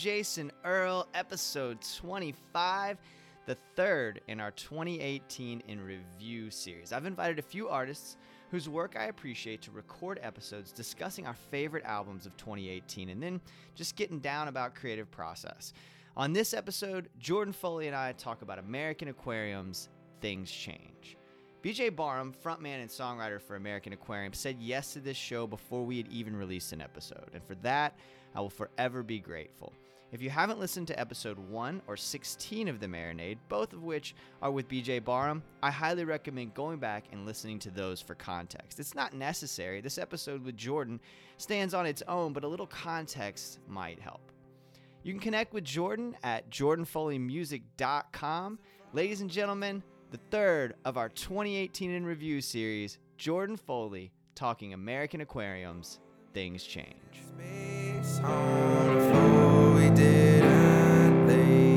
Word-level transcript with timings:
Jason 0.00 0.52
Earle, 0.64 1.08
episode 1.12 1.78
25, 1.96 2.98
the 3.46 3.56
third 3.74 4.20
in 4.28 4.38
our 4.38 4.52
2018 4.52 5.60
in 5.66 5.80
review 5.80 6.50
series. 6.50 6.92
I've 6.92 7.04
invited 7.04 7.40
a 7.40 7.42
few 7.42 7.68
artists 7.68 8.16
whose 8.52 8.68
work 8.68 8.94
I 8.96 9.06
appreciate 9.06 9.60
to 9.62 9.72
record 9.72 10.20
episodes 10.22 10.70
discussing 10.70 11.26
our 11.26 11.34
favorite 11.34 11.84
albums 11.84 12.26
of 12.26 12.36
2018 12.36 13.08
and 13.08 13.20
then 13.20 13.40
just 13.74 13.96
getting 13.96 14.20
down 14.20 14.46
about 14.46 14.76
creative 14.76 15.10
process. 15.10 15.72
On 16.16 16.32
this 16.32 16.54
episode, 16.54 17.08
Jordan 17.18 17.52
Foley 17.52 17.88
and 17.88 17.96
I 17.96 18.12
talk 18.12 18.42
about 18.42 18.60
American 18.60 19.08
Aquarium's 19.08 19.88
Things 20.20 20.48
Change. 20.48 21.16
BJ 21.60 21.94
Barham, 21.94 22.32
frontman 22.44 22.80
and 22.80 22.88
songwriter 22.88 23.40
for 23.40 23.56
American 23.56 23.92
Aquarium, 23.92 24.32
said 24.32 24.58
yes 24.60 24.92
to 24.92 25.00
this 25.00 25.16
show 25.16 25.48
before 25.48 25.84
we 25.84 25.96
had 25.96 26.06
even 26.06 26.36
released 26.36 26.72
an 26.72 26.80
episode, 26.80 27.30
and 27.34 27.42
for 27.42 27.56
that, 27.56 27.98
I 28.36 28.40
will 28.40 28.48
forever 28.48 29.02
be 29.02 29.18
grateful. 29.18 29.72
If 30.10 30.22
you 30.22 30.30
haven't 30.30 30.58
listened 30.58 30.86
to 30.88 30.98
episode 30.98 31.38
1 31.38 31.82
or 31.86 31.94
16 31.94 32.68
of 32.68 32.80
The 32.80 32.86
Marinade, 32.86 33.36
both 33.50 33.74
of 33.74 33.82
which 33.82 34.14
are 34.40 34.50
with 34.50 34.66
BJ 34.66 35.04
Barham, 35.04 35.42
I 35.62 35.70
highly 35.70 36.06
recommend 36.06 36.54
going 36.54 36.78
back 36.78 37.04
and 37.12 37.26
listening 37.26 37.58
to 37.60 37.70
those 37.70 38.00
for 38.00 38.14
context. 38.14 38.80
It's 38.80 38.94
not 38.94 39.12
necessary. 39.12 39.82
This 39.82 39.98
episode 39.98 40.42
with 40.42 40.56
Jordan 40.56 40.98
stands 41.36 41.74
on 41.74 41.84
its 41.84 42.02
own, 42.08 42.32
but 42.32 42.42
a 42.42 42.48
little 42.48 42.66
context 42.66 43.58
might 43.68 44.00
help. 44.00 44.32
You 45.02 45.12
can 45.12 45.20
connect 45.20 45.52
with 45.52 45.64
Jordan 45.64 46.16
at 46.22 46.48
jordanfoleymusic.com. 46.50 48.58
Ladies 48.94 49.20
and 49.20 49.30
gentlemen, 49.30 49.82
the 50.10 50.20
third 50.30 50.74
of 50.86 50.96
our 50.96 51.10
2018 51.10 51.90
in 51.90 52.06
review 52.06 52.40
series, 52.40 52.96
Jordan 53.18 53.58
Foley 53.58 54.10
talking 54.34 54.72
American 54.72 55.20
aquariums, 55.20 56.00
things 56.32 56.64
change. 56.64 56.94
Didn't 59.98 61.26
lay. 61.26 61.67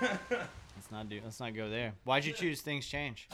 Let's 0.00 0.90
not 0.90 1.08
do. 1.08 1.20
Let's 1.24 1.40
not 1.40 1.54
go 1.54 1.68
there. 1.68 1.92
Why'd 2.04 2.24
you 2.24 2.32
choose 2.32 2.60
things 2.60 2.86
change? 2.86 3.28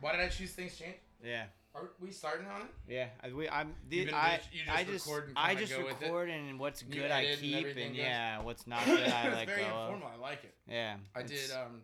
Why 0.00 0.12
did 0.12 0.20
I 0.20 0.28
choose 0.28 0.52
things 0.52 0.76
change? 0.76 0.96
Yeah. 1.24 1.44
Are 1.74 1.90
we 2.00 2.10
starting 2.10 2.46
on 2.48 2.62
it? 2.62 2.66
Yeah, 2.88 3.06
I, 3.22 3.30
we, 3.32 3.48
I'm. 3.48 3.74
The, 3.88 4.06
been 4.06 4.14
I, 4.14 4.36
just- 4.38 4.52
you 4.52 4.60
just 4.64 4.76
I 4.76 4.84
just, 4.84 5.06
record 5.06 5.28
and 5.28 5.38
I 5.38 5.54
just 5.54 5.72
go 5.76 5.84
with 5.84 6.02
it? 6.02 6.06
record, 6.06 6.28
and 6.30 6.58
what's 6.58 6.82
You 6.82 7.00
good 7.00 7.10
I 7.12 7.22
edit 7.24 7.32
and 7.34 7.40
keep, 7.42 7.76
and 7.76 7.94
yeah, 7.94 8.40
what's 8.42 8.66
not 8.66 8.84
good 8.86 9.08
I 9.08 9.32
let 9.32 9.46
very 9.46 9.62
go 9.62 9.68
of. 9.68 9.92
informal. 9.92 10.08
I 10.12 10.20
like 10.20 10.42
it. 10.42 10.54
Yeah, 10.68 10.96
I 11.14 11.22
did. 11.22 11.50
Um, 11.52 11.82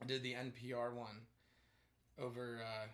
I 0.00 0.04
did 0.06 0.22
the 0.22 0.34
NPR 0.34 0.92
one 0.94 1.22
over 2.20 2.60
uh, 2.62 2.86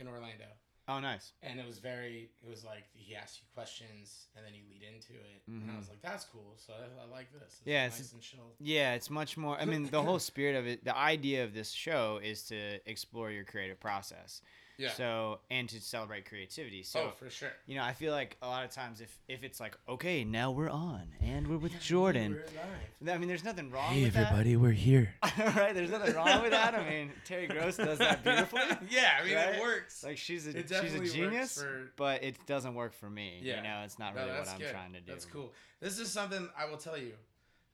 in 0.00 0.06
Orlando, 0.06 0.44
oh, 0.88 1.00
nice. 1.00 1.32
and 1.42 1.58
it 1.60 1.66
was 1.66 1.78
very. 1.78 2.30
It 2.42 2.48
was 2.48 2.64
like 2.64 2.84
he 2.92 3.14
asked 3.16 3.40
you 3.40 3.46
questions, 3.54 4.26
and 4.36 4.44
then 4.44 4.52
you 4.54 4.62
lead 4.70 4.82
into 4.82 5.12
it, 5.14 5.42
and 5.46 5.70
I 5.70 5.74
Mhm. 5.74 5.78
was 5.78 5.88
like, 5.88 6.02
"That's 6.02 6.24
cool." 6.24 6.54
So 6.56 6.72
I, 6.72 7.02
I 7.02 7.06
like 7.06 7.32
this. 7.32 7.42
It's 7.58 7.62
Yeah, 7.64 7.84
nice 7.84 7.94
it's- 7.94 8.12
and 8.12 8.22
chill. 8.22 8.54
Yeah, 8.58 8.94
it's 8.94 9.10
much 9.10 9.36
more. 9.36 9.56
I 9.58 9.64
mean, 9.64 9.88
the 9.90 10.02
whole 10.02 10.18
spirit 10.32 10.56
of 10.56 10.66
it, 10.66 10.84
the 10.84 10.96
idea 10.96 11.44
of 11.44 11.54
this 11.54 11.70
show 11.70 12.18
is 12.22 12.44
to 12.48 12.80
explore 12.90 13.30
your 13.30 13.44
creative 13.44 13.78
process. 13.80 14.42
Yeah. 14.82 14.90
So 14.92 15.38
and 15.50 15.68
to 15.68 15.80
celebrate 15.80 16.28
creativity. 16.28 16.82
So 16.82 17.00
oh, 17.00 17.10
for 17.16 17.30
sure. 17.30 17.50
you 17.66 17.76
know, 17.76 17.82
I 17.84 17.92
feel 17.92 18.12
like 18.12 18.36
a 18.42 18.46
lot 18.48 18.64
of 18.64 18.70
times 18.70 19.00
if 19.00 19.16
if 19.28 19.44
it's 19.44 19.60
like, 19.60 19.76
okay, 19.88 20.24
now 20.24 20.50
we're 20.50 20.68
on 20.70 21.02
and 21.20 21.46
we're 21.48 21.56
with 21.58 21.78
Jordan. 21.80 22.38
I 23.08 23.18
mean, 23.18 23.28
there's 23.28 23.44
nothing 23.44 23.70
wrong 23.70 24.02
with 24.02 24.12
that. 24.14 24.18
Hey 24.18 24.24
everybody, 24.26 24.56
we're 24.56 24.70
here. 24.72 25.14
that. 25.22 25.54
right? 25.56 25.74
There's 25.74 25.90
nothing 25.90 26.14
wrong 26.14 26.42
with 26.42 26.50
that. 26.50 26.74
I 26.74 26.88
mean, 26.88 27.10
Terry 27.24 27.46
Gross 27.46 27.76
does 27.76 27.98
that 27.98 28.24
beautifully. 28.24 28.62
yeah, 28.90 29.18
I 29.20 29.24
mean 29.24 29.34
Right? 29.36 29.54
it 29.54 29.60
works. 29.60 30.02
Like 30.04 30.18
she's 30.18 30.46
a 30.46 30.52
she's 30.52 30.94
a 30.94 31.00
genius, 31.06 31.60
for- 31.60 31.90
but 31.96 32.24
it 32.24 32.36
doesn't 32.46 32.74
work 32.74 32.92
for 32.94 33.08
me. 33.08 33.38
Yeah. 33.42 33.56
You 33.58 33.62
know, 33.62 33.82
it's 33.84 33.98
not 33.98 34.14
No, 34.14 34.22
really 34.26 34.38
what 34.38 34.48
I'm 34.48 34.58
good. 34.58 34.70
trying 34.70 34.92
to 34.94 35.00
do. 35.00 35.12
That's 35.12 35.24
cool. 35.26 35.52
This 35.80 35.98
is 35.98 36.10
something 36.10 36.48
I 36.58 36.68
will 36.68 36.76
tell 36.78 36.98
you. 36.98 37.12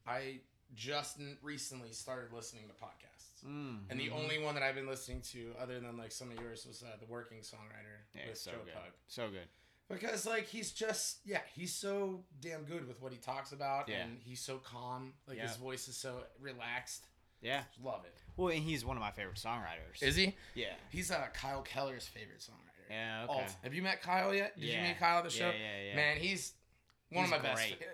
I 0.06 0.40
just 0.74 1.18
recently 1.42 1.92
started 1.92 2.32
listening 2.32 2.64
to 2.68 2.74
podcasts. 2.84 3.17
Mm, 3.46 3.80
And 3.90 3.98
the 4.00 4.10
only 4.10 4.38
one 4.38 4.54
that 4.54 4.62
I've 4.62 4.74
been 4.74 4.86
listening 4.88 5.20
to, 5.32 5.52
other 5.60 5.80
than 5.80 5.96
like 5.96 6.12
some 6.12 6.30
of 6.30 6.40
yours, 6.40 6.64
was 6.66 6.82
uh, 6.82 6.96
the 7.00 7.06
Working 7.06 7.38
Songwriter 7.38 8.04
yeah, 8.14 8.22
with 8.28 8.38
so 8.38 8.50
Joe 8.52 8.58
good, 8.64 8.74
Pug. 8.74 8.92
so 9.06 9.28
good. 9.30 9.48
Because 9.88 10.26
like 10.26 10.46
he's 10.46 10.72
just 10.72 11.18
yeah, 11.24 11.40
he's 11.54 11.72
so 11.74 12.24
damn 12.40 12.64
good 12.64 12.86
with 12.86 13.00
what 13.00 13.10
he 13.12 13.18
talks 13.18 13.52
about, 13.52 13.88
Yeah. 13.88 14.02
and 14.04 14.18
he's 14.20 14.40
so 14.40 14.58
calm. 14.58 15.14
Like 15.26 15.38
his 15.38 15.56
voice 15.56 15.88
is 15.88 15.96
so 15.96 16.24
relaxed. 16.40 17.06
Yeah. 17.40 17.62
Love 17.82 18.04
it. 18.04 18.14
Well, 18.36 18.48
and 18.52 18.62
he's 18.62 18.84
one 18.84 18.96
of 18.96 19.00
my 19.00 19.12
favorite 19.12 19.36
songwriters. 19.36 20.02
Is 20.02 20.16
he? 20.16 20.34
Yeah. 20.54 20.74
He's 20.90 21.10
uh, 21.10 21.28
Kyle 21.32 21.62
Keller's 21.62 22.06
favorite 22.06 22.40
songwriter. 22.40 22.90
Yeah. 22.90 23.26
Okay. 23.30 23.46
Have 23.62 23.72
you 23.74 23.82
met 23.82 24.02
Kyle 24.02 24.34
yet? 24.34 24.58
Did 24.58 24.68
you 24.68 24.80
meet 24.80 24.98
Kyle 24.98 25.18
at 25.18 25.24
the 25.24 25.30
show? 25.30 25.46
Yeah, 25.50 25.52
yeah, 25.56 25.88
yeah. 25.90 25.96
Man, 25.96 26.16
he's 26.18 26.52
one 27.10 27.24
He's 27.26 27.32
of 27.34 27.42
my 27.42 27.54
great. 27.54 27.78
best. 27.78 27.90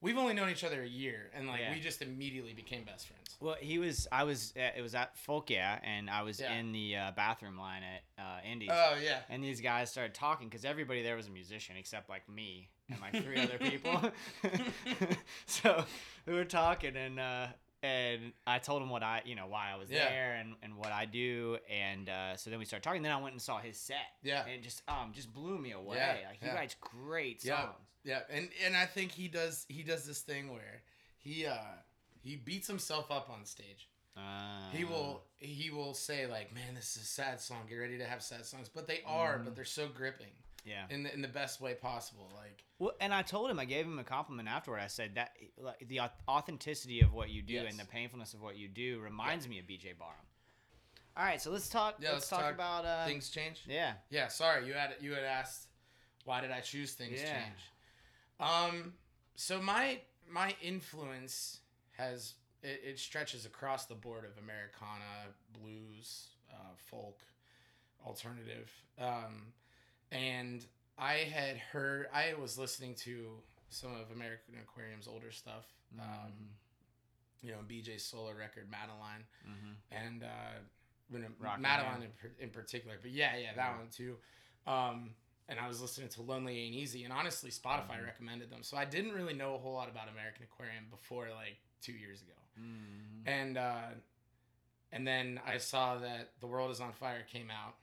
We've 0.00 0.16
only 0.16 0.32
known 0.34 0.48
each 0.48 0.62
other 0.62 0.82
a 0.82 0.86
year, 0.88 1.30
and 1.34 1.48
like 1.48 1.60
Yeah. 1.60 1.72
we 1.72 1.80
just 1.80 2.02
immediately 2.02 2.52
became 2.52 2.84
best 2.84 3.08
friends. 3.08 3.36
Well, 3.40 3.56
he 3.60 3.78
was. 3.78 4.06
I 4.12 4.22
was. 4.24 4.52
Uh, 4.56 4.70
it 4.76 4.80
was 4.82 4.94
at 4.94 5.16
Folk 5.16 5.50
Yeah, 5.50 5.78
and 5.82 6.08
I 6.08 6.22
was 6.22 6.38
Yeah. 6.40 6.52
in 6.54 6.70
the 6.72 6.96
uh, 6.96 7.10
bathroom 7.16 7.58
line 7.58 7.82
at 7.82 8.22
uh, 8.22 8.38
Indy's. 8.48 8.70
Oh 8.72 8.94
yeah. 9.02 9.20
and 9.28 9.42
these 9.42 9.60
guys 9.60 9.90
started 9.90 10.14
talking 10.14 10.48
because 10.48 10.64
everybody 10.64 11.02
there 11.02 11.16
was 11.16 11.26
a 11.26 11.30
musician 11.30 11.76
except 11.76 12.08
like 12.08 12.28
me 12.28 12.68
and 12.90 13.00
like 13.00 13.22
three 13.24 13.40
other 13.40 13.58
people. 13.60 14.12
so 15.46 15.84
we 16.26 16.32
were 16.34 16.44
talking 16.44 16.96
and 16.96 17.18
uh, 17.18 17.46
and 17.82 18.32
I 18.46 18.58
told 18.58 18.82
him 18.82 18.90
what 18.90 19.02
I 19.02 19.22
you 19.24 19.34
know 19.36 19.46
why 19.46 19.70
I 19.72 19.76
was 19.76 19.90
Yeah. 19.90 20.08
there 20.08 20.34
and, 20.34 20.54
and 20.62 20.76
what 20.76 20.90
I 20.92 21.04
do 21.04 21.58
and 21.70 22.08
uh, 22.08 22.36
so 22.36 22.50
then 22.50 22.58
we 22.58 22.64
started 22.64 22.82
talking. 22.84 23.02
Then 23.02 23.12
I 23.12 23.20
went 23.20 23.32
and 23.34 23.42
saw 23.42 23.58
his 23.58 23.78
set. 23.78 23.96
Yeah. 24.22 24.44
and 24.46 24.62
just 24.62 24.82
um 24.88 25.12
just 25.14 25.32
blew 25.32 25.58
me 25.58 25.72
away. 25.72 25.96
Yeah, 25.96 26.28
Like 26.28 26.40
he 26.40 26.46
yeah. 26.46 26.54
writes 26.54 26.76
great 26.80 27.44
Yeah. 27.44 27.60
songs. 27.62 27.74
Yeah, 28.04 28.20
and 28.30 28.48
and 28.64 28.76
I 28.76 28.86
think 28.86 29.12
he 29.12 29.28
does 29.28 29.66
he 29.68 29.82
does 29.82 30.04
this 30.06 30.20
thing 30.20 30.52
where 30.52 30.82
he 31.18 31.46
uh 31.46 31.56
he 32.20 32.36
beats 32.36 32.66
himself 32.66 33.10
up 33.10 33.30
on 33.30 33.44
stage. 33.44 33.88
Uh, 34.16 34.70
He 34.72 34.84
will 34.84 35.22
he 35.36 35.70
will 35.70 35.94
say 35.94 36.26
like, 36.26 36.52
"Man, 36.52 36.74
this 36.74 36.96
is 36.96 37.02
a 37.02 37.06
sad 37.06 37.40
song. 37.40 37.58
Get 37.68 37.76
ready 37.76 37.98
to 37.98 38.04
have 38.04 38.20
sad 38.22 38.44
songs." 38.44 38.68
But 38.68 38.88
they 38.88 39.02
are, 39.06 39.34
Mm-hmm. 39.36 39.44
but 39.44 39.54
they're 39.54 39.64
so 39.64 39.86
gripping 39.88 40.32
Yeah. 40.68 40.84
in 40.90 41.02
the 41.04 41.14
in 41.14 41.22
the 41.22 41.28
best 41.28 41.60
way 41.60 41.74
possible. 41.74 42.30
Like, 42.36 42.62
Well, 42.78 42.92
and 43.00 43.12
I 43.14 43.22
told 43.22 43.50
him, 43.50 43.58
I 43.58 43.64
gave 43.64 43.86
him 43.86 43.98
a 43.98 44.04
compliment 44.04 44.48
afterward. 44.48 44.80
I 44.80 44.86
said 44.88 45.14
that 45.14 45.30
like, 45.56 45.86
the 45.88 46.00
authenticity 46.28 47.00
of 47.00 47.12
what 47.12 47.30
you 47.30 47.42
do 47.42 47.54
Yes. 47.54 47.70
and 47.70 47.78
the 47.78 47.84
painfulness 47.86 48.34
of 48.34 48.42
what 48.42 48.56
you 48.56 48.68
do 48.68 49.00
reminds 49.00 49.48
me 49.48 49.58
of 49.58 49.66
BJ 49.66 49.96
Barham. 49.98 50.14
All 51.16 51.24
right, 51.24 51.40
so 51.40 51.50
let's 51.50 51.68
talk. 51.68 51.96
Yeah, 52.00 52.12
let's, 52.12 52.16
let's 52.20 52.28
talk, 52.30 52.40
talk 52.42 52.54
about 52.54 52.84
uh, 52.84 53.04
things 53.06 53.28
change. 53.30 53.62
Yeah, 53.66 53.94
Yeah, 54.10 54.28
sorry, 54.28 54.66
you 54.66 54.74
had 54.74 54.94
you 55.00 55.12
had 55.14 55.24
asked 55.24 55.66
why 56.24 56.40
did 56.42 56.50
I 56.50 56.60
choose 56.60 56.92
things 56.92 57.20
Yeah. 57.20 57.32
change. 57.40 57.60
Um, 58.38 58.92
so 59.34 59.60
my 59.60 60.00
my 60.30 60.54
influence 60.62 61.60
has 61.96 62.34
it, 62.62 62.80
it 62.84 62.98
stretches 62.98 63.46
across 63.46 63.86
the 63.86 63.94
board 63.94 64.24
of 64.24 64.36
Americana, 64.42 65.32
blues, 65.52 66.28
uh, 66.52 66.74
folk, 66.76 67.20
alternative, 68.06 68.70
um, 68.98 69.52
and 70.12 70.64
I 70.98 71.14
had 71.32 71.56
heard 71.58 72.08
I 72.12 72.34
was 72.40 72.58
listening 72.58 72.94
to 73.06 73.28
some 73.70 73.90
of 73.94 74.10
American 74.14 74.54
Aquarium's 74.62 75.06
older 75.06 75.30
stuff. 75.30 75.66
Um, 76.00 76.32
you 77.42 77.52
know, 77.52 77.58
BJ's 77.68 78.02
solo 78.02 78.32
record, 78.32 78.68
Madeline 78.70 79.24
mm-hmm. 79.46 79.72
and 79.90 80.22
uh, 80.24 80.58
when 81.10 81.22
it- 81.22 81.30
Madeline 81.60 82.02
in, 82.02 82.44
in 82.44 82.50
particular. 82.50 82.96
But 83.00 83.12
yeah, 83.12 83.36
yeah, 83.36 83.54
that 83.54 83.70
Yeah. 83.72 83.76
one 83.78 83.88
too. 83.90 84.16
Um, 84.66 85.10
and 85.48 85.58
I 85.58 85.66
was 85.66 85.80
listening 85.80 86.08
to 86.10 86.22
Lonely 86.22 86.58
Ain't 86.58 86.74
Easy, 86.74 87.04
and 87.04 87.12
honestly, 87.12 87.50
Spotify 87.50 87.98
Mhm. 88.00 88.04
recommended 88.04 88.50
them. 88.50 88.62
So 88.62 88.76
I 88.76 88.84
didn't 88.84 89.12
really 89.12 89.32
know 89.34 89.54
a 89.54 89.58
whole 89.58 89.72
lot 89.72 89.88
about 89.88 90.08
American 90.08 90.42
Aquarium 90.44 90.84
before 90.90 91.28
like 91.30 91.58
two 91.80 91.92
years 91.92 92.20
ago. 92.22 92.32
mm 92.60 93.26
And 93.26 93.56
uh, 93.56 93.88
and 94.92 95.06
then 95.06 95.40
I 95.46 95.58
saw 95.58 95.98
that 95.98 96.32
The 96.40 96.46
World 96.46 96.70
Is 96.70 96.80
on 96.80 96.92
Fire 96.92 97.22
came 97.30 97.50
out, 97.50 97.76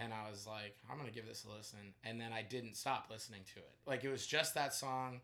and 0.00 0.12
I 0.12 0.30
was 0.30 0.46
like, 0.46 0.76
I'm 0.90 0.98
gonna 0.98 1.10
give 1.10 1.26
this 1.26 1.44
a 1.44 1.56
listen. 1.56 1.94
And 2.04 2.20
then 2.20 2.32
I 2.32 2.42
didn't 2.42 2.76
stop 2.76 3.08
listening 3.10 3.40
to 3.54 3.60
it. 3.60 3.70
Like 3.86 4.04
it 4.04 4.10
was 4.10 4.26
just 4.26 4.54
that 4.54 4.74
song 4.74 5.20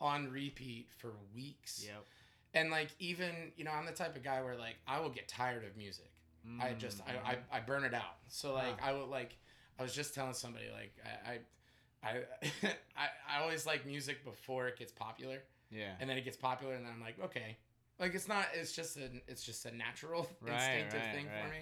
on 0.00 0.30
repeat 0.30 0.88
for 0.96 1.12
weeks. 1.34 1.84
Yep. 1.86 2.04
And 2.54 2.70
like 2.70 2.88
even 2.98 3.52
you 3.56 3.64
know 3.64 3.72
I'm 3.72 3.86
the 3.86 3.92
type 3.92 4.16
of 4.16 4.22
guy 4.22 4.42
where 4.42 4.56
like 4.56 4.76
I 4.86 5.00
will 5.00 5.10
get 5.10 5.28
tired 5.28 5.64
of 5.64 5.76
music. 5.76 6.10
I 6.60 6.66
mm-hmm. 6.68 6.78
just 6.78 7.00
I. 7.02 7.32
I, 7.32 7.58
I 7.58 7.60
burn 7.60 7.84
it 7.84 7.94
out. 7.94 8.16
So 8.28 8.52
like. 8.52 8.82
I 8.82 8.92
would 8.92 9.08
like 9.08 9.36
I 9.78 9.82
was 9.82 9.94
just 9.94 10.14
telling 10.14 10.34
somebody 10.34 10.66
like 10.72 10.94
I 11.04 11.30
I 11.30 11.38
I, 12.04 12.16
I 12.96 13.38
I 13.38 13.42
always 13.42 13.66
like 13.66 13.86
music 13.86 14.24
before 14.24 14.68
it 14.68 14.78
gets 14.78 14.92
popular, 14.92 15.38
yeah. 15.70 15.92
and 16.00 16.08
then 16.08 16.16
it 16.16 16.24
gets 16.24 16.36
popular, 16.36 16.74
and 16.74 16.84
then 16.84 16.92
I'm 16.94 17.00
like 17.00 17.16
okay, 17.24 17.56
like 17.98 18.14
it's 18.14 18.28
not 18.28 18.46
it's 18.54 18.72
just 18.72 18.96
a 18.96 19.08
it's 19.28 19.42
just 19.42 19.66
a 19.66 19.74
natural 19.74 20.28
Right, 20.40 20.52
instinctive 20.52 21.00
right, 21.00 21.14
thing 21.14 21.26
right. 21.26 21.44
for 21.44 21.50
me. 21.50 21.58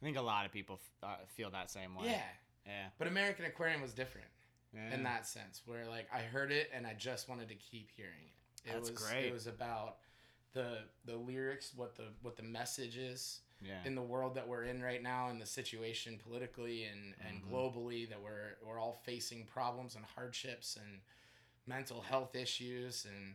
I 0.00 0.04
think 0.04 0.16
a 0.16 0.22
lot 0.22 0.46
of 0.46 0.52
people 0.52 0.80
f- 1.02 1.08
uh, 1.08 1.24
feel 1.36 1.50
that 1.50 1.70
same 1.70 1.94
way. 1.94 2.06
Yeah, 2.06 2.22
Yeah. 2.66 2.86
but 2.98 3.06
American 3.08 3.44
Aquarium 3.44 3.82
was 3.82 3.92
different 3.92 4.28
yeah. 4.74 4.94
in 4.94 5.02
that 5.04 5.26
sense, 5.26 5.62
where 5.66 5.86
like 5.86 6.08
I 6.12 6.20
heard 6.22 6.52
it 6.52 6.70
and 6.74 6.86
I 6.86 6.94
just 6.94 7.28
wanted 7.28 7.48
to 7.48 7.54
keep 7.54 7.90
hearing 7.96 8.24
it. 8.26 8.68
It 8.70 8.72
That's 8.74 8.90
was 8.90 9.02
great. 9.02 9.26
it 9.26 9.32
was 9.32 9.46
about 9.46 9.98
the 10.52 10.78
the 11.04 11.16
lyrics, 11.16 11.72
what 11.74 11.96
the 11.96 12.08
what 12.22 12.36
the 12.36 12.42
message 12.42 12.96
is. 12.96 13.40
Yeah. 13.62 13.84
in 13.84 13.94
the 13.94 14.00
world 14.00 14.36
that 14.36 14.48
we're 14.48 14.64
in 14.64 14.80
right 14.82 15.02
now 15.02 15.28
and 15.28 15.38
the 15.38 15.44
situation 15.44 16.18
politically 16.18 16.84
and, 16.84 17.14
and 17.28 17.42
Mhm. 17.44 17.50
globally 17.50 18.08
that 18.08 18.18
we're 18.22 18.56
we're 18.64 18.78
all 18.78 19.02
facing 19.04 19.44
problems 19.44 19.96
and 19.96 20.04
hardships 20.06 20.76
and 20.76 21.02
mental 21.66 22.00
health 22.00 22.34
issues 22.34 23.04
and 23.04 23.34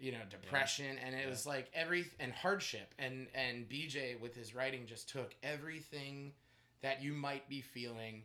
you 0.00 0.12
know 0.12 0.18
depression 0.30 0.96
and 1.04 1.14
it 1.14 1.24
Yeah. 1.24 1.28
was 1.28 1.46
like 1.46 1.70
every 1.74 2.06
and 2.18 2.32
hardship 2.32 2.94
and 2.98 3.26
and 3.34 3.68
BJ 3.68 4.18
with 4.20 4.34
his 4.34 4.54
writing 4.54 4.86
just 4.86 5.08
took 5.08 5.34
everything 5.42 6.32
that 6.80 7.02
you 7.02 7.12
might 7.12 7.48
be 7.48 7.60
feeling 7.60 8.24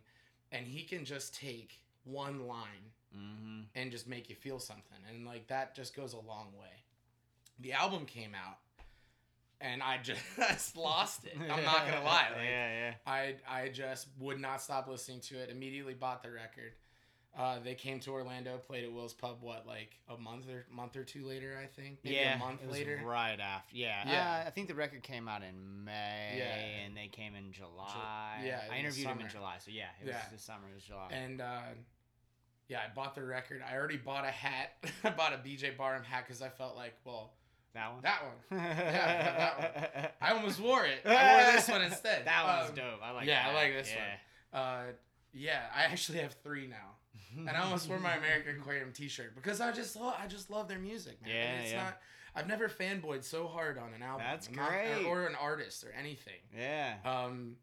and 0.52 0.66
he 0.66 0.82
can 0.82 1.04
just 1.04 1.34
take 1.34 1.80
one 2.04 2.46
line 2.46 2.92
mm-hmm. 3.16 3.60
and 3.74 3.90
just 3.90 4.08
make 4.08 4.30
you 4.30 4.36
feel 4.36 4.58
something 4.58 4.98
and 5.08 5.26
like 5.26 5.46
that 5.48 5.74
just 5.74 5.94
goes 5.94 6.14
a 6.14 6.20
long 6.20 6.48
way 6.58 6.84
the 7.60 7.72
album 7.72 8.06
came 8.06 8.32
out 8.34 8.58
and 9.60 9.82
i 9.82 9.98
just 10.02 10.76
lost 10.76 11.24
it 11.24 11.36
i'm 11.38 11.64
not 11.64 11.86
gonna 11.86 12.04
lie 12.04 12.28
like, 12.34 12.44
yeah, 12.44 12.72
yeah. 12.72 12.94
i 13.06 13.34
i 13.48 13.68
just 13.68 14.08
would 14.18 14.40
not 14.40 14.62
stop 14.62 14.88
listening 14.88 15.20
to 15.20 15.36
it 15.36 15.50
immediately 15.50 15.94
bought 15.94 16.22
the 16.22 16.30
record 16.30 16.72
uh, 17.38 17.58
they 17.62 17.74
came 17.74 18.00
to 18.00 18.10
Orlando, 18.12 18.56
played 18.58 18.84
at 18.84 18.92
Will's 18.92 19.12
Pub. 19.12 19.38
What, 19.40 19.66
like 19.66 19.98
a 20.08 20.16
month 20.16 20.48
or 20.48 20.64
month 20.70 20.96
or 20.96 21.04
two 21.04 21.24
later? 21.26 21.58
I 21.62 21.66
think. 21.66 21.98
Maybe 22.04 22.16
yeah, 22.16 22.36
a 22.36 22.38
month 22.38 22.62
it 22.62 22.68
was 22.68 22.76
later. 22.78 23.00
right 23.04 23.38
after. 23.38 23.76
Yeah, 23.76 24.08
Yeah. 24.08 24.42
Uh, 24.44 24.46
I 24.48 24.50
think 24.50 24.68
the 24.68 24.74
record 24.74 25.02
came 25.02 25.28
out 25.28 25.42
in 25.42 25.84
May, 25.84 26.36
Yeah. 26.38 26.84
and 26.84 26.96
they 26.96 27.08
came 27.08 27.34
in 27.34 27.52
July. 27.52 28.42
yeah, 28.44 28.64
in 28.66 28.72
I 28.72 28.78
interviewed 28.78 29.06
him 29.08 29.20
in. 29.20 29.28
July, 29.28 29.56
so 29.58 29.70
yeah, 29.70 29.84
it 30.00 30.06
was 30.06 30.14
Yeah. 30.14 30.22
the 30.32 30.38
summer. 30.38 30.68
It 30.70 30.74
was 30.74 30.84
July. 30.84 31.08
And 31.10 31.40
uh, 31.40 31.60
yeah, 32.68 32.80
I 32.90 32.94
bought 32.94 33.14
the 33.14 33.22
record. 33.24 33.62
I 33.68 33.76
already 33.76 33.96
bought 33.98 34.24
a 34.24 34.30
hat. 34.30 34.72
I 35.04 35.10
bought 35.10 35.32
a 35.32 35.36
BJ 35.36 35.76
Barham 35.76 36.04
hat 36.04 36.24
because 36.26 36.40
I 36.42 36.48
felt 36.48 36.74
like, 36.76 36.94
well, 37.04 37.32
that 37.74 37.92
one. 37.92 38.02
that 38.02 38.22
one. 38.24 38.58
yeah, 38.58 39.36
that 39.36 39.58
one. 39.94 40.10
I 40.22 40.32
almost 40.32 40.58
wore 40.58 40.84
it. 40.86 41.00
I 41.04 41.42
wore 41.44 41.52
this 41.52 41.68
one 41.68 41.82
instead. 41.82 42.26
That 42.26 42.44
one's 42.44 42.70
Um, 42.70 42.76
dope. 42.76 43.00
I 43.04 43.10
like. 43.10 43.26
yeah, 43.26 43.46
I 43.50 43.52
like 43.54 43.72
this 43.74 43.92
yeah. 43.94 44.58
Uh, 44.58 44.82
yeah, 45.36 45.62
I 45.74 45.82
actually 45.84 46.18
have 46.18 46.34
three 46.42 46.66
now. 46.66 46.96
and 47.36 47.50
I 47.50 47.60
almost 47.60 47.88
wore 47.88 47.98
my 47.98 48.14
American 48.14 48.56
Aquarium 48.60 48.92
T-shirt 48.92 49.34
because 49.34 49.60
I 49.60 49.70
just 49.72 49.94
love 49.96 50.14
I 50.18 50.26
just 50.26 50.50
love 50.50 50.68
their 50.68 50.78
music, 50.78 51.20
man. 51.22 51.30
Yeah, 51.34 51.60
it's 51.60 51.72
yeah. 51.72 51.82
not 51.84 51.98
I've 52.34 52.46
never 52.48 52.68
fanboyed 52.68 53.24
so 53.24 53.46
hard 53.46 53.78
on 53.78 53.94
an 53.94 54.02
album. 54.02 54.24
That's 54.28 54.48
I'm 54.48 54.54
not- 54.56 54.68
great. 54.70 55.04
or 55.06 55.26
an 55.26 55.34
artist 55.34 55.84
or 55.84 55.92
anything. 55.98 56.40
Yeah. 56.56 56.94
Um, 57.04 57.56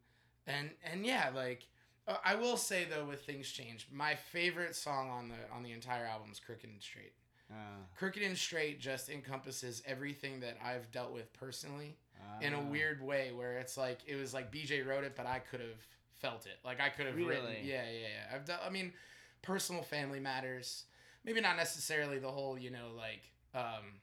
and 0.47 0.69
and 0.83 1.05
yeah, 1.05 1.29
like 1.33 1.67
Uh, 2.07 2.17
I 2.25 2.35
will 2.35 2.57
say 2.57 2.85
though, 2.85 3.05
with 3.05 3.23
things 3.25 3.49
change, 3.49 3.87
my 3.91 4.15
favorite 4.15 4.75
song 4.75 5.09
on 5.09 5.29
the 5.29 5.35
on 5.55 5.63
the 5.63 5.71
entire 5.71 6.05
album 6.05 6.29
is 6.31 6.39
"Crooked 6.39 6.69
and 6.69 6.81
Straight." 6.81 7.13
Uh, 7.51 7.55
"Crooked 7.95 8.21
and 8.23 8.37
Straight" 8.37 8.79
just 8.79 9.09
encompasses 9.09 9.81
everything 9.85 10.39
that 10.41 10.57
I've 10.63 10.91
dealt 10.91 11.11
with 11.13 11.31
personally 11.33 11.97
in 12.41 12.53
a 12.53 12.59
uh, 12.59 12.63
weird 12.63 13.01
way, 13.01 13.31
where 13.33 13.57
it's 13.57 13.77
like 13.77 13.99
it 14.07 14.15
was 14.15 14.33
like 14.33 14.51
BJ 14.51 14.85
wrote 14.85 15.03
it, 15.03 15.13
but 15.15 15.25
I 15.25 15.39
could 15.39 15.59
have 15.61 15.85
felt 16.23 16.45
it. 16.45 16.57
Like 16.63 16.79
I 16.79 16.89
could 16.89 17.05
have 17.05 17.15
written. 17.15 17.45
Really? 17.45 17.59
Yeah, 17.63 17.83
yeah, 17.83 18.07
yeah. 18.07 18.35
I've 18.35 18.45
done. 18.45 18.59
I 18.65 18.69
mean, 18.69 18.93
personal 19.41 19.83
family 19.83 20.19
matters. 20.19 20.85
Maybe 21.25 21.41
not 21.41 21.57
necessarily 21.57 22.17
the 22.17 22.31
whole, 22.31 22.57
you 22.57 22.71
know, 22.71 22.91
like 22.97 23.29
um, 23.53 23.99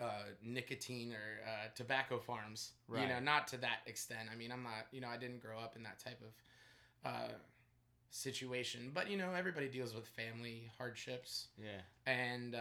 uh, 0.00 0.24
nicotine 0.44 1.12
or 1.12 1.46
uh, 1.46 1.68
tobacco 1.74 2.18
farms. 2.18 2.72
Right. 2.88 3.02
You 3.02 3.08
know, 3.08 3.20
not 3.20 3.46
to 3.48 3.56
that 3.58 3.78
extent. 3.86 4.28
I 4.32 4.36
mean, 4.36 4.52
I'm 4.52 4.64
not. 4.64 4.86
You 4.90 5.00
know, 5.00 5.08
I 5.08 5.16
didn't 5.16 5.40
grow 5.40 5.58
up 5.58 5.76
in 5.76 5.84
that 5.84 5.98
type 6.00 6.20
of 6.20 7.10
uh, 7.10 7.32
situation, 8.14 8.90
but 8.94 9.10
you 9.10 9.16
know, 9.16 9.32
everybody 9.36 9.68
deals 9.68 9.94
with 9.94 10.06
family 10.06 10.70
hardships. 10.78 11.46
Yeah. 11.58 11.80
and 12.06 12.54
uh, 12.54 12.58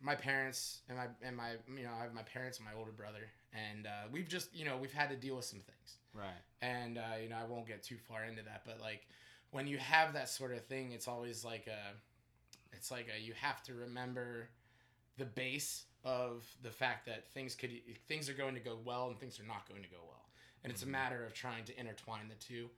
my 0.00 0.14
parents 0.14 0.80
and 0.88 0.96
my 0.98 1.06
and 1.22 1.36
my 1.36 1.50
you 1.76 1.84
know 1.84 1.90
I 1.98 2.02
have 2.02 2.14
my 2.14 2.22
parents 2.22 2.58
and 2.58 2.66
my 2.66 2.72
older 2.76 2.90
brother, 2.92 3.28
and 3.52 3.86
uh, 3.86 3.90
we've 4.10 4.28
just 4.28 4.54
you 4.54 4.64
know 4.64 4.76
we've 4.76 4.92
had 4.92 5.10
to 5.10 5.16
deal 5.16 5.36
with 5.36 5.44
some 5.44 5.60
things, 5.60 5.98
Right. 6.14 6.42
and 6.62 6.98
uh, 6.98 7.02
you 7.22 7.28
know 7.28 7.36
I 7.36 7.44
won't 7.44 7.66
get 7.66 7.82
too 7.82 7.96
far 8.08 8.24
into 8.24 8.42
that, 8.44 8.62
but 8.64 8.80
like 8.80 9.06
when 9.50 9.66
you 9.66 9.78
have 9.78 10.14
that 10.14 10.28
sort 10.28 10.52
of 10.52 10.64
thing, 10.66 10.92
it's 10.92 11.06
always 11.08 11.44
like 11.44 11.66
a, 11.66 11.94
it's 12.72 12.90
like 12.90 13.08
a 13.14 13.20
you 13.20 13.34
have 13.40 13.62
to 13.64 13.74
remember 13.74 14.48
the 15.18 15.24
base 15.26 15.84
of 16.04 16.44
the 16.62 16.70
fact 16.70 17.04
that 17.06 17.28
things 17.34 17.54
could 17.54 17.72
things 18.08 18.28
are 18.30 18.34
going 18.34 18.54
to 18.54 18.60
go 18.60 18.78
well 18.84 19.08
and 19.08 19.18
things 19.20 19.38
are 19.38 19.46
not 19.46 19.68
going 19.68 19.82
to 19.82 19.88
go 19.90 19.98
well, 20.06 20.24
and 20.64 20.72
it's 20.72 20.82
a 20.82 20.86
matter 20.86 21.24
of 21.26 21.34
trying 21.34 21.64
to 21.64 21.78
intertwine 21.78 22.28
the 22.28 22.34
two 22.36 22.70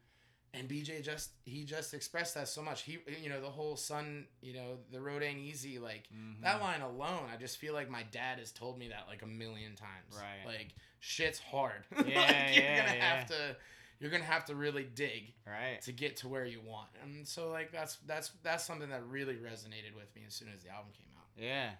and 0.55 0.69
BJ 0.69 1.03
just 1.03 1.31
he 1.45 1.65
just 1.65 1.95
expressed 1.95 2.35
that 2.35 2.49
so 2.49 2.63
much. 2.63 2.83
He 2.83 2.99
you 3.23 3.29
know 3.29 3.41
the 3.41 3.51
whole 3.51 3.77
son 3.77 4.27
you 4.43 4.53
know 4.55 4.79
the 4.91 5.01
road 5.01 5.23
ain't 5.23 5.39
easy 5.39 5.79
like 5.79 6.09
Mhm. 6.15 6.43
that 6.43 6.61
line 6.61 6.81
alone. 6.81 7.29
I 7.33 7.37
just 7.37 7.59
feel 7.59 7.73
like 7.75 7.89
my 7.91 8.03
dad 8.11 8.39
has 8.39 8.51
told 8.53 8.79
me 8.79 8.89
that 8.89 9.05
like 9.09 9.23
a 9.23 9.27
million 9.27 9.75
times. 9.77 10.17
Right. 10.17 10.47
Like 10.47 10.69
shit's 11.01 11.39
hard. 11.39 11.85
Yeah, 11.93 12.21
like, 12.21 12.55
you're 12.57 12.65
yeah, 12.65 12.87
gonna 12.87 12.97
yeah. 12.99 13.17
have 13.17 13.29
to 13.29 13.57
you're 14.01 14.11
gonna 14.11 14.25
have 14.25 14.47
to 14.47 14.55
really 14.55 14.85
dig 14.85 15.35
Right. 15.47 15.81
to 15.83 15.93
get 15.93 16.17
to 16.19 16.29
where 16.29 16.47
you 16.47 16.61
want. 16.63 16.89
And 17.03 17.27
so 17.29 17.51
like 17.51 17.71
that's 17.71 17.97
that's 18.07 18.31
that's 18.43 18.65
something 18.65 18.89
that 18.91 19.07
really 19.07 19.35
resonated 19.35 19.95
with 19.95 20.15
me 20.17 20.23
as 20.27 20.35
soon 20.35 20.49
as 20.55 20.63
the 20.63 20.71
album 20.71 20.93
came 20.97 21.07
out. 21.19 21.27
Yeah. 21.37 21.71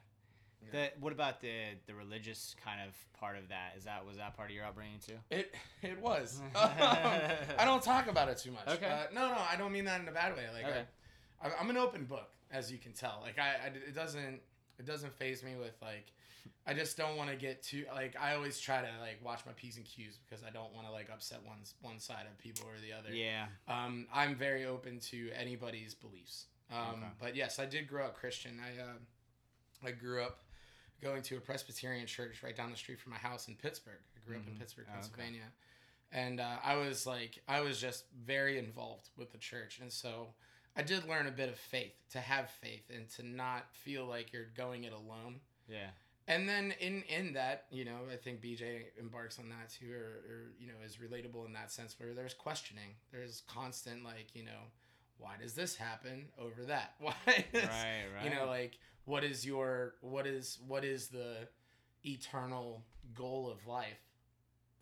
Yeah. 0.73 0.89
The, 0.95 1.01
what 1.01 1.13
about 1.13 1.41
the 1.41 1.53
the 1.87 1.95
religious 1.95 2.55
kind 2.65 2.81
of 2.87 2.95
part 3.19 3.37
of 3.39 3.49
that? 3.49 3.75
Is 3.79 3.85
that 3.85 4.05
was 4.07 4.17
that 4.19 4.37
part 4.37 4.51
of 4.51 4.55
your 4.57 4.65
upbringing 4.65 4.99
too? 5.05 5.15
It 5.31 5.55
it 5.83 6.01
was. 6.01 6.41
I 6.55 7.65
don't 7.65 7.83
talk 7.83 8.09
about 8.09 8.29
it 8.29 8.39
too 8.39 8.53
much. 8.53 8.69
Okay. 8.69 8.87
Uh, 8.87 9.13
no, 9.15 9.29
no, 9.29 9.39
I 9.51 9.57
don't 9.57 9.73
mean 9.73 9.85
that 9.87 10.01
in 10.01 10.09
a 10.09 10.13
bad 10.13 10.37
way. 10.37 10.45
Like 10.53 10.65
Okay. 10.67 10.83
I, 11.43 11.49
I, 11.49 11.51
I'm 11.61 11.71
an 11.71 11.77
open 11.77 12.05
book, 12.05 12.29
as 12.51 12.71
you 12.71 12.79
can 12.79 12.93
tell. 12.93 13.19
Like 13.23 13.39
I, 13.39 13.49
I 13.65 13.67
it 13.69 13.95
doesn't 13.95 14.41
it 14.79 14.87
doesn't 14.87 15.13
phase 15.15 15.43
me 15.43 15.57
with 15.57 15.75
like. 15.83 16.13
I 16.67 16.75
just 16.75 16.97
don't 16.97 17.17
want 17.17 17.31
to 17.31 17.37
get 17.37 17.63
too 17.63 17.85
like. 17.95 18.15
I 18.21 18.35
always 18.35 18.61
try 18.61 18.81
to 18.81 18.89
like 19.01 19.19
watch 19.25 19.41
my 19.47 19.53
p's 19.53 19.77
and 19.77 19.85
q's 19.85 20.19
because 20.19 20.45
I 20.45 20.51
don't 20.51 20.73
want 20.75 20.87
to 20.87 20.93
like 20.93 21.09
upset 21.13 21.41
one's 21.47 21.75
one 21.81 21.99
side 21.99 22.27
of 22.31 22.37
people 22.39 22.65
or 22.67 22.81
the 22.81 22.93
other. 22.97 23.15
Yeah. 23.15 23.47
Um, 23.67 24.07
I'm 24.13 24.35
very 24.37 24.67
open 24.67 25.01
to 25.11 25.31
anybody's 25.39 25.95
beliefs. 25.95 26.47
Um, 26.71 26.77
Okay. 26.91 27.07
But 27.21 27.37
yes, 27.37 27.59
I 27.59 27.67
did 27.67 27.89
grow 27.89 28.05
up 28.05 28.15
Christian. 28.17 28.61
I 28.61 28.81
uh, 28.81 29.89
I 29.89 29.91
grew 29.93 30.23
up 30.23 30.41
going 31.03 31.23
to 31.23 31.37
a 31.37 31.41
Presbyterian 31.41 32.07
church 32.07 32.43
right 32.43 32.57
down 32.57 32.71
the 32.71 32.77
street 32.77 33.01
from 33.01 33.13
my 33.13 33.19
house 33.19 33.49
in 33.49 33.55
Pittsburgh. 33.57 34.01
I 34.17 34.27
grew 34.27 34.37
up 34.37 34.47
in 34.47 34.55
Mhm. 34.55 34.59
Pittsburgh, 34.59 34.87
Oh, 34.89 34.93
okay. 34.93 35.01
Pennsylvania, 35.01 35.53
and 36.13 36.41
uh, 36.41 36.59
I 36.63 36.77
was 36.77 37.07
like 37.07 37.43
I 37.49 37.61
was 37.61 37.81
just 37.81 38.05
very 38.13 38.59
involved 38.59 39.11
with 39.17 39.33
the 39.33 39.39
church, 39.39 39.79
and 39.81 39.93
so 39.93 40.35
I 40.77 40.83
did 40.83 41.05
learn 41.07 41.27
a 41.27 41.31
bit 41.33 41.49
of 41.49 41.59
faith 41.59 41.95
to 42.11 42.21
have 42.21 42.51
faith 42.51 42.91
and 42.91 43.09
to 43.11 43.23
not 43.25 43.75
feel 43.75 44.07
like 44.07 44.33
you're 44.33 44.47
going 44.57 44.85
it 44.85 44.93
alone. 44.93 45.41
Yeah. 45.69 45.91
And 46.29 46.49
then 46.49 46.73
in 46.79 47.03
in 47.05 47.33
that, 47.33 47.67
you 47.71 47.85
know, 47.85 48.07
I 48.13 48.17
think 48.17 48.41
BJ 48.41 48.87
embarks 48.99 49.39
on 49.41 49.49
that 49.49 49.69
too, 49.71 49.93
or, 49.93 50.23
or 50.29 50.53
you 50.61 50.69
know, 50.69 50.75
is 50.85 50.99
relatable 50.99 51.45
in 51.47 51.53
that 51.55 51.73
sense 51.73 51.99
where 51.99 52.15
there's 52.15 52.35
questioning, 52.35 52.95
there's 53.11 53.43
constant 53.49 54.05
like, 54.05 54.35
you 54.35 54.45
know, 54.45 54.71
why 55.19 55.35
does 55.41 55.55
this 55.55 55.75
happen 55.75 56.29
over 56.39 56.65
that? 56.67 56.95
Why? 57.01 57.15
Is, 57.53 57.65
Right. 57.67 58.05
Right. 58.15 58.25
You 58.25 58.31
know, 58.31 58.47
like 58.47 58.79
what 59.05 59.25
is 59.25 59.45
your 59.47 59.95
what 60.01 60.27
is 60.27 60.59
what 60.67 60.85
is 60.85 61.09
the 61.09 61.49
eternal 62.05 62.83
goal 63.15 63.51
of 63.51 63.67
life 63.67 64.01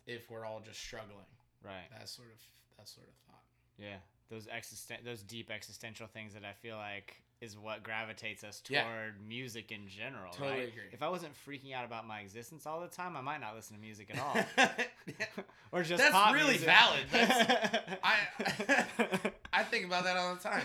if 0.05 0.29
we're 0.29 0.45
all 0.45 0.59
just 0.59 0.79
struggling? 0.79 1.25
right. 1.63 1.89
That 1.97 2.07
sort 2.09 2.29
of 2.29 2.39
that 2.77 2.87
sort 2.87 3.07
of 3.07 3.13
thought. 3.27 3.43
Yeah. 3.77 3.97
Those 4.29 4.47
existen- 4.47 5.03
those 5.03 5.23
deep 5.23 5.49
existential 5.51 6.07
things 6.07 6.33
that 6.33 6.45
I 6.45 6.53
feel 6.53 6.77
like 6.77 7.21
is 7.41 7.57
what 7.57 7.83
gravitates 7.83 8.43
us 8.43 8.59
toward 8.59 8.75
Yeah. 8.77 9.11
music 9.27 9.71
in 9.71 9.87
general. 9.87 10.31
Totally 10.33 10.59
right? 10.59 10.67
agree. 10.67 10.83
If 10.91 11.01
I 11.01 11.07
wasn't 11.09 11.33
freaking 11.47 11.73
out 11.73 11.85
about 11.85 12.05
my 12.05 12.19
existence 12.19 12.65
all 12.65 12.81
the 12.81 12.87
time, 12.89 13.15
I 13.15 13.21
might 13.21 13.39
not 13.39 13.55
listen 13.55 13.75
to 13.77 13.81
music 13.81 14.11
at 14.13 14.19
all. 14.19 14.35
Or 15.71 15.83
just 15.83 16.01
That's 16.03 16.33
really 16.33 16.57
music. 16.57 16.67
valid. 16.67 17.05
I 18.03 18.17
I 19.53 19.63
think 19.63 19.85
about 19.85 20.03
that 20.05 20.17
all 20.17 20.33
the 20.35 20.41
time. 20.41 20.63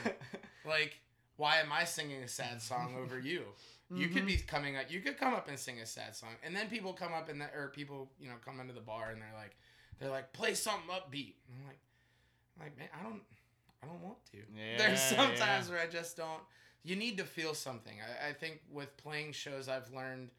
like 0.67 0.99
why 1.37 1.57
am 1.57 1.73
i 1.73 1.85
singing 1.85 2.23
a 2.23 2.29
sad 2.29 2.61
song 2.61 2.97
over 3.03 3.19
you? 3.19 3.43
You 3.91 4.09
could 4.09 4.19
mm-hmm. 4.19 4.27
be 4.27 4.37
coming 4.39 4.77
up 4.77 4.91
you 4.91 5.01
could 5.01 5.19
come 5.19 5.35
up 5.35 5.49
and 5.49 5.59
sing 5.59 5.79
a 5.81 5.87
sad 5.87 6.17
song 6.17 6.31
and 6.43 6.55
then 6.57 6.69
people 6.69 6.93
come 6.93 7.13
up 7.13 7.29
and 7.29 7.41
the, 7.41 7.47
or 7.55 7.71
people 7.75 8.11
you 8.19 8.29
know 8.29 8.35
come 8.45 8.61
into 8.61 8.73
the 8.73 8.81
bar 8.81 9.11
and 9.11 9.21
they're 9.21 9.35
like 9.37 9.57
they're 9.99 10.11
like 10.11 10.33
play 10.33 10.55
something 10.55 10.91
upbeat. 10.91 11.35
And 11.49 11.59
i'm 11.61 11.67
like 11.67 11.79
I'm 12.57 12.65
like 12.65 12.79
man 12.79 12.89
i 12.99 13.03
don't 13.03 13.23
i 13.83 13.87
don't 13.87 14.03
want 14.03 14.25
to. 14.33 14.39
Yeah, 14.57 14.79
there's 14.79 15.01
sometimes 15.01 15.69
yeah. 15.69 15.75
where 15.75 15.83
i 15.83 15.87
just 15.87 16.17
don't 16.17 16.41
you 16.87 16.97
need 16.97 17.17
to 17.17 17.25
feel 17.25 17.55
something. 17.55 17.95
I, 17.99 18.29
I 18.29 18.33
think 18.33 18.61
with 18.71 18.97
playing 18.97 19.33
shows 19.33 19.69
i've 19.69 19.93
learned 19.93 20.31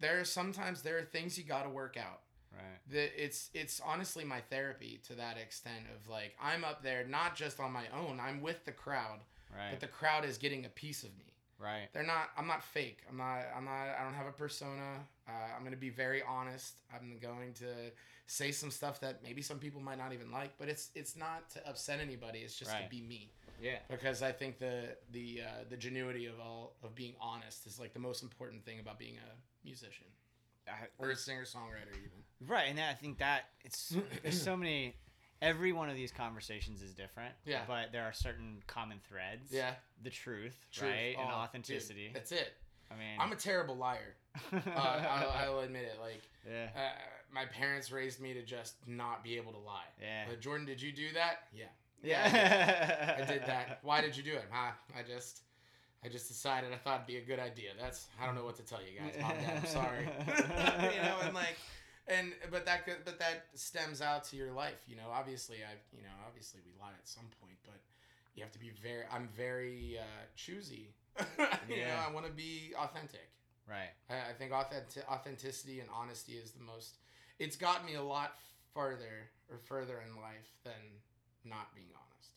there 0.00 0.18
are 0.20 0.24
sometimes 0.24 0.82
there 0.82 0.98
are 0.98 1.02
things 1.02 1.38
you 1.38 1.44
got 1.44 1.62
to 1.62 1.70
work 1.70 1.96
out. 1.96 2.20
Right. 2.52 2.94
that 2.94 3.24
it's 3.24 3.48
it's 3.54 3.80
honestly 3.80 4.24
my 4.24 4.40
therapy 4.50 5.00
to 5.06 5.14
that 5.14 5.38
extent 5.38 5.84
of 5.94 6.08
like 6.08 6.34
I'm 6.42 6.64
up 6.64 6.82
there 6.82 7.06
not 7.06 7.36
just 7.36 7.60
on 7.60 7.70
my 7.70 7.84
own 7.96 8.18
I'm 8.20 8.40
with 8.40 8.64
the 8.64 8.72
crowd 8.72 9.20
Right. 9.56 9.70
but 9.70 9.80
the 9.80 9.86
crowd 9.88 10.24
is 10.24 10.38
getting 10.38 10.64
a 10.64 10.68
piece 10.68 11.02
of 11.02 11.10
me 11.18 11.24
right. 11.58 11.88
they're 11.92 12.02
not 12.06 12.30
I'm 12.38 12.46
not 12.46 12.62
fake 12.62 12.98
I'm 13.08 13.16
not 13.16 13.40
I'm 13.56 13.64
not 13.64 13.88
I 13.98 14.04
don't 14.04 14.14
have 14.14 14.26
a 14.26 14.32
persona 14.32 15.00
uh, 15.28 15.32
I'm 15.56 15.64
gonna 15.64 15.76
be 15.76 15.90
very 15.90 16.22
honest 16.22 16.80
I'm 16.94 17.18
going 17.20 17.52
to 17.54 17.66
say 18.26 18.52
some 18.52 18.70
stuff 18.70 19.00
that 19.00 19.22
maybe 19.24 19.42
some 19.42 19.58
people 19.58 19.80
might 19.80 19.98
not 19.98 20.12
even 20.12 20.30
like 20.30 20.52
but 20.58 20.68
it's 20.68 20.90
it's 20.94 21.16
not 21.16 21.50
to 21.50 21.68
upset 21.68 21.98
anybody 22.00 22.40
it's 22.40 22.56
just 22.56 22.70
Right. 22.70 22.84
to 22.84 22.88
be 22.88 23.02
me 23.02 23.30
Yeah. 23.60 23.78
because 23.90 24.22
I 24.22 24.32
think 24.32 24.58
the 24.58 24.96
the 25.10 25.42
uh, 25.44 25.64
the 25.68 25.76
genuity 25.76 26.32
of 26.32 26.38
all 26.40 26.76
of 26.84 26.94
being 26.94 27.14
honest 27.20 27.66
is 27.66 27.78
like 27.80 27.92
the 27.92 27.98
most 27.98 28.22
important 28.22 28.64
thing 28.64 28.78
about 28.80 28.98
being 28.98 29.16
a 29.16 29.66
musician 29.66 30.06
I, 30.68 30.86
or 30.98 31.10
a 31.10 31.16
singer 31.16 31.42
songwriter 31.44 31.90
even 31.98 32.20
Right, 32.46 32.68
and 32.70 32.78
I 32.80 32.94
think 32.94 33.18
that 33.18 33.46
it's 33.64 33.94
there's 34.22 34.40
so 34.40 34.56
many. 34.62 34.94
Every 35.42 35.72
one 35.72 35.88
of 35.88 35.96
these 35.96 36.12
conversations 36.12 36.82
is 36.82 36.92
different. 36.92 37.34
Yeah. 37.46 37.60
But 37.66 37.92
there 37.92 38.04
are 38.04 38.12
certain 38.12 38.62
common 38.66 38.98
threads. 39.08 39.50
yeah 39.50 39.72
The 40.02 40.10
truth, 40.10 40.56
truth. 40.72 40.90
right, 40.90 41.16
and 41.18 41.20
Oh, 41.20 41.24
dude, 41.24 41.34
authenticity. 41.34 42.10
that's 42.12 42.32
it 42.32 42.52
I 42.90 42.94
mean, 42.94 43.18
I'm 43.20 43.32
a 43.32 43.36
terrible 43.36 43.76
liar. 43.76 44.14
Uh, 44.52 44.58
I'll, 44.76 45.30
I'll 45.30 45.58
admit 45.60 45.82
it. 45.84 45.98
Like, 46.00 46.22
yeah. 46.48 46.68
uh, 46.76 46.90
my 47.32 47.44
parents 47.46 47.90
raised 47.92 48.20
me 48.20 48.32
to 48.34 48.42
just 48.42 48.74
not 48.86 49.22
be 49.24 49.36
able 49.36 49.52
to 49.52 49.58
lie. 49.58 49.86
Yeah. 50.00 50.24
But 50.28 50.40
Jordan, 50.40 50.66
did 50.66 50.80
you 50.82 50.92
do 50.92 51.12
that? 51.14 51.44
Yeah. 51.52 51.64
Yeah. 52.02 53.16
I 53.20 53.24
did 53.30 53.42
that. 53.46 53.78
Why 53.82 54.00
did 54.00 54.16
you 54.16 54.22
do 54.22 54.32
it? 54.32 54.44
Huh? 54.50 54.72
I 54.96 55.02
just, 55.02 55.42
I 56.04 56.08
just 56.08 56.28
decided 56.28 56.72
I 56.72 56.76
thought 56.76 56.96
it'd 56.96 57.06
be 57.06 57.16
a 57.18 57.24
good 57.24 57.38
idea. 57.40 57.70
That's 57.80 58.06
I 58.20 58.26
don't 58.26 58.34
know 58.34 58.44
what 58.44 58.56
to 58.56 58.62
tell 58.62 58.80
you 58.80 58.98
guys. 59.00 59.14
Mom, 59.20 59.32
Dad, 59.32 59.56
I'm 59.58 59.66
sorry. 59.66 60.08
you 60.96 61.02
know, 61.02 61.16
and 61.24 61.34
like, 61.34 61.56
and 62.10 62.32
but 62.50 62.66
that 62.66 62.84
could, 62.84 62.96
but 63.04 63.18
that 63.20 63.46
stems 63.54 64.02
out 64.02 64.24
to 64.24 64.36
your 64.36 64.52
life. 64.52 64.82
You 64.88 64.96
know, 64.96 65.08
obviously 65.12 65.58
I, 65.58 65.74
you 65.96 66.02
know, 66.02 66.14
obviously 66.26 66.60
we 66.64 66.72
lie 66.80 66.92
at 66.98 67.08
some 67.08 67.24
point, 67.40 67.56
but 67.64 67.80
you 68.34 68.42
have 68.42 68.52
to 68.52 68.58
be 68.58 68.70
very. 68.82 69.04
I'm 69.12 69.28
very 69.36 69.98
uh, 69.98 70.24
choosy. 70.36 70.94
you 71.18 71.76
know, 71.76 71.76
Yeah. 71.76 72.04
I 72.08 72.12
want 72.12 72.26
to 72.26 72.32
be 72.32 72.72
authentic. 72.78 73.28
Right. 73.68 73.90
I, 74.08 74.30
I 74.30 74.32
think 74.38 74.52
authentic, 74.52 75.04
authenticity 75.10 75.80
and 75.80 75.88
honesty 75.94 76.32
is 76.32 76.50
the 76.52 76.62
most. 76.62 76.96
It's 77.38 77.56
got 77.56 77.84
me 77.86 77.94
a 77.94 78.02
lot 78.02 78.34
farther 78.74 79.30
or 79.50 79.58
further 79.58 80.02
in 80.06 80.20
life 80.20 80.50
than 80.64 80.72
not 81.44 81.74
being 81.74 81.88
honest. 81.94 82.30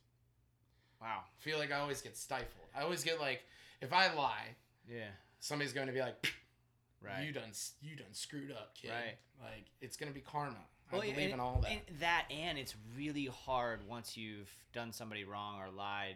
Wow. 1.02 1.20
I 1.26 1.44
feel 1.44 1.58
like 1.58 1.72
I 1.72 1.80
always 1.80 2.02
get 2.02 2.16
stifled. 2.18 2.68
I 2.76 2.82
always 2.84 3.04
get 3.04 3.20
like, 3.20 3.44
if 3.82 3.92
I 3.94 4.14
lie, 4.14 4.56
Yeah. 4.90 5.10
somebody's 5.40 5.74
going 5.74 5.88
to 5.88 5.94
be 5.94 6.00
like, 6.02 6.34
Right. 7.04 7.26
"You 7.26 7.32
done, 7.34 7.52
you 7.82 7.96
done 7.96 8.14
screwed 8.14 8.52
up, 8.52 8.76
kid." 8.76 8.92
Right. 8.92 9.18
Like 9.42 9.66
it's 9.82 9.98
going 9.98 10.10
to 10.12 10.16
be 10.16 10.22
karma. 10.22 10.58
I 10.92 10.96
believe 10.96 11.18
and- 11.18 11.34
in 11.34 11.40
all 11.40 11.60
that. 11.62 11.72
And 11.72 11.82
that, 12.00 12.26
and 12.32 12.58
it's 12.58 12.76
really 12.98 13.26
hard 13.26 13.88
once 13.88 14.16
you've 14.16 14.50
done 14.74 14.92
somebody 14.92 15.24
wrong 15.24 15.60
or 15.60 15.70
lied. 15.72 16.16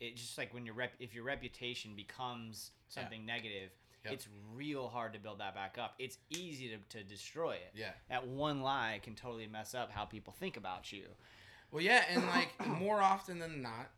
It 0.00 0.16
just 0.16 0.38
like 0.38 0.54
when 0.54 0.64
your 0.66 0.74
rep, 0.74 0.92
if 1.00 1.14
your 1.14 1.24
reputation 1.24 1.94
becomes 1.96 2.70
Yeah. 2.90 3.02
something 3.02 3.24
negative, 3.26 3.70
Yep. 4.04 4.12
it's 4.14 4.28
real 4.54 4.88
hard 4.88 5.12
to 5.14 5.18
build 5.18 5.40
that 5.40 5.54
back 5.54 5.76
up. 5.76 5.94
It's 5.98 6.18
easy 6.30 6.68
to, 6.68 6.98
to 6.98 7.02
destroy 7.04 7.52
it. 7.56 7.72
yeah. 7.74 7.90
That 8.08 8.26
one 8.28 8.62
lie 8.62 9.00
can 9.02 9.14
totally 9.16 9.46
mess 9.48 9.74
up 9.74 9.90
how 9.90 10.04
people 10.04 10.32
think 10.32 10.56
about 10.56 10.92
you. 10.92 11.08
Well, 11.72 11.82
yeah, 11.82 12.04
and 12.08 12.24
like 12.26 12.50
more 12.66 13.00
often 13.02 13.38
than 13.40 13.60
not, 13.60 13.90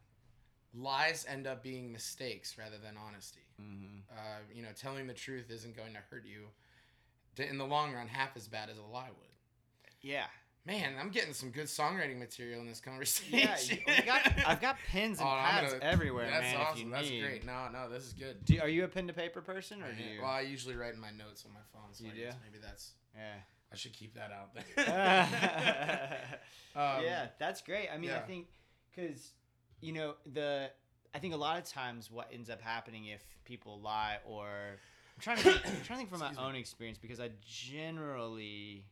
lies 0.75 1.27
end 1.29 1.47
up 1.47 1.63
being 1.63 1.93
mistakes 1.93 2.57
rather 2.59 2.79
than 2.79 2.95
honesty. 2.97 3.41
Mm-hmm. 3.61 3.99
Uh, 4.17 4.39
you 4.55 4.63
know, 4.63 4.69
telling 4.79 5.07
the 5.07 5.15
truth 5.15 5.51
isn't 5.51 5.77
going 5.77 5.93
to 5.95 6.01
hurt 6.11 6.25
you 6.25 6.47
in 7.43 7.59
the 7.59 7.67
long 7.67 7.93
run 7.93 8.07
half 8.07 8.37
as 8.37 8.49
bad 8.49 8.69
as 8.71 8.79
a 8.79 8.83
lie 8.83 9.09
would. 9.09 9.29
Yeah. 10.03 10.25
Man, 10.67 10.93
I'm 11.01 11.09
getting 11.09 11.33
some 11.33 11.51
good 11.51 11.67
songwriting 11.67 12.19
material 12.19 12.61
in 12.61 12.67
this 12.67 12.81
conversation. 12.81 13.79
Yeah, 13.89 14.05
got, 14.05 14.33
I've 14.47 14.61
got 14.61 14.77
pens 14.89 15.19
and 15.19 15.27
Oh, 15.29 15.33
pads 15.33 15.73
gonna- 15.73 15.85
everywhere, 15.85 16.29
That's 16.31 16.43
man. 16.43 16.57
awesome. 16.57 16.79
If 16.81 16.85
you 16.85 16.91
That's 16.93 17.11
need. 17.11 17.23
great. 17.23 17.47
No, 17.47 17.69
no, 17.73 17.89
this 17.89 18.05
is 18.05 18.13
good. 18.13 18.45
Do, 18.45 18.61
are 18.61 18.69
you 18.69 18.85
a 18.85 18.89
pen 18.89 19.07
to 19.07 19.15
paper 19.15 19.41
person, 19.41 19.83
or 19.83 19.87
I 19.87 19.93
do 19.93 20.03
you? 20.03 20.21
Well, 20.21 20.31
I 20.31 20.43
usually 20.43 20.77
write 20.77 20.93
in 20.95 21.01
my 21.01 21.11
notes 21.13 21.45
on 21.47 21.53
my 21.55 21.61
phone, 21.73 21.89
so 21.93 22.05
You 22.05 22.11
I 22.11 22.15
do? 22.15 22.37
maybe 22.45 22.59
that's. 22.63 22.93
yeah. 23.17 23.35
I 23.73 23.77
should 23.77 23.95
keep 23.95 24.15
that 24.17 24.33
out 24.33 24.53
there. 24.55 24.65
yeah, 26.77 27.23
Um, 27.23 27.29
that's 27.39 27.63
great. 27.63 27.89
I 27.93 27.99
mean, 27.99 28.11
I 28.11 28.19
think 28.19 28.47
because 28.95 29.31
you 29.81 29.93
know 29.93 30.15
the 30.33 30.71
I 31.15 31.19
think 31.19 31.35
a 31.35 31.37
lot 31.37 31.59
of 31.59 31.65
times 31.65 32.11
what 32.11 32.29
ends 32.33 32.49
up 32.51 32.61
happening 32.61 33.07
if 33.07 33.23
people 33.45 33.81
lie 33.81 34.19
or 34.25 34.47
I'm 34.47 35.21
trying 35.21 35.37
to 35.39 35.43
think, 35.43 35.57
I'm 35.67 35.73
trying 35.73 35.83
to 35.83 35.97
think 35.97 36.11
from 36.11 36.21
my 36.21 36.31
me. 36.31 36.37
own 36.39 36.55
experience 36.55 36.99
because 36.99 37.21
I 37.21 37.31
generally 37.45 38.85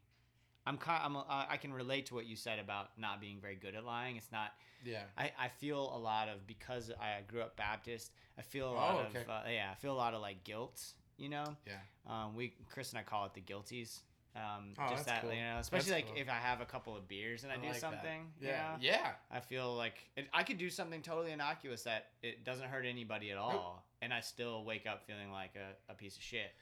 I'm 0.66 0.78
I'm 0.86 1.16
a, 1.16 1.46
I 1.48 1.56
can 1.56 1.72
relate 1.72 2.06
to 2.06 2.14
what 2.14 2.26
you 2.26 2.36
said 2.36 2.58
about 2.58 2.90
not 2.98 3.20
being 3.20 3.38
very 3.40 3.54
good 3.54 3.74
at 3.74 3.84
lying. 3.84 4.16
It's 4.16 4.30
not 4.32 4.52
Yeah. 4.84 5.02
I, 5.16 5.32
I 5.38 5.48
feel 5.48 5.78
a 5.94 5.98
lot 5.98 6.28
of 6.28 6.46
because 6.46 6.90
I 7.00 7.20
grew 7.26 7.40
up 7.40 7.56
Baptist. 7.56 8.12
I 8.38 8.42
feel 8.42 8.70
a 8.70 8.74
lot 8.74 8.94
Oh, 9.14 9.20
of 9.20 9.28
uh, 9.28 9.40
yeah. 9.50 9.70
I 9.72 9.74
feel 9.76 9.92
a 9.92 9.96
lot 9.96 10.12
of 10.14 10.20
like 10.20 10.44
guilt. 10.44 10.82
You 11.16 11.30
know, 11.30 11.56
Yeah. 11.66 11.72
um, 12.06 12.34
we 12.36 12.52
Chris 12.70 12.90
and 12.90 12.98
I 12.98 13.02
call 13.02 13.24
it 13.26 13.34
the 13.34 13.40
guilties. 13.40 14.00
Um, 14.36 14.74
Oh, 14.78 14.88
just 14.90 15.06
that 15.06 15.22
cool. 15.22 15.32
you 15.32 15.40
know, 15.40 15.56
especially 15.58 15.90
That's 15.90 16.04
like 16.04 16.12
cool. 16.14 16.22
if 16.22 16.28
I 16.28 16.34
have 16.34 16.60
a 16.60 16.64
couple 16.64 16.96
of 16.96 17.08
beers 17.08 17.42
and 17.42 17.50
I, 17.52 17.56
I 17.56 17.58
do 17.58 17.64
like 17.64 17.72
that. 17.74 17.80
something. 17.80 18.30
you 18.40 18.48
Yeah. 18.48 18.72
know, 18.72 18.76
Yeah. 18.80 19.10
I 19.30 19.40
feel 19.40 19.74
like 19.74 20.08
it, 20.16 20.28
I 20.32 20.42
could 20.44 20.58
do 20.58 20.70
something 20.70 21.02
totally 21.02 21.32
innocuous 21.32 21.82
that 21.84 22.10
it 22.22 22.44
doesn't 22.44 22.68
hurt 22.68 22.84
anybody 22.86 23.30
at 23.32 23.38
all, 23.38 23.84
and 24.00 24.12
I 24.14 24.20
still 24.20 24.64
wake 24.64 24.86
up 24.86 25.04
feeling 25.06 25.32
like 25.32 25.56
a, 25.56 25.92
a 25.92 25.94
piece 25.94 26.16
of 26.16 26.22
shit. 26.22 26.52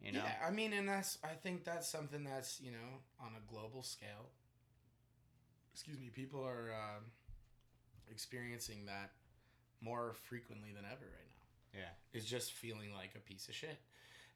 You 0.00 0.12
know. 0.12 0.18
Yeah, 0.24 0.46
I 0.46 0.50
mean, 0.50 0.72
and 0.72 0.88
that's 0.88 1.18
I 1.24 1.28
think 1.34 1.64
that's 1.64 1.88
something 1.88 2.24
that's 2.24 2.60
you 2.60 2.72
know 2.72 3.00
on 3.20 3.32
a 3.36 3.52
global 3.52 3.82
scale. 3.82 4.28
Excuse 5.72 5.98
me, 5.98 6.10
people 6.12 6.44
are 6.44 6.70
um 6.74 7.04
experiencing 8.10 8.84
that 8.86 9.12
more 9.80 10.14
frequently 10.28 10.72
than 10.74 10.84
ever 10.84 11.04
right 11.06 11.28
now. 11.30 11.80
Yeah. 11.80 12.18
Is 12.18 12.24
just 12.26 12.52
feeling 12.52 12.92
like 12.92 13.12
a 13.16 13.20
piece 13.20 13.48
of 13.48 13.54
shit, 13.54 13.78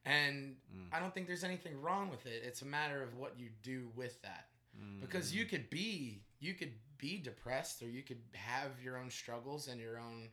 and 0.07 0.57
Mm. 0.75 0.89
I 0.93 1.01
don't 1.01 1.13
think 1.13 1.27
there's 1.27 1.45
anything 1.45 1.81
wrong 1.83 2.09
with 2.11 2.25
it. 2.27 2.43
It's 2.45 2.63
a 2.63 2.67
matter 2.67 3.03
of 3.03 3.15
what 3.17 3.39
you 3.39 3.51
do 3.63 3.91
with 3.95 4.21
that, 4.23 4.47
because 5.01 5.35
you 5.35 5.45
could 5.45 5.69
be 5.71 6.23
you 6.41 6.55
could 6.55 6.73
be 6.99 7.19
depressed 7.19 7.83
or 7.83 7.89
you 7.89 8.03
could 8.03 8.23
have 8.33 8.71
your 8.83 8.97
own 8.97 9.11
struggles 9.11 9.69
and 9.69 9.79
your 9.81 9.99
own 9.99 10.29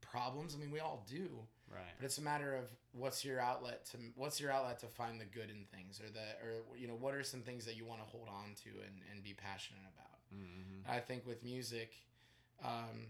problems. 0.00 0.54
I 0.54 0.58
mean, 0.58 0.70
we 0.70 0.80
all 0.80 1.04
do. 1.08 1.28
right. 1.70 1.82
But 1.98 2.04
it's 2.06 2.18
a 2.18 2.22
matter 2.22 2.54
of 2.54 2.64
what's 2.92 3.24
your 3.24 3.40
outlet 3.40 3.84
to 3.86 3.98
what's 4.14 4.40
your 4.40 4.50
outlet 4.52 4.78
to 4.80 4.86
find 4.86 5.20
the 5.20 5.24
good 5.24 5.50
in 5.50 5.64
things, 5.74 6.00
or 6.00 6.08
the 6.10 6.26
or 6.46 6.76
you 6.78 6.86
know 6.86 6.94
what 6.94 7.14
are 7.14 7.22
some 7.22 7.40
things 7.42 7.64
that 7.66 7.76
you 7.76 7.84
want 7.84 8.00
to 8.00 8.06
hold 8.06 8.28
on 8.28 8.54
to 8.64 8.70
and, 8.70 9.00
and 9.12 9.22
be 9.22 9.34
passionate 9.34 9.82
about. 9.94 10.18
Mm-hmm. 10.34 10.90
I 10.90 11.00
think 11.00 11.26
with 11.26 11.42
music, 11.42 11.92
um, 12.64 13.08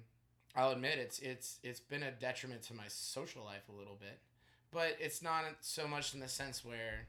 I'll 0.54 0.71
admit 0.71 0.99
it's 0.99 1.18
it's 1.21 1.59
it's 1.62 1.80
been 1.80 2.02
a 2.02 2.11
detriment 2.12 2.62
to 2.64 2.75
my 2.75 2.88
social 2.88 3.45
life 3.45 3.68
a 3.68 3.73
little 3.76 3.97
bit, 3.99 4.18
but 4.73 4.97
it's 5.01 5.23
not 5.23 5.43
so 5.61 5.87
much 5.89 6.15
in 6.15 6.21
the 6.21 6.29
sense 6.29 6.65
where 6.65 7.07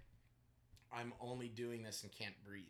I'm 0.93 1.13
only 1.21 1.47
doing 1.49 1.83
this 1.83 2.03
and 2.03 2.11
can't 2.11 2.35
breathe. 2.45 2.63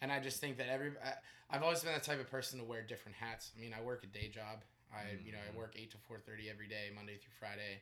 And 0.00 0.10
I 0.10 0.18
just 0.20 0.40
think 0.40 0.58
that 0.58 0.68
every 0.68 0.90
I, 1.04 1.12
I've 1.54 1.62
always 1.62 1.82
been 1.82 1.94
the 1.94 2.00
type 2.00 2.20
of 2.20 2.30
person 2.30 2.58
to 2.58 2.64
wear 2.64 2.82
different 2.82 3.16
hats. 3.16 3.50
I 3.56 3.60
mean, 3.60 3.74
I 3.78 3.80
work 3.82 4.02
a 4.04 4.06
day 4.08 4.28
job. 4.28 4.58
I 4.92 5.16
you 5.24 5.32
know 5.32 5.38
I 5.38 5.52
Mhm. 5.52 5.56
work 5.56 5.74
eight 5.76 5.90
to 5.92 5.98
four 5.98 6.18
thirty 6.18 6.50
every 6.50 6.66
day, 6.68 6.90
Monday 6.94 7.16
through 7.16 7.32
Friday, 7.38 7.80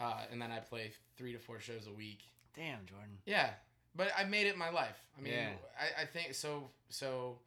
uh, 0.00 0.24
and 0.32 0.40
then 0.40 0.50
I 0.50 0.58
play 0.60 0.92
three 1.16 1.32
to 1.32 1.38
four 1.38 1.60
shows 1.60 1.86
a 1.86 1.92
week. 1.92 2.22
Damn, 2.56 2.86
Jordan. 2.86 3.18
Yeah, 3.26 3.50
but 3.94 4.10
I 4.16 4.24
made 4.24 4.46
it 4.46 4.56
my 4.56 4.70
life. 4.70 4.96
I 5.16 5.20
mean, 5.20 5.34
Yeah. 5.34 5.50
I, 5.78 6.02
I 6.02 6.06
think 6.06 6.34
so. 6.34 6.70
So, 6.88 7.38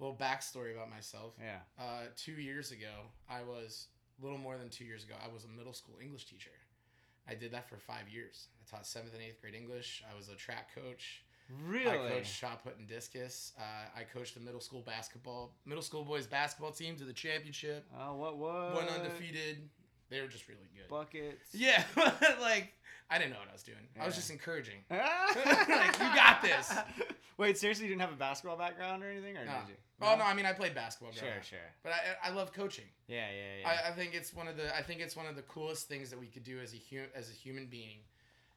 little 0.00 0.16
backstory 0.16 0.74
about 0.74 0.90
myself. 0.90 1.34
Yeah. 1.38 1.58
Uh, 1.78 2.06
two 2.16 2.32
years 2.32 2.72
ago, 2.72 2.90
I 3.28 3.42
was 3.42 3.86
a 4.20 4.24
little 4.24 4.38
more 4.38 4.56
than 4.58 4.68
two 4.70 4.84
years 4.84 5.04
ago. 5.04 5.14
I 5.24 5.28
was 5.32 5.44
a 5.44 5.48
middle 5.48 5.72
school 5.74 5.94
English 6.02 6.24
teacher. 6.24 6.50
I 7.30 7.34
did 7.34 7.52
that 7.52 7.68
for 7.68 7.76
five 7.76 8.08
years. 8.12 8.48
I 8.60 8.68
taught 8.68 8.86
seventh 8.86 9.14
and 9.14 9.22
eighth 9.22 9.40
grade 9.40 9.54
English. 9.54 10.02
I 10.10 10.16
was 10.16 10.28
a 10.28 10.34
track 10.34 10.74
coach. 10.74 11.22
Really? 11.64 11.88
I 11.88 12.10
coached 12.10 12.32
shot 12.32 12.62
put 12.64 12.78
and 12.78 12.88
discus. 12.88 13.52
Uh, 13.58 13.62
I 13.98 14.02
coached 14.04 14.34
the 14.34 14.40
middle 14.40 14.60
school 14.60 14.82
basketball, 14.82 15.52
middle 15.64 15.82
school 15.82 16.04
boys 16.04 16.26
basketball 16.26 16.72
team 16.72 16.96
to 16.96 17.04
the 17.04 17.12
championship. 17.12 17.84
Oh, 17.98 18.14
what 18.16 18.38
what? 18.38 18.76
Went 18.76 18.88
undefeated. 18.90 19.68
They 20.10 20.20
were 20.20 20.26
just 20.28 20.48
really 20.48 20.68
good. 20.74 20.88
Buckets. 20.88 21.54
Yeah, 21.54 21.82
like 22.40 22.72
I 23.10 23.18
didn't 23.18 23.32
know 23.32 23.38
what 23.38 23.48
I 23.48 23.52
was 23.52 23.62
doing. 23.62 23.78
I 24.00 24.06
was 24.06 24.14
just 24.16 24.30
encouraging. 24.30 24.80
like 24.90 25.98
you 25.98 26.14
got 26.14 26.42
this. 26.42 26.72
Wait, 27.38 27.56
seriously, 27.56 27.86
you 27.86 27.90
didn't 27.90 28.02
have 28.02 28.12
a 28.12 28.16
basketball 28.16 28.56
background 28.58 29.02
or 29.02 29.10
anything, 29.10 29.36
or 29.36 29.44
No. 29.44 29.52
did 29.60 29.68
you? 29.70 29.74
Oh 30.02 30.16
no, 30.16 30.24
I 30.24 30.34
mean 30.34 30.46
I 30.46 30.52
played 30.52 30.74
basketball. 30.74 31.12
Sure, 31.12 31.28
up. 31.36 31.44
sure. 31.44 31.58
But 31.82 31.92
I, 31.92 32.30
I 32.30 32.32
love 32.32 32.52
coaching. 32.52 32.86
Yeah, 33.06 33.26
yeah, 33.30 33.60
yeah. 33.62 33.68
I, 33.86 33.88
I 33.90 33.92
think 33.92 34.14
it's 34.14 34.32
one 34.34 34.48
of 34.48 34.56
the 34.56 34.74
I 34.76 34.82
think 34.82 35.00
it's 35.00 35.14
one 35.16 35.26
of 35.26 35.36
the 35.36 35.42
coolest 35.42 35.88
things 35.88 36.10
that 36.10 36.18
we 36.18 36.26
could 36.26 36.44
do 36.44 36.58
as 36.60 36.72
a 36.74 36.78
hu- 36.90 37.08
as 37.14 37.28
a 37.30 37.32
human 37.34 37.66
being, 37.66 37.98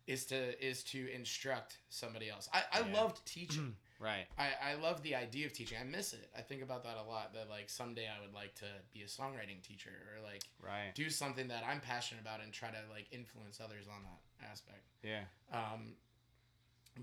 is 0.08 0.26
to 0.28 0.66
is 0.66 0.84
to 0.86 1.10
instruct 1.14 1.78
somebody 1.90 2.30
else. 2.30 2.50
I, 2.54 2.64
I 2.72 2.80
Yeah. 2.88 2.94
loved 3.02 3.26
teaching. 3.26 3.76
right. 4.04 4.26
I, 4.38 4.72
I 4.72 4.74
love 4.76 5.02
the 5.04 5.16
idea 5.16 5.46
of 5.46 5.54
teaching. 5.54 5.78
I 5.80 5.84
miss 5.86 6.14
it. 6.14 6.30
I 6.38 6.42
think 6.42 6.62
about 6.62 6.84
that 6.84 6.98
a 6.98 7.10
lot. 7.10 7.34
That 7.34 7.50
like 7.50 7.70
someday 7.70 8.08
I 8.08 8.22
would 8.22 8.34
like 8.34 8.54
to 8.56 8.66
be 8.94 9.02
a 9.02 9.06
songwriting 9.06 9.62
teacher 9.62 9.90
or 10.16 10.22
like 10.24 10.44
Right. 10.62 10.94
do 10.96 11.10
something 11.10 11.48
that 11.48 11.64
I'm 11.68 11.80
passionate 11.80 12.22
about 12.22 12.42
and 12.44 12.52
try 12.52 12.70
to 12.70 12.78
like 12.92 13.08
influence 13.12 13.60
others 13.64 13.86
on 13.88 14.04
that 14.04 14.50
aspect. 14.52 14.82
Yeah. 15.04 15.22
Um, 15.52 15.94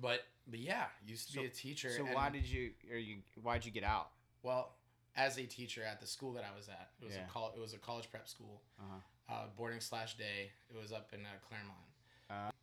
but 0.00 0.20
but 0.46 0.58
yeah, 0.60 0.84
used 1.06 1.28
to 1.28 1.32
So- 1.34 1.40
be 1.40 1.46
a 1.46 1.50
teacher. 1.50 1.90
So 1.90 2.04
why 2.04 2.28
did 2.30 2.44
you 2.46 2.72
or 2.90 2.96
you 2.98 3.18
why'd 3.42 3.64
you 3.64 3.70
get 3.72 3.84
out? 3.84 4.10
well 4.42 4.74
as 5.16 5.36
a 5.38 5.44
teacher 5.44 5.82
at 5.82 6.00
the 6.00 6.06
school 6.06 6.32
that 6.34 6.44
I 6.44 6.56
was 6.56 6.68
at, 6.68 6.90
it 7.00 7.04
was 7.04 7.14
Yeah. 7.16 7.24
a 7.26 7.28
col- 7.28 7.52
it 7.54 7.58
was 7.60 7.74
a 7.74 7.78
college 7.78 8.08
prep 8.10 8.28
school, 8.28 8.62
Uh-huh. 8.80 9.34
uh, 9.34 9.46
boarding 9.56 9.80
slash 9.80 10.16
day. 10.16 10.52
It 10.72 10.76
was 10.80 10.92
up 10.92 11.12
in 11.12 11.26
uh, 11.26 11.28
Clermont. 11.48 12.54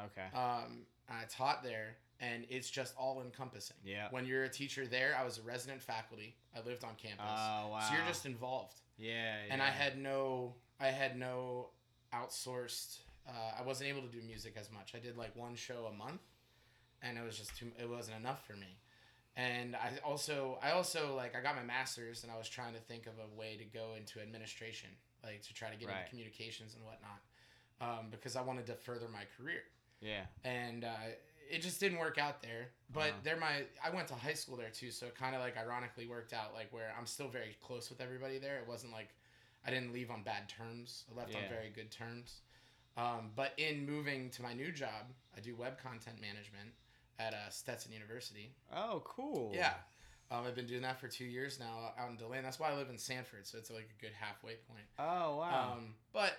Okay. 0.00 0.28
Um, 0.36 0.86
I 1.08 1.24
taught 1.28 1.62
there, 1.64 1.96
and 2.20 2.44
it's 2.48 2.68
just 2.70 2.94
all 2.96 3.20
encompassing. 3.22 3.76
Yeah. 3.84 4.08
When 4.10 4.24
you're 4.26 4.44
a 4.44 4.48
teacher 4.48 4.86
there, 4.86 5.16
I 5.18 5.24
was 5.24 5.38
a 5.38 5.42
resident 5.42 5.80
faculty. 5.82 6.34
I 6.56 6.60
lived 6.66 6.84
on 6.84 6.90
campus, 6.96 7.24
Oh 7.28 7.68
wow. 7.70 7.80
so 7.88 7.94
you're 7.94 8.06
just 8.06 8.26
involved. 8.26 8.80
yeah, 8.98 9.12
yeah. 9.46 9.52
And 9.52 9.62
I 9.62 9.70
had 9.70 9.98
no, 9.98 10.54
I 10.80 10.88
had 10.88 11.18
no 11.18 11.70
outsourced. 12.12 12.98
Uh, 13.28 13.32
I 13.58 13.62
wasn't 13.62 13.90
able 13.90 14.02
to 14.02 14.08
do 14.08 14.20
music 14.26 14.54
as 14.58 14.70
much. 14.70 14.94
I 14.94 14.98
did 14.98 15.16
like 15.16 15.34
one 15.36 15.54
show 15.54 15.86
a 15.86 15.92
month, 15.96 16.22
and 17.02 17.18
it 17.18 17.24
was 17.24 17.36
just 17.38 17.56
too. 17.56 17.66
It 17.80 17.88
wasn't 17.88 18.16
enough 18.18 18.46
for 18.46 18.54
me. 18.54 18.78
And 19.36 19.76
I 19.76 19.92
also, 20.04 20.58
I 20.62 20.72
also 20.72 21.14
like, 21.14 21.36
I 21.36 21.40
got 21.40 21.54
my 21.54 21.62
master's, 21.62 22.24
and 22.24 22.32
I 22.32 22.36
was 22.36 22.48
trying 22.48 22.74
to 22.74 22.80
think 22.80 23.06
of 23.06 23.12
a 23.20 23.38
way 23.38 23.56
to 23.56 23.64
go 23.64 23.94
into 23.96 24.20
administration, 24.20 24.88
like 25.22 25.42
to 25.42 25.54
try 25.54 25.70
to 25.70 25.76
get 25.76 25.88
Right. 25.88 25.98
into 25.98 26.10
communications 26.10 26.74
and 26.74 26.82
whatnot, 26.84 27.20
um, 27.80 28.06
because 28.10 28.34
I 28.34 28.42
wanted 28.42 28.66
to 28.66 28.74
further 28.74 29.06
my 29.12 29.22
career 29.36 29.62
yeah. 30.00 30.22
and 30.42 30.82
uh, 30.84 30.88
it 31.50 31.62
just 31.62 31.80
didn't 31.80 31.98
work 31.98 32.18
out 32.18 32.42
there. 32.42 32.68
But 32.92 33.10
Uh-huh. 33.10 33.18
they're 33.22 33.36
my 33.36 33.64
I 33.82 33.90
went 33.90 34.08
to 34.08 34.14
high 34.14 34.34
school 34.34 34.56
there 34.56 34.70
too, 34.70 34.90
so 34.90 35.06
it 35.06 35.14
kind 35.14 35.34
of 35.34 35.40
like 35.40 35.56
ironically 35.56 36.06
worked 36.06 36.32
out. 36.32 36.54
Like 36.54 36.72
where 36.72 36.92
I'm 36.98 37.06
still 37.06 37.28
very 37.28 37.56
close 37.62 37.90
with 37.90 38.00
everybody 38.00 38.38
there. 38.38 38.58
It 38.58 38.66
wasn't 38.68 38.92
like 38.92 39.08
I 39.64 39.70
didn't 39.70 39.92
leave 39.92 40.10
on 40.10 40.22
bad 40.22 40.48
terms. 40.48 41.04
I 41.12 41.18
left 41.18 41.34
on 41.34 41.42
very 41.48 41.70
good 41.70 41.90
terms. 41.90 42.40
Um, 42.96 43.30
but 43.36 43.52
in 43.58 43.86
moving 43.86 44.30
to 44.30 44.42
my 44.42 44.54
new 44.54 44.72
job, 44.72 45.12
I 45.36 45.40
do 45.40 45.54
web 45.54 45.78
content 45.80 46.20
management 46.20 46.70
at 47.18 47.32
uh, 47.34 47.48
Stetson 47.50 47.92
University. 47.92 48.54
Oh, 48.74 49.02
cool. 49.04 49.52
Yeah. 49.54 49.74
Um, 50.30 50.44
I've 50.46 50.54
been 50.54 50.66
doing 50.66 50.82
that 50.82 51.00
for 51.00 51.08
two 51.08 51.24
years 51.24 51.58
now 51.58 51.92
out 51.98 52.10
in 52.10 52.16
Deland. 52.16 52.44
That's 52.44 52.58
why 52.58 52.70
I 52.70 52.76
live 52.76 52.90
in 52.90 52.98
Sanford, 52.98 53.46
so 53.46 53.56
it's 53.58 53.70
like 53.70 53.88
a 53.98 54.00
good 54.00 54.12
halfway 54.18 54.54
point. 54.68 54.84
Oh 54.98 55.36
wow. 55.36 55.74
Um, 55.76 55.94
but 56.12 56.38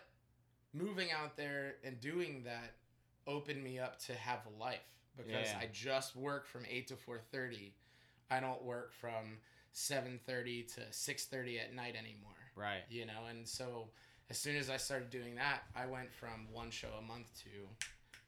moving 0.73 1.11
out 1.11 1.35
there 1.37 1.75
and 1.83 1.99
doing 1.99 2.43
that 2.43 2.73
opened 3.27 3.63
me 3.63 3.79
up 3.79 3.99
to 3.99 4.13
have 4.13 4.39
a 4.45 4.59
life 4.63 4.79
because 5.17 5.47
Yeah. 5.49 5.59
I 5.59 5.67
just 5.71 6.15
work 6.15 6.45
from 6.47 6.65
eight 6.69 6.87
to 6.87 6.95
four 6.95 7.19
thirty. 7.19 7.73
I 8.29 8.39
don't 8.39 8.61
work 8.63 8.93
from 8.93 9.39
seven 9.71 10.19
thirty 10.25 10.63
to 10.63 10.81
six 10.91 11.25
thirty 11.25 11.59
at 11.59 11.73
night 11.73 11.95
anymore. 11.95 12.33
right. 12.55 12.83
You 12.89 13.05
know, 13.05 13.25
and 13.29 13.47
so 13.47 13.89
as 14.29 14.37
soon 14.37 14.55
as 14.57 14.69
I 14.69 14.77
started 14.77 15.09
doing 15.09 15.35
that, 15.35 15.63
I 15.75 15.85
went 15.85 16.11
from 16.13 16.47
one 16.51 16.69
show 16.71 16.89
a 16.97 17.01
month 17.01 17.27
to 17.43 17.49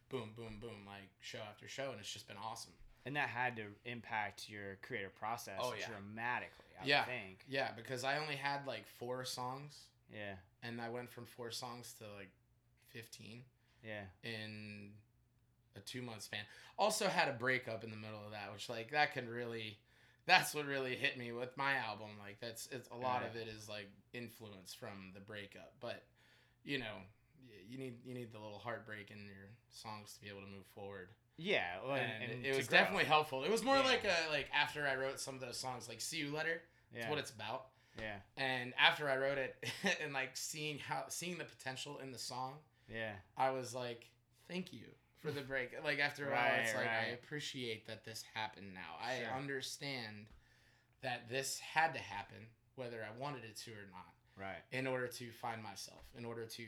boom, 0.09 0.31
boom, 0.35 0.57
boom, 0.59 0.85
like 0.85 1.09
show 1.19 1.39
after 1.49 1.67
show, 1.67 1.91
and 1.91 1.99
it's 1.99 2.11
just 2.11 2.27
been 2.27 2.37
awesome. 2.37 2.73
And 3.05 3.15
that 3.15 3.29
had 3.29 3.55
to 3.57 3.63
impact 3.85 4.47
your 4.49 4.77
creative 4.83 5.15
process 5.15 5.57
Oh, 5.59 5.73
yeah. 5.79 5.87
dramatically. 5.87 6.65
I 6.81 6.85
Yeah. 6.85 7.03
think. 7.05 7.43
Yeah, 7.47 7.71
because 7.71 8.03
I 8.03 8.17
only 8.19 8.35
had 8.35 8.65
like 8.67 8.85
four 8.87 9.25
songs, 9.25 9.85
Yeah. 10.13 10.35
and 10.63 10.79
I 10.81 10.89
went 10.89 11.09
from 11.11 11.25
four 11.25 11.51
songs 11.51 11.93
to 11.99 12.03
like 12.13 12.31
fifteen. 12.89 13.43
Yeah. 13.83 14.05
in 14.23 14.93
a 15.75 15.79
two 15.79 16.01
month 16.01 16.23
span. 16.23 16.41
Also 16.77 17.07
had 17.07 17.27
a 17.29 17.33
breakup 17.33 17.83
in 17.83 17.91
the 17.91 17.97
middle 17.97 18.23
of 18.25 18.31
that, 18.31 18.51
which 18.51 18.69
like 18.69 18.91
that 18.91 19.13
can 19.13 19.27
really 19.29 19.77
that's 20.27 20.53
what 20.53 20.65
really 20.65 20.95
hit 20.95 21.17
me 21.17 21.31
with 21.31 21.55
my 21.57 21.75
album. 21.77 22.09
Like 22.19 22.39
that's 22.39 22.67
it's 22.71 22.89
a 22.89 22.95
lot 22.95 23.23
of 23.23 23.35
it 23.35 23.47
is 23.47 23.67
like 23.69 23.89
influence 24.13 24.73
from 24.73 25.11
the 25.13 25.19
breakup, 25.19 25.73
but 25.79 26.03
you 26.63 26.77
know, 26.79 26.97
you 27.67 27.77
need 27.77 27.95
you 28.05 28.13
need 28.13 28.31
the 28.31 28.39
little 28.39 28.59
heartbreak 28.59 29.11
in 29.11 29.25
your 29.25 29.49
songs 29.69 30.13
to 30.13 30.21
be 30.21 30.29
able 30.29 30.41
to 30.41 30.47
move 30.47 30.65
forward. 30.75 31.09
Yeah, 31.37 31.77
well, 31.83 31.95
and, 31.95 32.23
And, 32.23 32.31
and 32.33 32.45
it 32.45 32.55
was 32.55 32.67
grow. 32.67 32.77
definitely 32.79 33.05
helpful. 33.05 33.43
It 33.43 33.49
was 33.49 33.63
more 33.63 33.77
Yeah. 33.77 33.83
like 33.83 34.03
a 34.03 34.29
like 34.31 34.47
after 34.53 34.85
I 34.85 34.95
wrote 34.95 35.19
some 35.19 35.33
of 35.35 35.41
those 35.41 35.57
songs, 35.57 35.87
like 35.89 35.99
"See 36.01 36.17
You 36.17 36.31
Letter." 36.33 36.61
That's 36.93 37.05
yeah. 37.05 37.09
what 37.09 37.19
it's 37.19 37.31
about. 37.31 37.67
yeah, 37.97 38.17
And 38.37 38.73
after 38.77 39.09
I 39.09 39.17
wrote 39.17 39.37
it, 39.37 39.55
and 40.03 40.13
like 40.13 40.31
seeing 40.37 40.77
how 40.77 41.05
seeing 41.07 41.37
the 41.37 41.45
potential 41.45 41.97
in 41.99 42.11
the 42.11 42.17
song, 42.19 42.55
yeah, 42.87 43.13
I 43.37 43.49
was 43.51 43.73
like, 43.73 44.05
"Thank 44.47 44.71
you 44.71 44.85
for 45.21 45.31
the 45.31 45.41
break." 45.41 45.71
Like 45.83 45.99
after 45.99 46.27
a 46.27 46.31
while, 46.31 46.59
it's 46.61 46.73
Right, 46.73 46.81
like 46.81 46.89
I 46.89 47.05
appreciate 47.13 47.87
that 47.87 48.03
this 48.03 48.23
happened 48.33 48.73
now. 48.73 48.97
Sure. 49.17 49.31
I 49.33 49.37
understand 49.37 50.27
that 51.01 51.29
this 51.29 51.59
had 51.59 51.93
to 51.93 51.99
happen, 51.99 52.47
whether 52.75 53.03
I 53.03 53.19
wanted 53.19 53.43
it 53.43 53.55
to 53.65 53.71
or 53.71 53.87
not, 53.91 54.13
right, 54.37 54.61
in 54.71 54.87
order 54.87 55.07
to 55.07 55.31
find 55.31 55.63
myself, 55.63 56.03
in 56.17 56.25
order 56.25 56.45
to 56.45 56.63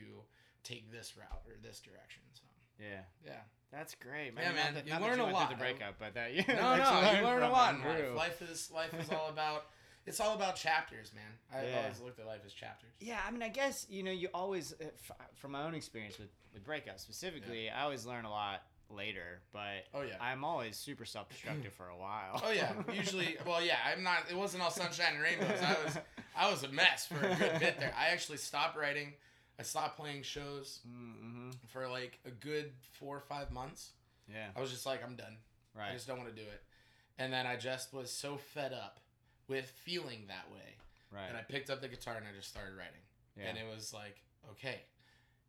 take 0.62 0.90
this 0.90 1.16
route 1.16 1.42
or 1.46 1.54
this 1.62 1.80
direction. 1.80 2.22
So 2.32 2.42
yeah. 2.80 3.02
yeah. 3.24 3.32
That's 3.70 3.94
great, 3.96 4.32
Yeah, 4.36 4.52
man. 4.52 4.54
man, 4.54 4.74
Not 4.74 4.84
that, 4.84 4.86
you 4.86 5.06
learn 5.06 5.18
a 5.20 5.24
went 5.24 5.36
through 5.36 5.40
lot. 5.40 5.50
The 5.50 5.56
breakup, 5.56 5.94
but 5.98 6.14
that 6.14 6.32
yeah. 6.32 6.44
No, 6.46 6.76
no, 6.76 7.18
you 7.18 7.24
learn 7.26 7.42
a 7.42 7.50
lot 7.50 7.74
life. 7.80 8.14
Life 8.14 8.42
is 8.42 8.70
life 8.70 8.94
is 8.94 9.10
all 9.10 9.28
about. 9.28 9.66
It's 10.06 10.20
all 10.20 10.34
about 10.34 10.56
chapters, 10.56 11.12
man. 11.14 11.24
I've 11.52 11.68
Yeah. 11.68 11.82
always 11.82 12.00
looked 12.00 12.18
at 12.18 12.26
life 12.26 12.42
as 12.44 12.52
chapters. 12.52 12.92
Yeah, 13.00 13.20
I 13.26 13.30
mean, 13.30 13.42
I 13.42 13.48
guess 13.48 13.86
you 13.88 14.02
know, 14.02 14.10
you 14.10 14.28
always, 14.34 14.72
uh, 14.74 14.84
from 15.34 15.52
my 15.52 15.62
own 15.62 15.74
experience 15.74 16.18
with 16.18 16.30
with 16.52 16.64
breakups 16.64 17.00
specifically, 17.00 17.68
I 17.68 17.82
always 17.82 18.06
learn 18.06 18.24
a 18.24 18.30
lot 18.30 18.62
later. 18.90 19.40
But 19.52 19.86
Oh 19.92 20.02
yeah. 20.02 20.16
I'm 20.20 20.44
always 20.44 20.76
super 20.76 21.04
self 21.04 21.28
destructive 21.28 21.72
for 21.72 21.88
a 21.88 21.96
while. 21.96 22.40
Oh 22.44 22.50
yeah. 22.50 22.72
Usually, 22.92 23.36
well, 23.46 23.62
yeah. 23.62 23.78
I'm 23.84 24.02
not. 24.02 24.30
It 24.30 24.36
wasn't 24.36 24.62
all 24.62 24.70
sunshine 24.70 25.14
and 25.14 25.22
rainbows. 25.22 25.60
I 25.60 25.84
was, 25.84 25.98
I 26.36 26.50
was 26.50 26.62
a 26.64 26.68
mess 26.68 27.06
for 27.06 27.16
a 27.16 27.34
good 27.34 27.60
bit 27.60 27.78
there. 27.78 27.94
I 27.98 28.08
actually 28.08 28.38
stopped 28.38 28.76
writing. 28.76 29.14
I 29.58 29.62
stopped 29.62 29.96
playing 29.96 30.22
shows 30.22 30.80
mm-hmm. 30.88 31.50
for 31.68 31.88
like 31.88 32.18
a 32.26 32.30
good 32.30 32.72
four 32.92 33.16
or 33.16 33.20
five 33.20 33.52
months. 33.52 33.92
Yeah, 34.28 34.48
I 34.56 34.60
was 34.60 34.70
just 34.70 34.86
like, 34.86 35.04
I'm 35.04 35.16
done. 35.16 35.36
Right. 35.76 35.90
I 35.90 35.94
just 35.94 36.06
don't 36.06 36.18
want 36.18 36.34
to 36.34 36.40
do 36.40 36.46
it. 36.46 36.62
And 37.18 37.32
then 37.32 37.46
I 37.46 37.56
just 37.56 37.92
was 37.92 38.10
so 38.10 38.36
fed 38.36 38.72
up 38.72 38.98
with 39.48 39.70
feeling 39.84 40.24
that 40.28 40.50
way 40.52 40.76
Right. 41.10 41.28
that 41.30 41.36
I 41.38 41.42
picked 41.42 41.70
up 41.70 41.80
the 41.80 41.88
guitar 41.88 42.16
and 42.16 42.26
I 42.26 42.32
just 42.36 42.48
started 42.48 42.76
writing. 42.76 43.00
yeah. 43.38 43.48
And 43.48 43.58
it 43.58 43.64
was 43.72 43.92
like, 43.94 44.20
okay, 44.50 44.80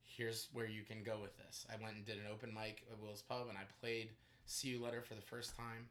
here's 0.04 0.48
where 0.54 0.68
you 0.68 0.84
can 0.84 1.04
go 1.04 1.18
with 1.22 1.36
this. 1.38 1.66
I 1.72 1.82
went 1.84 1.96
and 1.96 2.06
did 2.06 2.18
an 2.18 2.26
open 2.32 2.54
mic 2.54 2.84
at 2.92 3.00
Will's 3.00 3.22
Pub 3.22 3.48
and 3.50 3.58
I 3.58 3.64
played 3.82 4.10
See 4.46 4.70
You 4.70 4.82
Letter 4.84 5.02
for 5.02 5.16
the 5.16 5.22
first 5.22 5.56
time. 5.56 5.88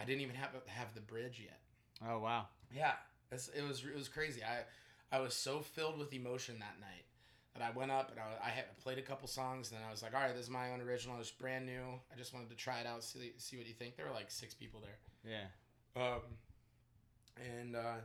I 0.00 0.04
didn't 0.04 0.22
even 0.22 0.34
have 0.34 0.50
have 0.66 0.92
the 0.94 1.00
bridge 1.00 1.40
yet. 1.44 1.60
oh 2.08 2.18
wow. 2.18 2.46
Yeah, 2.74 2.94
it's, 3.30 3.48
it 3.48 3.62
was 3.62 3.84
it 3.84 3.94
was 3.94 4.08
crazy. 4.08 4.42
I 4.42 4.64
I 5.16 5.20
was 5.20 5.34
so 5.34 5.60
filled 5.60 5.96
with 5.98 6.12
emotion 6.12 6.56
that 6.58 6.80
night 6.80 7.04
that 7.54 7.62
I 7.62 7.70
went 7.70 7.92
up 7.92 8.10
and 8.10 8.18
I, 8.18 8.48
I 8.48 8.50
had 8.50 8.76
played 8.82 8.98
a 8.98 9.02
couple 9.02 9.28
songs 9.28 9.70
and 9.70 9.78
then 9.78 9.86
I 9.86 9.92
was 9.92 10.02
like, 10.02 10.12
all 10.12 10.20
right, 10.20 10.34
this 10.34 10.46
is 10.46 10.50
my 10.50 10.72
own 10.72 10.80
original. 10.80 11.20
It's 11.20 11.30
brand 11.30 11.66
new. 11.66 12.00
I 12.12 12.16
just 12.18 12.34
wanted 12.34 12.50
to 12.50 12.56
try 12.56 12.80
it 12.80 12.86
out, 12.88 13.04
see 13.04 13.32
see 13.36 13.56
what 13.56 13.66
you 13.68 13.74
think. 13.74 13.96
There 13.96 14.06
were 14.06 14.12
like 14.12 14.32
six 14.32 14.54
people 14.54 14.80
there. 14.80 14.98
Yeah. 15.24 16.02
Um, 16.02 16.22
and 17.36 17.76
uh, 17.76 17.96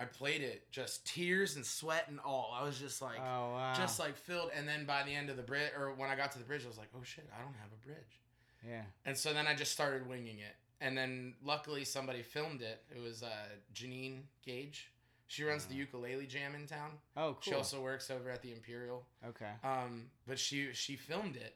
I 0.00 0.04
played 0.04 0.40
it 0.42 0.70
just 0.70 1.06
tears 1.06 1.56
and 1.56 1.64
sweat 1.64 2.06
and 2.08 2.18
all. 2.20 2.54
I 2.58 2.64
was 2.64 2.78
just 2.78 3.00
like, 3.02 3.18
oh 3.18 3.52
wow. 3.52 3.72
just 3.76 3.98
like 3.98 4.16
filled. 4.16 4.50
And 4.56 4.66
then 4.66 4.84
by 4.84 5.02
the 5.04 5.14
end 5.14 5.30
of 5.30 5.36
the 5.36 5.42
bridge, 5.42 5.70
or 5.78 5.92
when 5.94 6.10
I 6.10 6.16
got 6.16 6.32
to 6.32 6.38
the 6.38 6.44
bridge, 6.44 6.64
I 6.64 6.68
was 6.68 6.78
like, 6.78 6.88
oh 6.96 7.02
shit, 7.04 7.28
I 7.36 7.42
don't 7.42 7.54
have 7.54 7.70
a 7.72 7.86
bridge. 7.86 8.20
yeah. 8.68 8.82
And 9.06 9.16
so 9.16 9.32
then 9.32 9.46
I 9.46 9.54
just 9.54 9.72
started 9.72 10.08
winging 10.08 10.38
it. 10.38 10.54
And 10.80 10.98
then 10.98 11.34
luckily 11.44 11.84
somebody 11.84 12.22
filmed 12.22 12.60
it. 12.62 12.82
It 12.94 13.00
was 13.00 13.22
uh, 13.22 13.28
Janine 13.72 14.22
Gage. 14.44 14.90
She 15.28 15.44
runs 15.44 15.64
the 15.66 15.74
Uh. 15.74 15.78
ukulele 15.78 16.26
jam 16.26 16.54
in 16.54 16.66
town. 16.66 16.90
Oh 17.16 17.34
cool. 17.34 17.38
She 17.40 17.54
also 17.54 17.80
works 17.80 18.10
over 18.10 18.28
at 18.30 18.42
the 18.42 18.52
Imperial. 18.52 19.06
okay. 19.28 19.52
Um, 19.64 20.06
but 20.26 20.38
she 20.38 20.70
she 20.72 20.96
filmed 20.96 21.36
it 21.36 21.54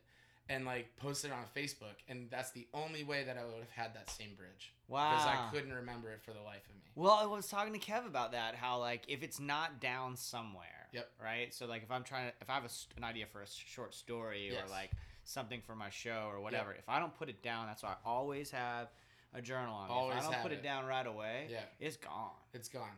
and 0.48 0.64
like 0.64 0.96
posted 0.96 1.30
it 1.30 1.34
on 1.34 1.44
Facebook, 1.56 1.96
and 2.08 2.28
that's 2.30 2.50
the 2.52 2.66
only 2.74 3.02
way 3.04 3.24
that 3.24 3.36
I 3.36 3.44
would 3.44 3.58
have 3.60 3.70
had 3.70 3.94
that 3.94 4.08
same 4.10 4.34
bridge 4.36 4.72
Wow. 4.88 5.10
because 5.10 5.26
I 5.26 5.48
couldn't 5.52 5.72
remember 5.74 6.10
it 6.10 6.20
for 6.22 6.32
the 6.32 6.40
life 6.40 6.62
of 6.68 6.76
me. 6.76 6.82
Well, 6.94 7.18
I 7.20 7.26
was 7.26 7.48
talking 7.48 7.72
to 7.72 7.78
Kev 7.78 8.06
about 8.06 8.32
that. 8.32 8.54
How 8.54 8.78
like 8.78 9.02
if 9.08 9.22
it's 9.22 9.40
not 9.40 9.80
down 9.80 10.16
somewhere. 10.16 10.88
Yep. 10.92 11.10
Right. 11.22 11.52
So 11.52 11.66
like 11.66 11.82
if 11.82 11.90
I'm 11.90 12.04
trying 12.04 12.28
to, 12.28 12.34
if 12.40 12.48
I 12.48 12.54
have 12.54 12.64
a, 12.64 12.70
an 12.96 13.04
idea 13.04 13.26
for 13.26 13.42
a 13.42 13.46
short 13.46 13.94
story 13.94 14.48
Yes. 14.52 14.62
or 14.66 14.70
like 14.70 14.92
something 15.24 15.60
for 15.66 15.74
my 15.74 15.90
show 15.90 16.28
or 16.30 16.40
whatever, 16.40 16.72
if 16.72 16.88
I 16.88 17.00
don't 17.00 17.14
put 17.18 17.28
it 17.28 17.42
down, 17.42 17.66
that's 17.66 17.82
why 17.82 17.90
I 17.90 17.96
always 18.08 18.50
have 18.52 18.88
a 19.34 19.42
journal 19.42 19.74
on. 19.74 19.90
Always 19.90 20.18
if 20.18 20.28
I 20.28 20.32
don't 20.32 20.42
put 20.42 20.52
it. 20.52 20.58
it. 20.58 20.62
down 20.62 20.86
right 20.86 21.06
away, 21.06 21.48
Yeah. 21.50 21.58
it's 21.80 21.96
gone. 21.96 22.30
It's 22.54 22.68
gone. 22.68 22.88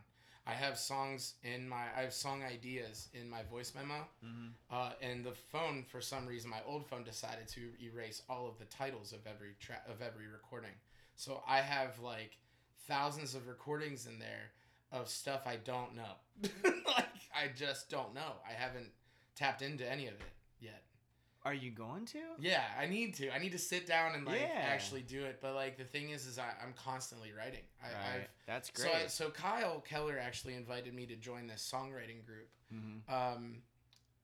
I 0.49 0.53
have 0.53 0.79
songs 0.79 1.35
in 1.43 1.69
my 1.69 1.85
I 1.95 2.03
have 2.03 2.15
song 2.15 2.43
ideas 2.43 3.09
in 3.13 3.29
my 3.29 3.43
voice 3.43 3.75
memo. 3.75 4.07
Mm-hmm. 4.25 4.47
Uh, 4.71 4.91
and 5.03 5.23
the 5.23 5.33
phone, 5.33 5.85
for 5.87 6.01
some 6.01 6.27
reason, 6.27 6.49
my 6.49 6.61
old 6.67 6.87
phone 6.87 7.05
decided 7.05 7.49
to 7.49 7.61
erase 7.83 8.23
all 8.31 8.49
of 8.49 8.59
the 8.59 8.65
titles 8.65 9.13
of 9.13 9.21
every 9.27 9.57
track 9.61 9.85
of 9.87 10.01
every 10.01 10.27
recording. 10.27 10.71
So 11.17 11.43
I 11.47 11.59
have 11.59 12.01
like 12.01 12.39
thousands 12.87 13.35
of 13.35 13.47
recordings 13.47 14.07
in 14.07 14.19
there 14.19 14.53
of 14.91 15.11
stuff 15.11 15.43
I 15.47 15.57
don't 15.57 15.95
know. 15.95 16.17
like 16.87 17.07
I 17.35 17.49
just 17.55 17.91
don't 17.91 18.15
know. 18.15 18.41
I 18.49 18.53
haven't 18.53 18.91
tapped 19.35 19.61
into 19.61 19.91
any 19.91 20.07
of 20.07 20.15
it 20.15 20.33
yet. 20.61 20.83
Are 21.45 21.55
you 21.55 21.71
going 21.71 22.05
to? 22.07 22.19
Yeah, 22.41 22.63
I 22.79 22.87
need 22.87 23.15
to. 23.15 23.31
I 23.35 23.39
need 23.39 23.53
to 23.53 23.59
sit 23.59 23.87
down 23.87 24.15
and 24.15 24.27
like 24.27 24.41
Yeah. 24.41 24.61
actually 24.61 25.03
do 25.03 25.25
it. 25.25 25.39
But 25.41 25.55
like 25.55 25.79
the 25.79 25.85
thing 25.85 26.11
is, 26.11 26.27
is 26.27 26.39
I, 26.39 26.49
I'm 26.63 26.75
constantly 26.75 27.33
writing. 27.37 27.63
I, 27.83 27.87
Right. 27.87 27.95
I've 28.23 28.29
That's 28.47 28.71
so, 28.75 28.83
great. 28.83 28.95
I, 29.05 29.07
so 29.07 29.31
Kyle 29.31 29.81
Keller 29.81 30.19
actually 30.19 30.55
invited 30.55 30.93
me 30.95 31.07
to 31.07 31.17
join 31.17 31.47
this 31.47 31.69
songwriting 31.73 32.25
group. 32.27 32.49
mm-hmm. 32.75 33.13
Um, 33.15 33.63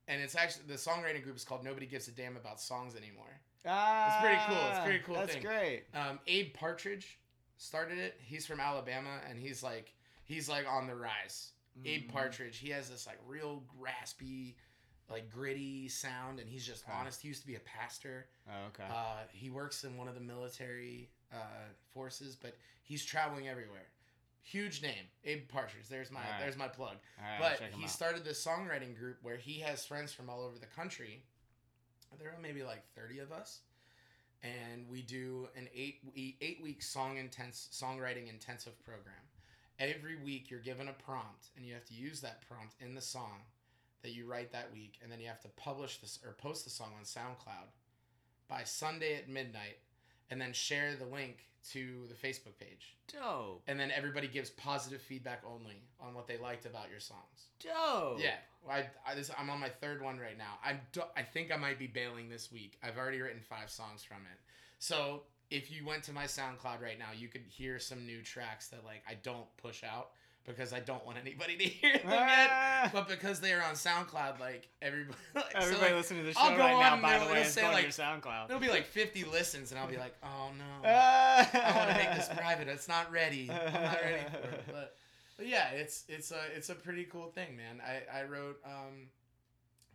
and 0.09 0.20
it's 0.20 0.35
actually 0.35 0.64
the 0.66 0.74
songwriting 0.74 1.22
group 1.22 1.37
is 1.37 1.44
called 1.44 1.64
Nobody 1.64 1.87
Gives 1.87 2.09
a 2.09 2.12
Damn 2.12 2.37
About 2.37 2.61
Songs 2.61 2.94
Anymore. 2.96 3.40
Ah, 3.66 4.16
it's 4.18 4.20
pretty 4.27 4.40
cool. 4.46 4.68
It's 4.68 4.79
a 4.79 4.83
pretty 4.83 4.98
cool 4.98 5.14
That's 5.14 5.33
thing. 5.35 5.42
great. 5.42 5.85
Um, 5.94 6.18
Abe 6.27 6.53
Partridge 6.53 7.18
started 7.57 7.96
it. 7.98 8.20
He's 8.20 8.44
from 8.44 8.61
Alabama, 8.61 9.20
and 9.31 9.38
he's 9.38 9.62
like 9.62 9.94
he's 10.24 10.48
like 10.48 10.66
on 10.68 10.87
the 10.88 10.94
rise. 10.94 11.53
Abe 11.85 12.03
Mhm. 12.09 12.12
Partridge. 12.12 12.59
He 12.59 12.68
has 12.70 12.90
this 12.90 13.07
like 13.07 13.18
real 13.27 13.62
raspy, 13.79 14.57
like 15.11 15.31
gritty 15.31 15.88
sound, 15.88 16.40
and 16.40 16.49
he's 16.49 16.67
just 16.67 16.85
Okay. 16.85 16.93
honest. 16.97 17.21
He 17.21 17.29
used 17.29 17.40
to 17.43 17.47
be 17.47 17.57
a 17.57 17.61
pastor. 17.61 18.27
Oh, 18.49 18.67
okay. 18.69 18.85
Uh, 18.90 19.19
he 19.33 19.51
works 19.51 19.85
in 19.85 19.97
one 19.97 20.09
of 20.09 20.14
the 20.14 20.21
military 20.21 21.11
uh, 21.33 21.37
forces, 21.93 22.37
but 22.37 22.57
he's 22.83 23.05
traveling 23.05 23.49
everywhere. 23.49 23.87
Huge 24.43 24.83
name, 24.83 25.07
Abe 25.25 25.49
Partridge. 25.49 25.88
There's 25.88 26.11
my 26.11 26.21
Alright. 26.21 26.40
there's 26.40 26.57
my 26.57 26.69
plug. 26.69 26.97
Right, 27.19 27.38
But 27.40 27.61
he 27.79 27.85
out. 27.85 27.90
started 27.90 28.25
this 28.25 28.45
songwriting 28.45 28.97
group 28.97 29.17
where 29.23 29.37
he 29.38 29.61
has 29.61 29.85
friends 29.87 30.12
from 30.12 30.29
all 30.31 30.43
over 30.43 30.59
the 30.59 30.67
country. 30.67 31.23
There 32.19 32.29
are 32.29 32.38
maybe 32.40 32.62
like 32.62 32.85
thirty 32.95 33.19
of 33.21 33.33
us, 33.33 33.61
and 34.43 34.87
we 34.88 35.03
do 35.03 35.49
an 35.57 35.69
eight 35.75 36.01
we- 36.14 36.37
eight 36.40 36.61
week 36.62 36.83
song 36.83 37.17
intense 37.17 37.69
songwriting 37.73 38.29
intensive 38.29 38.79
program. 38.85 39.14
Every 39.79 40.17
week 40.17 40.51
you're 40.51 40.61
given 40.61 40.88
a 40.88 40.93
prompt, 40.93 41.49
and 41.57 41.67
you 41.67 41.75
have 41.75 41.85
to 41.87 41.95
use 41.95 42.21
that 42.21 42.47
prompt 42.47 42.75
in 42.81 42.95
the 42.95 43.01
song 43.01 43.40
that 44.05 44.14
you 44.14 44.27
write 44.27 44.53
that 44.53 44.73
week, 44.73 44.99
and 45.03 45.11
then 45.11 45.19
you 45.19 45.27
have 45.27 45.40
to 45.40 45.49
publish 45.57 45.99
this 45.99 46.21
or 46.25 46.33
post 46.35 46.62
the 46.64 46.71
song 46.71 46.93
on 46.97 47.05
SoundCloud 47.05 47.69
by 48.49 48.62
Sunday 48.62 49.17
at 49.17 49.29
midnight, 49.29 49.79
and 50.31 50.40
then 50.40 50.53
share 50.53 50.95
the 50.95 51.07
link 51.07 51.49
to 51.73 52.07
the 52.09 52.14
Facebook 52.14 52.59
page. 52.61 52.97
Dope. 53.11 53.62
And 53.67 53.81
then 53.81 53.90
everybody 53.90 54.29
gives 54.29 54.51
positive 54.51 55.01
feedback 55.01 55.43
only 55.47 55.83
on 55.99 56.14
what 56.14 56.27
they 56.27 56.37
liked 56.37 56.67
about 56.67 56.90
your 56.90 57.01
songs. 57.01 57.49
Dope. 57.59 58.21
Yeah, 58.21 58.37
I, 58.71 58.85
I 59.07 59.14
this, 59.14 59.31
I'm 59.38 59.49
on 59.49 59.59
my 59.59 59.71
third 59.71 60.03
one 60.03 60.19
right 60.19 60.37
now. 60.37 60.59
I 60.62 60.79
do, 60.93 61.01
I 61.17 61.23
think 61.23 61.51
I 61.51 61.57
might 61.57 61.79
be 61.79 61.87
bailing 61.87 62.29
this 62.29 62.53
week. 62.53 62.79
I've 62.83 62.99
already 62.99 63.21
written 63.21 63.40
five 63.40 63.71
songs 63.71 64.05
from 64.05 64.19
it. 64.31 64.38
So 64.79 65.23
if 65.51 65.71
you 65.71 65.87
went 65.87 66.03
to 66.05 66.12
my 66.12 66.25
SoundCloud 66.25 66.83
right 66.83 66.99
now, 66.99 67.12
you 67.17 67.29
could 67.29 67.45
hear 67.49 67.79
some 67.79 68.05
new 68.05 68.21
tracks 68.21 68.69
that 68.69 68.85
like 68.85 69.03
I 69.09 69.14
don't 69.23 69.47
push 69.57 69.83
out 69.83 70.11
because 70.46 70.72
I 70.72 70.80
don't 70.80 71.04
want 71.07 71.18
anybody 71.18 71.57
to 71.57 71.64
hear 71.64 71.92
them 71.98 72.11
yet. 72.11 72.48
Ah. 72.52 72.90
But 72.92 73.09
because 73.09 73.40
they 73.40 73.52
are 73.52 73.62
on 73.62 73.74
SoundCloud, 73.74 74.38
like 74.40 74.68
everybody, 74.83 75.16
like, 75.35 75.52
so, 75.52 75.59
Everybody 75.59 75.87
like, 75.87 75.94
listening 75.94 76.24
to 76.26 76.33
the 76.33 76.38
I'll 76.38 76.50
show 76.50 76.57
go 76.57 76.62
right 76.62 76.74
on 76.74 77.00
now, 77.00 77.09
by 77.09 77.18
the 77.24 77.33
way, 77.33 77.40
it'll 77.40 77.50
say, 77.52 77.61
going 77.62 77.72
like- 77.74 77.90
to 77.90 78.02
your 78.02 78.09
SoundCloud. 78.09 78.46
It'll 78.50 78.61
be 78.61 78.68
like 78.68 78.87
50 78.87 79.24
listens, 79.24 79.70
and 79.70 79.80
I'll 79.80 79.88
be 79.88 79.96
like, 79.96 80.14
oh 80.22 80.50
no. 80.59 80.88
I 80.88 81.48
I 81.52 81.76
want 81.76 81.90
to 81.90 81.96
make 81.96 82.14
this 82.16 82.28
private. 82.37 82.68
It's 82.68 82.88
not 82.88 83.11
ready. 83.11 83.50
I'm 83.50 83.72
not 83.72 84.00
ready 84.02 84.22
for 84.30 84.48
it. 84.48 84.64
But, 84.72 84.96
but 85.37 85.46
yeah, 85.48 85.70
it's 85.70 86.04
it's 86.09 86.30
a 86.30 86.40
it's 86.54 86.68
a 86.70 86.74
pretty 86.74 87.04
cool 87.04 87.26
thing, 87.28 87.57
man. 87.57 87.80
I 87.85 88.20
I 88.20 88.22
wrote. 88.24 88.61
Um, 88.64 89.09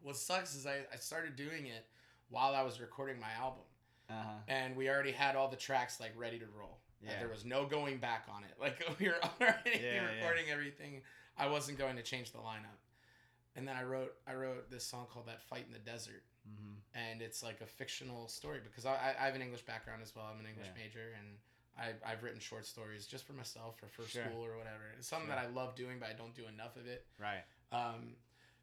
what 0.01 0.15
sucks 0.17 0.55
is 0.55 0.65
I 0.65 0.79
I 0.93 0.97
started 0.97 1.35
doing 1.35 1.67
it 1.67 1.85
while 2.29 2.53
I 2.55 2.61
was 2.63 2.79
recording 2.81 3.19
my 3.19 3.31
album, 3.41 3.63
Uh-huh. 4.09 4.29
and 4.47 4.75
we 4.75 4.89
already 4.89 5.11
had 5.11 5.35
all 5.35 5.47
the 5.47 5.55
tracks 5.57 5.99
like 5.99 6.11
ready 6.17 6.39
to 6.39 6.45
roll. 6.57 6.79
Like, 7.01 7.11
Yeah. 7.13 7.19
there 7.19 7.29
was 7.29 7.45
no 7.45 7.65
going 7.65 7.97
back 7.99 8.25
on 8.29 8.43
it. 8.43 8.51
Like 8.59 8.83
we 8.99 9.07
were 9.07 9.15
already 9.23 9.79
Yeah, 9.81 9.93
yeah. 9.93 10.15
recording 10.15 10.49
everything. 10.51 11.01
I 11.37 11.47
wasn't 11.47 11.77
going 11.77 11.95
to 11.95 12.03
change 12.03 12.31
the 12.31 12.39
lineup. 12.39 12.79
And 13.55 13.67
then 13.67 13.75
I 13.75 13.83
wrote 13.83 14.13
I 14.27 14.33
wrote 14.35 14.69
this 14.69 14.85
song 14.85 15.07
called 15.11 15.27
"That 15.27 15.41
Fight 15.43 15.65
in 15.67 15.73
the 15.73 15.79
Desert." 15.79 16.23
hmm 16.45 16.75
and 16.95 17.21
it's 17.21 17.43
like 17.43 17.61
a 17.61 17.65
fictional 17.67 18.27
story 18.27 18.59
because 18.63 18.85
I, 18.85 19.13
I 19.19 19.25
have 19.25 19.35
an 19.35 19.41
English 19.43 19.61
background 19.61 20.01
as 20.01 20.15
well. 20.15 20.25
I'm 20.33 20.39
an 20.39 20.47
English 20.47 20.67
Yeah. 20.75 20.83
major, 20.83 21.13
and 21.19 21.37
I, 21.77 22.11
I've 22.11 22.23
written 22.23 22.39
short 22.39 22.65
stories 22.65 23.05
just 23.05 23.25
for 23.25 23.33
myself 23.33 23.75
or 23.83 23.87
for 23.89 24.09
Sure. 24.09 24.23
school 24.25 24.43
or 24.43 24.57
whatever. 24.57 24.83
It's 24.97 25.07
something 25.07 25.27
Sure. 25.29 25.35
that 25.35 25.45
I 25.45 25.47
love 25.49 25.75
doing, 25.75 25.99
but 25.99 26.09
I 26.09 26.13
don't 26.13 26.33
do 26.33 26.47
enough 26.47 26.75
of 26.77 26.87
it. 26.87 27.05
Right. 27.19 27.43
Um, 27.71 28.15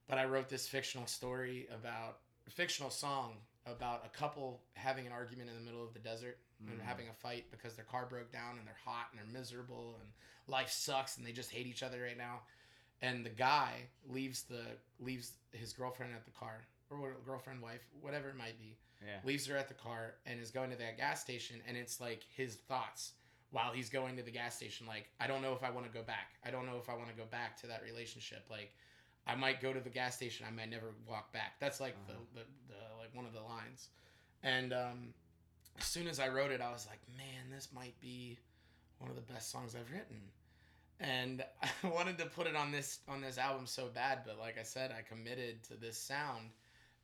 but 0.08 0.18
I 0.18 0.24
wrote 0.24 0.48
this 0.48 0.66
fictional 0.66 1.06
story 1.06 1.68
about 1.72 2.18
a 2.46 2.50
fictional 2.50 2.90
song 2.90 3.36
about 3.64 4.04
a 4.04 4.08
couple 4.08 4.62
having 4.74 5.06
an 5.06 5.12
argument 5.12 5.48
in 5.50 5.54
the 5.56 5.62
middle 5.62 5.84
of 5.84 5.92
the 5.94 6.00
desert 6.00 6.38
and 6.60 6.80
Mm. 6.80 6.84
having 6.84 7.08
a 7.08 7.12
fight 7.12 7.50
because 7.50 7.74
their 7.76 7.84
car 7.84 8.06
broke 8.06 8.32
down 8.32 8.58
and 8.58 8.66
they're 8.66 8.74
hot 8.84 9.08
and 9.10 9.18
they're 9.18 9.40
miserable 9.40 9.96
and 10.00 10.12
life 10.46 10.70
sucks 10.70 11.16
and 11.16 11.26
they 11.26 11.32
just 11.32 11.50
hate 11.50 11.66
each 11.66 11.82
other 11.82 12.00
right 12.02 12.16
now. 12.18 12.42
And 13.02 13.24
the 13.24 13.30
guy 13.30 13.88
leaves 14.08 14.44
the 14.44 14.64
leaves 14.98 15.32
his 15.52 15.72
girlfriend 15.72 16.14
at 16.14 16.24
the 16.24 16.30
car 16.30 16.66
or 16.90 17.14
girlfriend, 17.24 17.60
wife, 17.62 17.82
whatever 18.00 18.28
it 18.30 18.36
might 18.36 18.58
be, 18.58 18.78
Yeah. 19.04 19.20
leaves 19.22 19.46
her 19.46 19.56
at 19.56 19.68
the 19.68 19.74
car 19.74 20.14
and 20.24 20.40
is 20.40 20.50
going 20.50 20.70
to 20.70 20.76
that 20.76 20.96
gas 20.96 21.20
station 21.20 21.62
and 21.66 21.76
it's 21.76 22.00
like 22.00 22.24
his 22.36 22.56
thoughts 22.56 23.12
while 23.50 23.72
he's 23.72 23.88
going 23.90 24.16
to 24.16 24.22
the 24.22 24.30
gas 24.30 24.56
station 24.56 24.86
like 24.86 25.08
i 25.20 25.26
don't 25.26 25.40
know 25.40 25.52
if 25.52 25.62
i 25.62 25.70
want 25.70 25.86
to 25.86 25.92
go 25.92 26.02
back 26.02 26.32
i 26.44 26.50
don't 26.50 26.66
know 26.66 26.78
if 26.78 26.88
i 26.88 26.94
want 26.94 27.08
to 27.08 27.14
go 27.14 27.24
back 27.30 27.56
to 27.56 27.66
that 27.68 27.80
relationship 27.84 28.44
like 28.50 28.72
i 29.26 29.34
might 29.36 29.60
go 29.60 29.72
to 29.72 29.80
the 29.80 29.88
gas 29.88 30.16
station 30.16 30.44
i 30.46 30.50
might 30.50 30.68
never 30.68 30.94
walk 31.08 31.32
back 31.32 31.54
that's 31.60 31.80
like 31.80 31.94
Uh-huh. 32.08 32.18
the, 32.34 32.40
the, 32.40 32.46
the 32.68 32.80
like 32.98 33.14
one 33.14 33.24
of 33.24 33.32
the 33.32 33.40
lines 33.40 33.88
and 34.42 34.72
um 34.72 35.14
as 35.78 35.84
soon 35.84 36.06
as 36.06 36.18
i 36.20 36.28
wrote 36.28 36.50
it 36.50 36.60
i 36.60 36.70
was 36.70 36.86
like 36.88 37.00
man 37.16 37.50
this 37.50 37.68
might 37.74 37.98
be 38.00 38.38
one 38.98 39.10
of 39.10 39.16
the 39.16 39.22
best 39.32 39.50
songs 39.50 39.74
i've 39.74 39.90
written 39.90 40.16
and 41.00 41.44
i 41.84 41.88
wanted 41.88 42.16
to 42.18 42.26
put 42.26 42.46
it 42.46 42.56
on 42.56 42.70
this 42.72 42.98
on 43.08 43.20
this 43.20 43.38
album 43.38 43.66
so 43.66 43.88
bad 43.94 44.20
but 44.26 44.38
like 44.38 44.58
i 44.58 44.62
said 44.62 44.92
i 44.96 45.02
committed 45.02 45.62
to 45.64 45.74
this 45.74 45.98
sound 45.98 46.50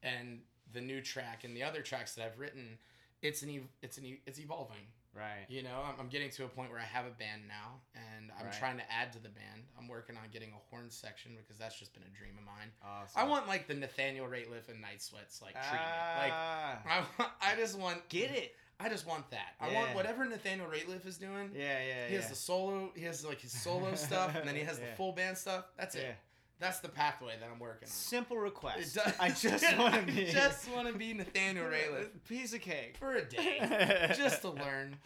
and 0.03 0.41
the 0.73 0.81
new 0.81 1.01
track 1.03 1.45
and 1.45 1.55
the 1.57 1.63
other 1.63 1.83
tracks 1.83 2.15
that 2.15 2.25
I've 2.25 2.39
written, 2.39 2.79
it's 3.21 3.43
an 3.43 3.69
it's 3.83 3.99
an 3.99 4.07
e- 4.07 4.21
it's 4.27 4.41
evolving. 4.41 4.87
Right. 5.15 5.45
You 5.49 5.63
know, 5.63 5.83
I'm, 5.87 6.01
I'm 6.01 6.09
getting 6.09 6.31
to 6.31 6.45
a 6.45 6.49
point 6.49 6.71
where 6.71 6.81
I 6.81 6.85
have 6.85 7.05
a 7.05 7.11
band 7.11 7.43
now, 7.47 7.83
and 7.95 8.31
I'm 8.39 8.47
Right. 8.47 8.59
trying 8.59 8.79
to 8.79 8.91
add 8.91 9.13
to 9.13 9.19
the 9.19 9.29
band. 9.29 9.65
I'm 9.79 9.87
working 9.87 10.17
on 10.17 10.23
getting 10.33 10.49
a 10.51 10.61
horn 10.71 10.87
section 10.89 11.33
because 11.37 11.59
that's 11.59 11.79
just 11.79 11.93
been 11.93 12.05
a 12.05 12.19
dream 12.19 12.39
of 12.39 12.45
mine. 12.47 12.71
Awesome. 12.83 13.21
I 13.21 13.25
want 13.25 13.47
like 13.49 13.67
the 13.69 13.75
Nathaniel 13.75 14.27
Rateliff 14.27 14.71
and 14.71 14.81
Night 14.81 15.03
Sweats 15.03 15.43
like 15.43 15.53
treatment. 15.55 15.83
like 16.19 16.33
Ah, 16.33 16.79
I, 16.87 17.27
I 17.53 17.57
just 17.57 17.79
want 17.79 18.09
get 18.09 18.31
it. 18.31 18.55
I 18.83 18.89
just 18.89 19.07
want 19.07 19.31
that. 19.31 19.55
I 19.61 19.71
Yeah. 19.71 19.81
want 19.83 19.95
whatever 19.95 20.25
Nathaniel 20.25 20.67
Rateliff 20.67 21.07
is 21.07 21.17
doing. 21.19 21.51
Yeah, 21.55 21.79
yeah, 21.83 22.07
He 22.09 22.15
yeah. 22.15 22.21
has 22.21 22.29
the 22.31 22.35
solo. 22.37 22.91
He 22.97 23.05
has 23.05 23.25
like 23.25 23.41
his 23.41 23.53
solo 23.53 23.95
stuff, 23.95 24.35
and 24.35 24.47
then 24.49 24.55
he 24.57 24.63
has 24.63 24.79
the 24.79 24.87
full 24.97 25.13
band 25.13 25.39
stuff. 25.39 25.65
That's 25.77 25.95
it. 25.95 26.17
Yeah. 26.63 26.69
That's 26.69 26.81
the 26.81 26.89
pathway 26.89 27.33
that 27.41 27.49
I'm 27.53 27.59
working 27.59 27.87
on. 27.87 27.91
Simple 27.93 28.37
request. 28.39 28.95
does- 28.95 29.13
I 29.19 29.31
just 29.31 29.77
want 29.77 29.95
to 29.95 30.03
be 30.13 30.25
just 30.27 30.71
want 30.71 30.87
to 30.89 30.95
be 30.95 31.13
Nathaniel 31.13 31.65
Rateliff 31.67 32.09
Piece 32.29 32.55
of 32.55 32.61
cake. 32.61 32.97
for 32.99 33.15
a 33.15 33.25
day, 33.29 34.13
just 34.17 34.43
to 34.43 34.51
learn. 34.51 34.97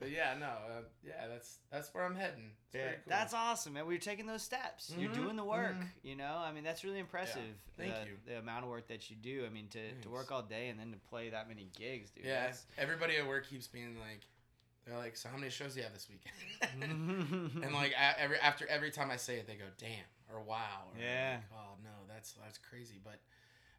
But 0.00 0.10
yeah, 0.10 0.34
no, 0.38 0.46
uh, 0.46 0.82
yeah, 1.06 1.26
that's 1.28 1.58
that's 1.70 1.94
where 1.94 2.04
I'm 2.04 2.16
heading. 2.16 2.50
It's 2.66 2.74
Yeah, 2.74 2.80
very 2.82 2.94
cool. 2.96 3.02
that's 3.06 3.32
awesome, 3.34 3.74
man. 3.74 3.86
We're 3.86 3.98
taking 3.98 4.26
those 4.26 4.42
steps. 4.42 4.92
You're 4.98 5.10
Mhm, 5.10 5.14
doing 5.14 5.36
the 5.36 5.44
work. 5.44 5.76
mhm. 5.76 5.86
You 6.02 6.16
know, 6.16 6.36
I 6.44 6.50
mean, 6.52 6.64
that's 6.64 6.82
really 6.84 6.98
impressive. 6.98 7.42
Thank 7.78 7.94
the, 7.94 8.00
you. 8.00 8.16
The 8.26 8.38
amount 8.38 8.64
of 8.64 8.70
work 8.70 8.88
that 8.88 9.08
you 9.10 9.16
do. 9.16 9.44
I 9.46 9.50
mean, 9.50 9.68
to, 9.68 9.92
to 10.02 10.08
work 10.10 10.32
all 10.32 10.42
day 10.42 10.68
and 10.68 10.78
then 10.80 10.90
to 10.90 10.98
play 11.08 11.30
that 11.30 11.48
many 11.48 11.68
gigs, 11.78 12.10
dude. 12.10 12.24
yeah. 12.24 12.40
that's- 12.40 12.66
Everybody 12.76 13.16
at 13.16 13.26
work 13.26 13.48
keeps 13.48 13.68
being 13.68 13.96
like, 14.00 14.20
they're 14.86 14.98
like, 14.98 15.16
so 15.16 15.28
how 15.30 15.36
many 15.38 15.50
shows 15.50 15.72
do 15.74 15.78
you 15.80 15.84
have 15.84 15.94
this 15.94 16.08
weekend? 16.10 16.82
and 16.82 17.64
and 17.64 17.72
like 17.74 17.94
every 18.18 18.38
after 18.38 18.66
every 18.68 18.90
time 18.90 19.10
I 19.10 19.16
say 19.16 19.36
it, 19.36 19.46
they 19.46 19.54
go, 19.54 19.64
damn 19.78 19.88
or 20.32 20.40
wow 20.42 20.88
or 20.94 21.00
Yeah. 21.00 21.36
like, 21.40 21.58
oh 21.60 21.74
no, 21.82 21.90
that's 22.12 22.32
that's 22.42 22.58
crazy. 22.58 23.00
But 23.02 23.20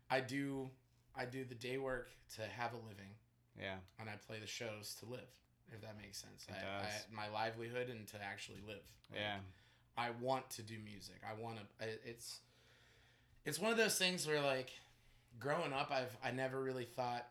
I 0.10 0.20
do 0.22 0.70
I 1.16 1.26
do 1.26 1.44
the 1.46 1.56
day 1.56 1.78
work 1.78 2.10
to 2.36 2.42
have 2.44 2.74
a 2.74 2.78
living, 2.78 3.16
yeah, 3.60 3.76
and 4.00 4.10
I 4.10 4.14
play 4.28 4.40
the 4.40 4.48
shows 4.48 4.96
to 5.00 5.06
live. 5.06 5.30
If 5.74 5.82
that 5.82 5.96
makes 6.00 6.20
sense, 6.20 6.46
It 6.48 6.54
I, 6.56 6.84
does. 6.84 6.94
I, 6.94 7.16
my 7.16 7.28
livelihood 7.30 7.90
and 7.90 8.06
to 8.10 8.22
actually 8.24 8.60
live. 8.68 8.84
Like, 9.10 9.20
yeah, 9.22 9.38
I 9.98 10.10
want 10.22 10.48
to 10.52 10.62
do 10.62 10.76
music. 10.84 11.16
I 11.28 11.34
want 11.42 11.58
to. 11.58 11.88
It's 12.06 12.40
it's 13.46 13.60
one 13.60 13.72
of 13.72 13.78
those 13.78 13.98
things 13.98 14.28
where 14.28 14.42
like 14.42 14.70
growing 15.40 15.74
up, 15.74 15.90
I've 15.92 16.16
I 16.24 16.32
never 16.32 16.62
really 16.62 16.86
thought. 16.86 17.26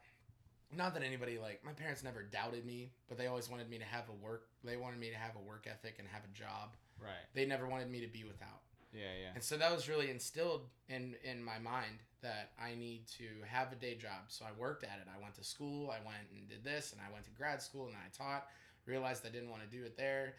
Not 0.76 0.94
that 0.94 1.04
anybody 1.04 1.38
like 1.38 1.64
my 1.64 1.72
parents 1.72 2.02
never 2.02 2.22
doubted 2.24 2.64
me, 2.66 2.90
but 3.08 3.16
they 3.16 3.28
always 3.28 3.48
wanted 3.48 3.70
me 3.70 3.78
to 3.78 3.84
have 3.84 4.08
a 4.08 4.24
work. 4.24 4.48
They 4.64 4.76
wanted 4.76 4.98
me 4.98 5.10
to 5.10 5.16
have 5.16 5.36
a 5.36 5.40
work 5.40 5.68
ethic 5.70 5.96
and 6.00 6.08
have 6.08 6.22
a 6.24 6.36
job. 6.36 6.74
right. 7.00 7.12
They 7.34 7.44
never 7.46 7.68
wanted 7.68 7.88
me 7.90 8.00
to 8.00 8.08
be 8.08 8.24
without. 8.24 8.62
Yeah, 8.94 9.02
yeah, 9.20 9.30
And 9.34 9.42
so 9.42 9.56
that 9.56 9.74
was 9.74 9.88
really 9.88 10.10
instilled 10.10 10.68
in 10.88 11.16
in 11.24 11.42
my 11.42 11.58
mind 11.58 11.98
that 12.22 12.52
I 12.58 12.74
need 12.74 13.06
to 13.18 13.26
have 13.46 13.72
a 13.72 13.74
day 13.76 13.96
job. 13.96 14.28
So 14.28 14.44
I 14.44 14.52
worked 14.58 14.84
at 14.84 14.98
it. 15.02 15.08
I 15.14 15.20
went 15.22 15.34
to 15.34 15.44
school. 15.44 15.90
I 15.90 15.98
went 16.06 16.30
and 16.32 16.48
did 16.48 16.62
this, 16.64 16.92
and 16.92 17.00
I 17.00 17.12
went 17.12 17.24
to 17.24 17.30
grad 17.32 17.60
school, 17.60 17.86
and 17.86 17.96
I 17.96 18.08
taught. 18.16 18.46
Realized 18.86 19.26
I 19.26 19.30
didn't 19.30 19.48
want 19.50 19.62
to 19.62 19.76
do 19.76 19.82
it 19.84 19.96
there, 19.96 20.34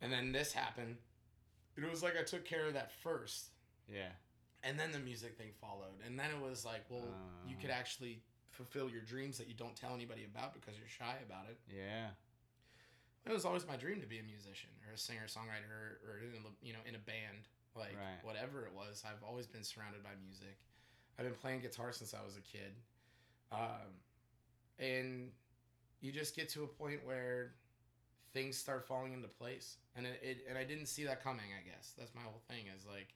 and 0.00 0.10
then 0.10 0.32
this 0.32 0.52
happened. 0.52 0.96
It 1.76 1.88
was 1.90 2.02
like 2.02 2.14
I 2.18 2.22
took 2.24 2.44
care 2.44 2.66
of 2.66 2.72
that 2.74 2.90
first, 2.92 3.50
yeah. 3.86 4.08
and 4.62 4.78
then 4.80 4.90
the 4.90 4.98
music 5.00 5.36
thing 5.36 5.50
followed, 5.60 6.00
and 6.06 6.18
then 6.18 6.30
it 6.30 6.40
was 6.40 6.64
like, 6.64 6.84
well, 6.88 7.06
you 7.46 7.56
could 7.60 7.68
Uh. 7.70 7.74
actually 7.74 8.22
fulfill 8.50 8.88
your 8.88 9.02
dreams 9.02 9.36
that 9.36 9.48
you 9.48 9.54
don't 9.54 9.76
tell 9.76 9.92
anybody 9.94 10.24
about 10.24 10.54
because 10.54 10.78
you're 10.78 10.88
shy 10.88 11.16
about 11.28 11.44
it. 11.50 11.58
Yeah. 11.68 12.08
It 13.26 13.32
was 13.32 13.44
always 13.44 13.66
my 13.66 13.76
dream 13.76 14.00
to 14.00 14.06
be 14.06 14.18
a 14.18 14.22
musician 14.22 14.70
or 14.86 14.94
a 14.94 14.98
singer 14.98 15.26
songwriter 15.26 15.68
or, 15.68 16.00
or 16.08 16.18
in 16.20 16.40
a, 16.46 16.52
you 16.66 16.72
know 16.72 16.80
in 16.86 16.94
a 16.94 16.98
band 16.98 17.48
like 17.76 17.96
Right. 17.96 18.22
whatever 18.24 18.66
it 18.66 18.72
was. 18.72 19.02
I've 19.06 19.22
always 19.26 19.46
been 19.46 19.64
surrounded 19.64 20.02
by 20.02 20.10
music. 20.24 20.56
I've 21.18 21.24
been 21.24 21.34
playing 21.34 21.60
guitar 21.60 21.92
since 21.92 22.12
I 22.14 22.24
was 22.24 22.36
a 22.36 22.40
kid, 22.40 22.74
um, 23.52 24.00
and 24.78 25.30
you 26.00 26.12
just 26.12 26.34
get 26.36 26.48
to 26.50 26.64
a 26.64 26.66
point 26.66 27.04
where 27.06 27.52
things 28.32 28.56
start 28.56 28.86
falling 28.86 29.12
into 29.12 29.28
place, 29.28 29.76
and 29.94 30.06
it, 30.06 30.20
it 30.22 30.44
and 30.48 30.58
I 30.58 30.64
didn't 30.64 30.86
see 30.86 31.04
that 31.04 31.22
coming. 31.22 31.46
I 31.58 31.62
guess 31.68 31.92
that's 31.96 32.14
my 32.14 32.22
whole 32.22 32.42
thing 32.48 32.66
is 32.76 32.84
like, 32.84 33.14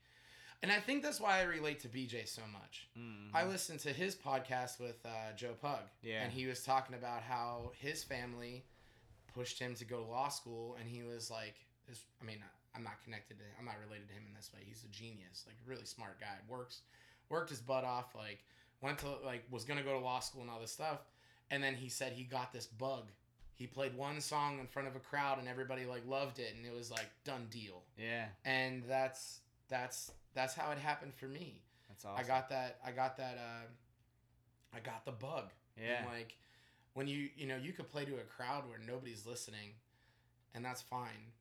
and 0.62 0.70
I 0.70 0.78
think 0.80 1.02
that's 1.02 1.20
why 1.20 1.38
I 1.40 1.42
relate 1.42 1.80
to 1.80 1.88
BJ 1.88 2.26
so 2.26 2.42
much. 2.52 2.88
Mhm. 2.96 3.30
I 3.34 3.44
listened 3.44 3.80
to 3.80 3.92
his 3.92 4.14
podcast 4.14 4.78
with 4.78 5.04
uh, 5.04 5.32
Joe 5.36 5.54
Pug. 5.60 5.82
Yeah. 6.02 6.22
And 6.22 6.32
he 6.32 6.46
was 6.46 6.62
talking 6.62 6.94
about 6.94 7.22
how 7.22 7.72
his 7.76 8.04
family 8.04 8.64
pushed 9.34 9.58
him 9.58 9.74
to 9.76 9.84
go 9.84 9.98
to 9.98 10.04
law 10.04 10.28
school, 10.28 10.76
and 10.78 10.88
he 10.88 11.02
was 11.02 11.30
like, 11.32 11.54
"This, 11.88 12.04
I 12.20 12.24
mean, 12.24 12.42
I'm 12.78 12.84
not 12.84 13.02
connected 13.02 13.38
to, 13.38 13.44
I'm 13.58 13.64
not 13.66 13.74
related 13.84 14.06
to 14.08 14.14
him 14.14 14.22
in 14.28 14.34
this 14.34 14.50
way. 14.54 14.60
He's 14.64 14.84
a 14.84 14.88
genius, 14.88 15.44
like 15.46 15.56
really 15.66 15.84
smart 15.84 16.20
guy. 16.20 16.36
Works, 16.48 16.82
worked 17.28 17.50
his 17.50 17.60
butt 17.60 17.82
off. 17.84 18.14
Like 18.14 18.38
went 18.80 18.98
to 18.98 19.08
like 19.24 19.42
was 19.50 19.64
gonna 19.64 19.82
go 19.82 19.92
to 19.92 19.98
law 19.98 20.20
school 20.20 20.42
and 20.42 20.50
all 20.50 20.60
this 20.60 20.70
stuff, 20.72 21.00
and 21.50 21.62
then 21.62 21.74
he 21.74 21.88
said 21.88 22.12
he 22.12 22.22
got 22.24 22.52
this 22.52 22.66
bug. 22.66 23.10
He 23.56 23.66
played 23.66 23.96
one 23.96 24.20
song 24.20 24.60
in 24.60 24.68
front 24.68 24.86
of 24.86 24.94
a 24.94 25.00
crowd, 25.00 25.40
and 25.40 25.48
everybody 25.48 25.84
like 25.84 26.06
loved 26.06 26.38
it, 26.38 26.54
and 26.56 26.64
it 26.64 26.72
was 26.72 26.90
like 26.92 27.10
done 27.24 27.48
deal. 27.50 27.82
yeah, 27.98 28.26
And 28.44 28.84
that's 28.88 29.40
that's 29.68 30.12
that's 30.34 30.54
how 30.54 30.70
it 30.70 30.78
happened 30.78 31.14
for 31.14 31.26
me. 31.26 31.60
that's 31.88 32.04
awesome. 32.04 32.24
I 32.24 32.28
got 32.28 32.48
that. 32.50 32.78
I 32.86 32.92
got 32.92 33.16
that. 33.16 33.36
Uh, 33.36 33.66
I 34.76 34.78
got 34.80 35.04
the 35.04 35.10
bug. 35.12 35.50
yeah, 35.76 35.98
And 36.02 36.06
like 36.06 36.36
when 36.94 37.08
you 37.08 37.28
you 37.36 37.46
know 37.48 37.56
you 37.56 37.72
could 37.72 37.90
play 37.90 38.04
to 38.04 38.14
a 38.14 38.24
crowd 38.36 38.68
where 38.68 38.78
nobody's 38.86 39.26
listening, 39.26 39.70
and 40.54 40.64
that's 40.64 40.82
fine. 40.82 41.32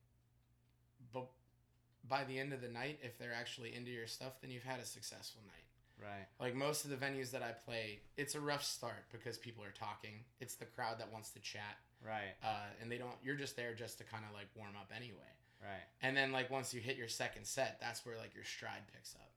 By 2.08 2.24
the 2.24 2.38
end 2.38 2.52
of 2.52 2.60
the 2.60 2.68
night, 2.68 2.98
if 3.02 3.18
they're 3.18 3.34
actually 3.34 3.74
into 3.74 3.90
your 3.90 4.06
stuff, 4.06 4.40
then 4.40 4.50
you've 4.50 4.62
had 4.64 4.80
a 4.80 4.84
successful 4.84 5.42
night. 5.46 5.64
right. 6.06 6.26
Like 6.40 6.54
most 6.54 6.84
of 6.84 6.90
the 6.90 6.96
venues 6.96 7.30
that 7.32 7.42
I 7.42 7.52
play, 7.52 8.00
it's 8.16 8.34
a 8.34 8.40
rough 8.40 8.64
start 8.64 9.04
because 9.12 9.36
people 9.38 9.64
are 9.64 9.72
talking. 9.72 10.24
It's 10.40 10.54
the 10.54 10.64
crowd 10.66 10.98
that 11.00 11.12
wants 11.12 11.30
to 11.30 11.40
chat, 11.40 11.76
Right, 12.04 12.34
uh, 12.44 12.66
and 12.80 12.90
they 12.90 12.98
don't. 12.98 13.14
You're 13.22 13.34
just 13.36 13.56
there 13.56 13.74
just 13.74 13.98
to 13.98 14.04
kind 14.04 14.24
of 14.28 14.32
like 14.34 14.46
warm 14.56 14.76
up 14.80 14.90
anyway. 14.94 15.32
right. 15.62 15.82
And 16.02 16.16
then 16.16 16.30
like 16.32 16.50
once 16.50 16.72
you 16.72 16.80
hit 16.80 16.96
your 16.96 17.08
second 17.08 17.44
set, 17.46 17.78
that's 17.80 18.06
where 18.06 18.16
like 18.16 18.34
your 18.34 18.44
stride 18.44 18.82
picks 18.94 19.14
up. 19.16 19.30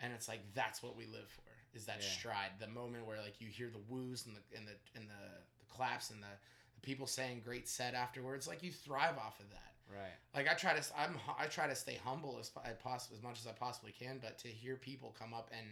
And 0.00 0.12
it's 0.12 0.28
like 0.28 0.40
that's 0.54 0.82
what 0.82 0.96
we 0.96 1.06
live 1.06 1.28
for. 1.28 1.42
Is 1.76 1.84
that 1.86 1.96
Yeah. 2.00 2.08
stride, 2.08 2.50
the 2.60 2.68
moment 2.68 3.04
where 3.06 3.18
like 3.20 3.40
you 3.40 3.48
hear 3.48 3.68
the 3.68 3.82
woos 3.92 4.24
and 4.26 4.36
the 4.36 4.56
and 4.56 4.66
the 4.68 4.76
and 4.98 5.08
the, 5.10 5.24
the 5.58 5.66
claps 5.68 6.10
and 6.10 6.22
the 6.22 6.34
people 6.82 7.06
saying 7.06 7.42
great 7.44 7.68
set 7.68 7.94
afterwards, 7.94 8.46
like 8.48 8.62
you 8.62 8.70
thrive 8.72 9.16
off 9.18 9.38
of 9.40 9.48
that. 9.50 9.62
Right. 9.90 10.12
Like 10.34 10.48
I 10.50 10.54
try 10.54 10.74
to 10.78 10.82
I'm 10.98 11.16
I 11.38 11.46
try 11.46 11.66
to 11.66 11.74
stay 11.74 11.98
humble 12.04 12.36
as 12.38 12.50
po- 12.50 12.60
as 12.64 12.76
possible 12.76 13.16
as 13.16 13.22
much 13.22 13.40
as 13.40 13.46
I 13.46 13.52
possibly 13.52 13.92
can, 13.92 14.18
but 14.20 14.38
to 14.40 14.48
hear 14.48 14.76
people 14.76 15.14
come 15.18 15.32
up 15.32 15.50
and 15.56 15.66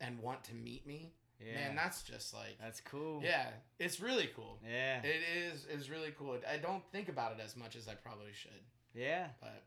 and 0.00 0.18
want 0.20 0.44
to 0.44 0.54
meet 0.54 0.86
me, 0.86 1.12
Yeah. 1.40 1.54
man, 1.54 1.76
that's 1.76 2.02
just 2.02 2.34
like 2.34 2.58
that's 2.60 2.80
cool. 2.82 3.22
yeah, 3.24 3.48
it's 3.78 3.98
really 3.98 4.28
cool. 4.36 4.58
Yeah. 4.62 5.00
It 5.02 5.22
is 5.36 5.64
is 5.64 5.88
really 5.88 6.12
cool. 6.18 6.36
I 6.50 6.58
don't 6.58 6.84
think 6.92 7.08
about 7.08 7.32
it 7.32 7.38
as 7.42 7.56
much 7.56 7.76
as 7.76 7.88
I 7.88 7.94
probably 7.94 8.34
should, 8.34 8.62
yeah. 8.94 9.28
but 9.40 9.64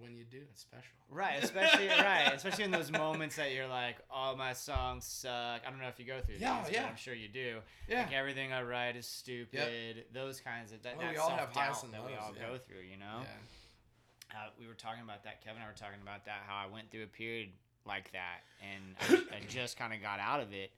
when 0.00 0.16
you 0.16 0.24
do, 0.24 0.38
it's 0.50 0.60
special. 0.62 0.96
Right, 1.10 1.42
especially 1.42 1.88
right, 1.88 2.32
especially 2.34 2.64
in 2.64 2.70
those 2.70 2.90
moments 2.90 3.36
that 3.36 3.52
you're 3.52 3.66
like, 3.68 3.96
"Oh, 4.14 4.34
my 4.36 4.52
songs 4.52 5.04
suck." 5.04 5.62
I 5.66 5.70
don't 5.70 5.80
know 5.80 5.88
if 5.88 5.98
you 5.98 6.04
go 6.06 6.20
through 6.20 6.36
Yeah, 6.38 6.62
these, 6.64 6.72
yeah. 6.74 6.82
but 6.82 6.90
I'm 6.90 6.96
sure 6.96 7.14
you 7.14 7.28
do. 7.28 7.58
Yeah. 7.88 8.02
Like 8.02 8.12
everything 8.12 8.52
I 8.52 8.62
write 8.62 8.96
is 8.96 9.06
stupid. 9.06 10.04
Those 10.12 10.40
kinds 10.40 10.72
of 10.72 10.82
that, 10.82 10.94
Oh, 10.98 11.00
that 11.02 11.10
we 11.10 11.16
all 11.16 11.30
have 11.30 11.50
highs 11.52 11.82
and 11.82 11.92
that 11.94 12.04
we 12.04 12.14
all 12.14 12.32
yeah. 12.36 12.48
go 12.48 12.58
through. 12.58 12.82
You 12.90 12.96
know, 12.98 13.20
Yeah. 13.22 14.38
uh, 14.38 14.48
we 14.58 14.66
were 14.66 14.74
talking 14.74 15.02
about 15.02 15.24
that. 15.24 15.40
Kevin 15.44 15.56
and 15.56 15.64
I 15.64 15.68
were 15.68 15.76
talking 15.76 16.00
about 16.02 16.24
that. 16.26 16.42
How 16.46 16.56
I 16.56 16.66
went 16.72 16.90
through 16.90 17.04
a 17.04 17.06
period 17.06 17.50
like 17.86 18.12
that, 18.12 18.40
and 18.62 18.96
I, 19.32 19.36
I 19.36 19.40
just 19.48 19.76
kind 19.78 19.92
of 19.92 20.00
got 20.02 20.20
out 20.20 20.40
of 20.40 20.52
it. 20.52 20.70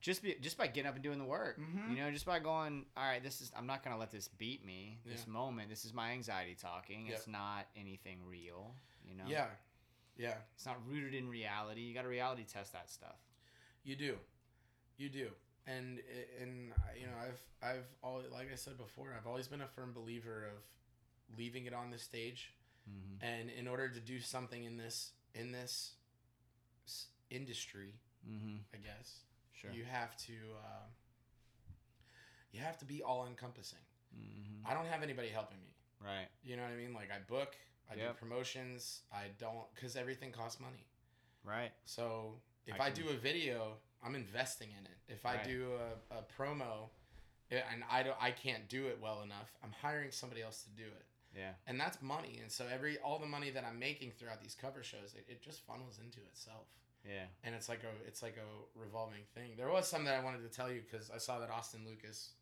Just 0.00 0.22
be 0.22 0.36
just 0.40 0.56
by 0.56 0.66
getting 0.66 0.88
up 0.88 0.94
and 0.94 1.02
doing 1.02 1.18
the 1.18 1.24
work. 1.24 1.58
Mhm. 1.58 1.90
You 1.90 1.96
know, 1.96 2.10
just 2.10 2.24
by 2.26 2.38
going, 2.38 2.86
all 2.96 3.04
right, 3.04 3.22
this 3.22 3.40
is 3.40 3.50
I'm 3.56 3.66
not 3.66 3.82
gonna 3.82 3.98
let 3.98 4.10
this 4.10 4.28
beat 4.28 4.64
me. 4.64 4.98
This 5.04 5.24
Yeah. 5.26 5.32
moment, 5.32 5.68
this 5.70 5.84
is 5.84 5.92
my 5.92 6.12
anxiety 6.12 6.54
talking. 6.54 7.06
Yep. 7.06 7.16
It's 7.16 7.26
not 7.26 7.66
anything 7.76 8.24
real. 8.26 8.74
You 9.04 9.14
know. 9.16 9.24
Yeah, 9.26 9.48
yeah, 10.16 10.38
It's 10.54 10.66
not 10.66 10.84
rooted 10.86 11.14
in 11.14 11.28
reality. 11.28 11.80
You 11.82 11.94
got 11.94 12.02
to 12.02 12.08
reality 12.08 12.44
test 12.44 12.72
that 12.74 12.90
stuff. 12.90 13.16
you 13.84 13.96
do, 13.96 14.18
you 14.98 15.08
do, 15.08 15.30
and 15.66 15.98
and 16.40 16.72
you 16.96 17.06
know 17.06 17.16
I've 17.18 17.40
I've 17.62 17.86
always, 18.02 18.30
like 18.30 18.52
I 18.52 18.56
said 18.56 18.76
before 18.76 19.14
I've 19.16 19.26
always 19.26 19.48
been 19.48 19.62
a 19.62 19.68
firm 19.68 19.92
believer 19.92 20.46
of 20.46 20.62
leaving 21.38 21.66
it 21.66 21.72
on 21.74 21.90
the 21.90 21.98
stage, 21.98 22.52
Mm-hmm. 22.88 23.22
and 23.24 23.50
in 23.50 23.66
order 23.68 23.88
to 23.90 24.00
do 24.00 24.18
something 24.20 24.64
in 24.64 24.76
this 24.76 25.12
in 25.34 25.52
this 25.52 25.94
industry, 27.30 27.94
Mm-hmm. 28.28 28.56
I 28.74 28.76
guess 28.78 29.20
Sure. 29.60 29.70
you 29.72 29.84
have 29.84 30.16
to 30.18 30.32
uh, 30.64 30.86
you 32.52 32.60
have 32.60 32.78
to 32.78 32.84
be 32.84 33.02
all 33.02 33.26
encompassing. 33.26 33.78
mm-hmm. 34.16 34.66
I 34.68 34.74
don't 34.74 34.86
have 34.86 35.02
anybody 35.02 35.28
helping 35.28 35.58
me. 35.60 35.74
Right. 36.02 36.28
You 36.44 36.56
know 36.56 36.62
what 36.62 36.72
I 36.72 36.76
mean? 36.76 36.94
Like 36.94 37.10
I 37.10 37.18
book, 37.26 37.56
I 37.90 37.94
Yep. 37.96 38.06
do 38.08 38.14
promotions, 38.18 39.02
I 39.12 39.24
don't 39.38 39.72
because 39.74 39.96
everything 39.96 40.32
costs 40.32 40.60
money. 40.60 40.86
Right. 41.44 41.72
So 41.84 42.34
if 42.66 42.80
I 42.80 42.86
I, 42.86 42.90
do 42.90 43.08
a 43.08 43.14
video, 43.14 43.74
I'm 44.04 44.14
investing 44.14 44.68
in 44.78 44.84
it. 44.84 44.98
If 45.12 45.24
I 45.26 45.42
do 45.42 45.72
a, 46.10 46.18
a 46.18 46.22
promo, 46.38 46.90
eh, 47.50 47.60
and 47.72 47.82
I 47.90 48.02
don't, 48.02 48.16
I 48.20 48.30
can't 48.30 48.68
do 48.68 48.86
it 48.86 48.98
well 49.02 49.22
enough, 49.22 49.50
I'm 49.64 49.72
hiring 49.82 50.10
somebody 50.10 50.42
else 50.42 50.62
to 50.64 50.70
do 50.70 50.84
it, 50.86 51.06
Yeah. 51.36 51.52
and 51.66 51.80
that's 51.80 52.00
money. 52.02 52.38
And 52.42 52.52
so 52.52 52.66
every 52.72 52.98
all 52.98 53.18
the 53.18 53.26
money 53.26 53.50
that 53.50 53.64
I'm 53.64 53.78
making 53.78 54.12
throughout 54.12 54.40
these 54.42 54.54
cover 54.54 54.82
shows, 54.82 55.14
it, 55.16 55.24
it 55.28 55.42
just 55.42 55.60
funnels 55.66 55.98
into 56.04 56.20
itself. 56.30 56.66
Yeah. 57.08 57.24
And 57.42 57.54
it's 57.54 57.68
like 57.68 57.82
a 57.84 58.06
it's 58.06 58.22
like 58.22 58.36
a 58.36 58.78
revolving 58.78 59.22
thing. 59.34 59.52
There 59.56 59.70
was 59.70 59.88
some 59.88 60.04
that 60.04 60.14
I 60.14 60.22
wanted 60.22 60.42
to 60.42 60.54
tell 60.54 60.70
you 60.70 60.82
because 60.82 61.10
I 61.10 61.18
saw 61.18 61.38
that 61.38 61.50
Austin 61.50 61.80
Lucas 61.86 62.32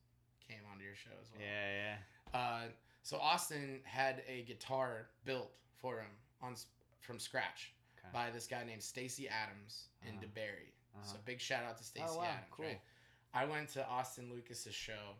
came 0.46 0.59
onto 0.72 0.85
your 0.85 0.94
show 0.96 1.11
as 1.22 1.31
well. 1.33 1.42
Yeah. 1.42 1.96
Yeah. 2.35 2.38
Uh, 2.38 2.62
so 3.02 3.18
Austin 3.18 3.81
had 3.85 4.22
a 4.29 4.42
guitar 4.42 5.09
built 5.24 5.52
for 5.76 6.00
him 6.00 6.11
on 6.42 6.55
from 7.00 7.18
scratch 7.20 7.72
Okay. 7.98 8.09
by 8.12 8.31
this 8.31 8.46
guy 8.48 8.64
named 8.64 8.83
Stacy 8.83 9.29
Adams 9.29 9.88
in 10.02 10.16
Uh-huh. 10.16 10.26
DeBary. 10.26 10.72
So 11.05 11.11
Uh-huh. 11.12 11.18
big 11.24 11.40
shout 11.40 11.62
out 11.64 11.76
to 11.79 11.85
Stacy 11.85 12.07
Oh, 12.09 12.16
wow, 12.18 12.24
Adams. 12.24 12.46
cool. 12.50 12.64
Right? 12.66 12.81
I 13.35 13.44
went 13.44 13.68
to 13.70 13.87
Austin 13.87 14.31
Lucas's 14.31 14.74
show 14.74 15.14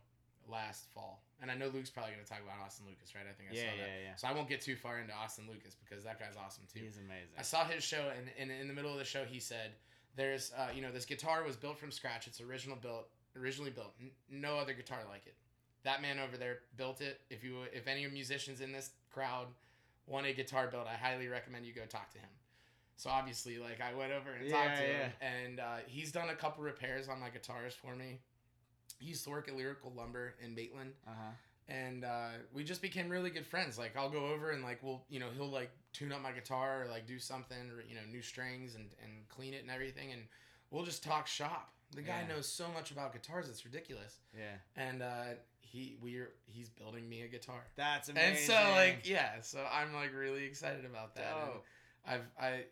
last 0.49 0.87
fall, 0.91 1.23
and 1.43 1.51
I 1.51 1.55
know 1.55 1.69
Luke's 1.69 1.91
probably 1.91 2.13
going 2.13 2.25
to 2.25 2.29
talk 2.29 2.41
about 2.43 2.65
Austin 2.65 2.87
Lucas, 2.87 3.15
right? 3.15 3.25
I 3.29 3.33
think 3.33 3.51
I 3.51 3.55
Yeah. 3.55 3.71
saw 3.71 3.77
that. 3.77 3.89
Yeah. 3.89 4.03
Yeah. 4.05 4.17
So 4.17 4.29
I 4.29 4.33
won't 4.33 4.49
get 4.49 4.61
too 4.61 4.77
far 4.77 4.99
into 5.01 5.13
Austin 5.15 5.47
Lucas 5.49 5.75
because 5.75 6.05
that 6.05 6.19
guy's 6.19 6.37
awesome 6.37 6.65
too. 6.73 6.81
He's 6.81 6.97
amazing. 6.99 7.37
I 7.39 7.43
saw 7.43 7.65
his 7.65 7.85
show, 7.85 8.11
and, 8.17 8.31
and 8.39 8.51
in 8.51 8.69
the 8.69 8.75
middle 8.75 8.93
of 8.93 8.99
the 8.99 9.05
show, 9.05 9.25
he 9.25 9.39
said, 9.41 9.73
"There's, 10.17 10.53
uh, 10.57 10.69
you 10.75 10.81
know, 10.83 10.91
this 10.93 11.05
guitar 11.05 11.43
was 11.45 11.57
built 11.57 11.79
from 11.79 11.91
scratch. 11.91 12.27
It's 12.27 12.41
original 12.41 12.77
built, 12.77 13.09
originally 13.37 13.71
built. 13.71 13.93
N- 14.01 14.11
no 14.31 14.59
other 14.59 14.73
guitar 14.73 15.01
like 15.09 15.27
it. 15.27 15.35
That 15.85 16.03
man 16.03 16.19
over 16.19 16.37
there 16.37 16.61
built 16.77 17.01
it. 17.01 17.21
If 17.31 17.45
you, 17.45 17.63
if 17.73 17.87
any 17.87 18.07
musicians 18.09 18.61
in 18.61 18.73
this 18.73 18.91
crowd 19.11 19.47
want 20.07 20.27
a 20.27 20.33
guitar 20.33 20.69
built, 20.69 20.87
I 20.87 20.95
highly 20.95 21.29
recommend 21.29 21.67
you 21.67 21.73
go 21.75 21.85
talk 21.87 22.11
to 22.13 22.19
him." 22.19 22.31
So 22.99 23.11
obviously, 23.11 23.59
like 23.59 23.83
I 23.83 23.93
went 23.95 24.11
over 24.11 24.33
and 24.33 24.49
talked 24.51 24.79
to 24.79 24.83
Yeah, 24.83 24.89
him, 25.09 25.13
and 25.21 25.61
uh, 25.61 25.77
he's 25.87 26.11
done 26.13 26.31
a 26.31 26.35
couple 26.35 26.65
repairs 26.65 27.09
on 27.11 27.21
my 27.21 27.29
guitars 27.29 27.75
for 27.75 27.95
me. 27.95 28.21
He 28.99 29.07
used 29.07 29.25
to 29.25 29.31
work 29.31 29.49
at 29.49 29.57
Lyrical 29.57 29.93
Lumber 29.97 30.35
in 30.43 30.55
Maitland 30.55 30.93
Uh 31.07 31.11
huh. 31.17 31.31
and 31.69 32.05
uh, 32.05 32.29
we 32.53 32.63
just 32.65 32.81
became 32.83 33.09
really 33.09 33.31
good 33.31 33.47
friends. 33.47 33.79
Like 33.79 33.97
I'll 33.97 34.11
go 34.11 34.27
over 34.27 34.51
and 34.53 34.63
like 34.63 34.83
we'll 34.83 35.03
you 35.09 35.21
know 35.21 35.29
he'll 35.35 35.51
like 35.51 35.71
tune 35.93 36.13
up 36.13 36.21
my 36.23 36.33
guitar 36.33 36.83
or 36.83 36.87
like 36.89 37.07
do 37.07 37.19
something 37.19 37.71
or 37.71 37.83
you 37.89 37.95
know 37.95 38.03
new 38.11 38.23
strings 38.23 38.75
and 38.75 38.87
and 39.03 39.29
clean 39.29 39.55
it 39.55 39.63
and 39.63 39.71
everything, 39.71 40.13
and 40.13 40.23
we'll 40.71 40.85
just 40.85 41.03
talk 41.03 41.27
shop. 41.27 41.73
The 41.95 42.03
guy 42.03 42.23
Yeah. 42.27 42.35
knows 42.35 42.49
so 42.49 42.69
much 42.73 42.91
about 42.91 43.13
guitars; 43.13 43.49
it's 43.49 43.65
ridiculous. 43.65 44.17
Yeah. 44.37 44.55
And 44.77 45.03
uh, 45.03 45.35
he 45.61 45.97
we're 46.01 46.33
he's 46.47 46.69
building 46.69 47.09
me 47.09 47.23
a 47.23 47.29
guitar, 47.29 47.65
That's 47.77 48.09
amazing. 48.09 48.55
and 48.55 48.65
so 48.67 48.71
like 48.73 49.09
yeah, 49.09 49.41
so 49.41 49.65
I'm 49.71 49.93
like 49.95 50.13
really 50.15 50.45
excited 50.45 50.85
about 50.85 51.15
that. 51.17 51.35
I've 52.07 52.23
I 52.41 52.65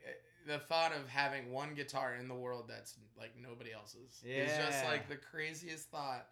the 0.47 0.59
thought 0.59 0.93
of 0.93 1.09
having 1.09 1.53
one 1.53 1.75
guitar 1.75 2.15
in 2.19 2.29
the 2.29 2.35
world 2.35 2.65
that's 2.69 2.95
like 3.19 3.33
nobody 3.41 3.73
else's 3.73 4.23
is 4.25 4.51
just 4.57 4.85
like 4.85 5.09
the 5.09 5.17
craziest 5.17 5.89
thought. 5.91 6.27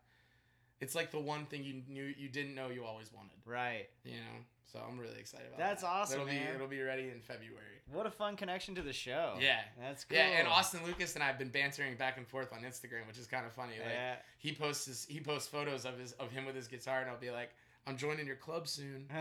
It's 0.81 0.95
like 0.95 1.11
the 1.13 1.21
one 1.21 1.47
thing 1.47 1.63
you 1.63 1.83
knew 1.89 2.13
you 2.19 2.29
didn't 2.29 2.55
know 2.55 2.69
you 2.69 2.85
always 2.85 3.13
wanted. 3.13 3.37
Right. 3.47 3.87
You 4.05 4.13
know, 4.15 4.45
so 4.73 4.81
I'm 4.89 4.99
really 4.99 5.19
excited 5.21 5.47
about 5.47 5.59
That's 5.59 5.83
that. 5.83 5.89
awesome, 5.89 6.15
It'll 6.23 6.27
man. 6.27 6.47
be 6.49 6.55
it'll 6.57 6.67
be 6.67 6.81
ready 6.83 7.05
in 7.11 7.21
February. 7.21 7.81
What 7.93 8.07
a 8.07 8.11
fun 8.11 8.37
connection 8.37 8.75
to 8.77 8.83
the 8.83 8.93
show. 8.93 9.35
Yeah. 9.41 9.61
That's 9.81 10.05
cool. 10.05 10.17
Yeah, 10.19 10.25
and 10.41 10.49
Austin 10.49 10.81
Lucas 10.85 11.15
and 11.15 11.23
I 11.23 11.27
have 11.29 11.39
been 11.39 11.51
bantering 11.51 11.97
back 11.97 12.17
and 12.17 12.27
forth 12.27 12.53
on 12.53 12.61
Instagram, 12.63 13.07
which 13.07 13.19
is 13.19 13.27
kind 13.27 13.47
of 13.47 13.53
funny. 13.53 13.75
Like 13.81 13.93
Yeah. 13.93 14.15
he 14.39 14.53
posts 14.53 14.87
his, 14.87 15.05
he 15.05 15.21
posts 15.21 15.49
photos 15.49 15.85
of 15.85 15.99
his 15.99 16.13
of 16.13 16.31
him 16.33 16.47
with 16.47 16.57
his 16.57 16.67
guitar, 16.69 17.01
and 17.01 17.09
I'll 17.11 17.17
be 17.19 17.31
like, 17.31 17.51
"I'm 17.87 17.97
joining 17.97 18.27
your 18.27 18.37
club 18.37 18.67
soon." 18.69 19.07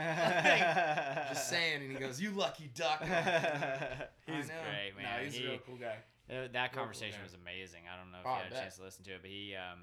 Just 1.30 1.50
saying, 1.50 1.82
and 1.84 1.92
he 1.92 1.98
goes, 1.98 2.20
"You 2.22 2.32
lucky 2.32 2.70
duck." 2.76 3.02
He's 4.26 4.46
great, 4.48 4.94
man. 4.98 5.04
No, 5.06 5.24
he's 5.24 5.34
He- 5.36 5.46
a 5.46 5.50
real 5.52 5.60
cool 5.66 5.78
guy. 5.78 5.96
Uh, 6.30 6.48
that 6.54 6.72
conversation 6.72 7.20
guy. 7.20 7.24
was 7.26 7.34
amazing. 7.34 7.82
I 7.92 7.98
don't 8.00 8.12
know 8.12 8.20
if 8.20 8.26
Oh, 8.26 8.38
you 8.38 8.44
had 8.44 8.54
a 8.54 8.56
chance 8.56 8.78
to 8.78 8.84
listen 8.84 9.04
to 9.04 9.12
it, 9.12 9.20
but 9.22 9.30
he, 9.30 9.54
um, 9.56 9.80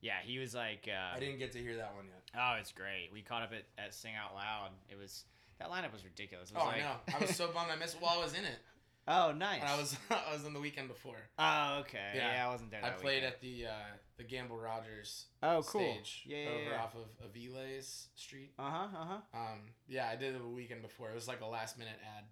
yeah, 0.00 0.14
he 0.24 0.38
was 0.40 0.52
like, 0.52 0.88
uh, 0.88 1.16
I 1.16 1.20
didn't 1.20 1.38
get 1.38 1.52
to 1.52 1.58
hear 1.58 1.76
that 1.76 1.94
one 1.94 2.06
yet. 2.06 2.22
oh, 2.36 2.56
it's 2.58 2.72
great. 2.72 3.10
We 3.12 3.22
caught 3.22 3.42
up 3.42 3.52
at, 3.52 3.66
at 3.82 3.94
Sing 3.94 4.12
Out 4.16 4.34
Loud. 4.34 4.70
It 4.90 4.98
was 4.98 5.24
that 5.60 5.68
lineup 5.70 5.92
was 5.92 6.02
ridiculous. 6.04 6.50
It 6.50 6.54
was 6.56 6.62
Oh, 6.64 6.66
like, 6.66 6.78
I 6.78 6.80
know. 6.80 6.96
I 7.16 7.20
was 7.20 7.36
so 7.36 7.48
bummed 7.52 7.70
I 7.70 7.76
missed. 7.76 7.98
while 8.00 8.18
I 8.18 8.22
was 8.24 8.32
in 8.34 8.44
it. 8.44 8.58
oh, 9.06 9.30
nice. 9.30 9.60
And 9.60 9.70
I 9.70 9.76
was 9.78 9.96
I 10.10 10.32
was 10.34 10.44
on 10.44 10.54
the 10.54 10.60
weekend 10.60 10.88
before. 10.88 11.18
Oh, 11.38 11.78
okay. 11.82 12.12
Yeah. 12.16 12.34
Yeah, 12.34 12.46
I 12.48 12.50
wasn't 12.50 12.72
there. 12.72 12.84
I 12.84 12.90
played 12.90 13.22
weekend. 13.22 13.34
at 13.34 13.40
the 13.40 13.66
uh, 13.66 13.70
the 14.18 14.24
Gamble 14.24 14.58
Rogers 14.58 15.26
Oh, 15.42 15.62
cool. 15.66 15.80
stage 15.80 16.24
Yeah, 16.26 16.36
yeah, 16.44 16.48
over 16.50 16.70
yeah. 16.70 16.82
off 16.82 16.94
of 16.94 17.32
Aviles 17.32 18.06
Street. 18.14 18.52
Uh 18.58 18.70
huh. 18.70 18.86
Uh 18.96 19.04
huh. 19.06 19.38
Um, 19.38 19.58
yeah, 19.88 20.08
I 20.10 20.16
did 20.16 20.34
it 20.34 20.40
a 20.44 20.48
weekend 20.48 20.82
before. 20.82 21.10
It 21.10 21.14
was 21.14 21.28
like 21.28 21.40
a 21.40 21.46
last 21.46 21.78
minute 21.78 21.96
ad. 22.16 22.24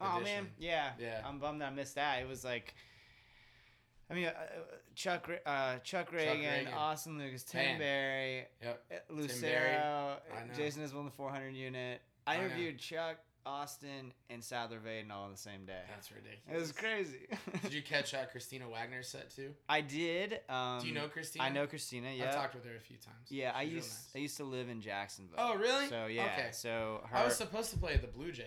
Oh 0.00 0.20
man, 0.20 0.48
yeah. 0.58 0.90
Yeah. 0.98 1.22
I'm 1.24 1.38
bummed 1.38 1.62
I 1.62 1.70
missed 1.70 1.94
that. 1.94 2.20
It 2.20 2.28
was 2.28 2.44
like. 2.44 2.74
I 4.08 4.14
mean, 4.14 4.26
uh, 4.26 4.32
Chuck, 4.94 5.28
uh, 5.44 5.78
Chuck 5.78 6.12
Ragan, 6.12 6.66
Ragan. 6.68 6.76
Austin 6.76 7.18
Lucas, 7.18 7.42
Tim 7.42 7.76
Barry, 7.78 8.44
Yep. 8.62 9.02
Lucero, 9.10 10.18
know. 10.30 10.54
Jason 10.56 10.84
Isbell 10.84 11.00
in 11.00 11.04
the 11.06 11.10
400 11.10 11.48
unit. 11.48 12.00
I 12.24 12.34
I 12.34 12.36
know. 12.38 12.44
interviewed 12.44 12.78
Chuck, 12.78 13.16
Austin, 13.46 14.12
and 14.28 14.42
Sadler 14.42 14.78
Vaden 14.78 15.10
all 15.10 15.24
on 15.24 15.30
the 15.30 15.36
same 15.38 15.64
day. 15.64 15.80
That's 15.88 16.10
ridiculous. 16.10 16.42
It 16.52 16.58
was 16.58 16.72
crazy. 16.72 17.26
Did 17.62 17.72
you 17.72 17.82
catch 17.94 18.12
uh, 18.14 18.24
Christina 18.30 18.68
Wagner's 18.68 19.08
set 19.08 19.30
too? 19.34 19.50
I 19.68 19.80
did. 19.80 20.40
Um, 20.48 20.80
Do 20.80 20.88
you 20.88 20.94
know 20.94 21.08
Christina? 21.08 21.44
I 21.44 21.48
know 21.50 21.66
Christina. 21.66 22.08
Yeah. 22.10 22.28
I've 22.28 22.34
talked 22.34 22.54
with 22.54 22.64
her 22.64 22.76
a 22.76 22.80
few 22.80 22.96
times. 22.96 23.30
yeah, 23.30 23.52
I 23.54 23.62
She's 23.62 23.68
real 23.68 23.76
used 23.76 23.90
nice. 23.90 24.10
I 24.14 24.18
used 24.18 24.36
to 24.38 24.44
live 24.44 24.68
in 24.68 24.80
Jacksonville. 24.80 25.36
Oh, 25.38 25.56
really? 25.56 25.88
So 25.88 26.06
yeah. 26.06 26.24
Okay. 26.24 26.48
So 26.52 27.00
her. 27.10 27.16
I 27.18 27.24
was 27.24 27.36
supposed 27.36 27.70
to 27.70 27.78
play 27.78 27.94
at 27.94 28.02
the 28.02 28.08
Blue 28.08 28.32
Jay. 28.32 28.44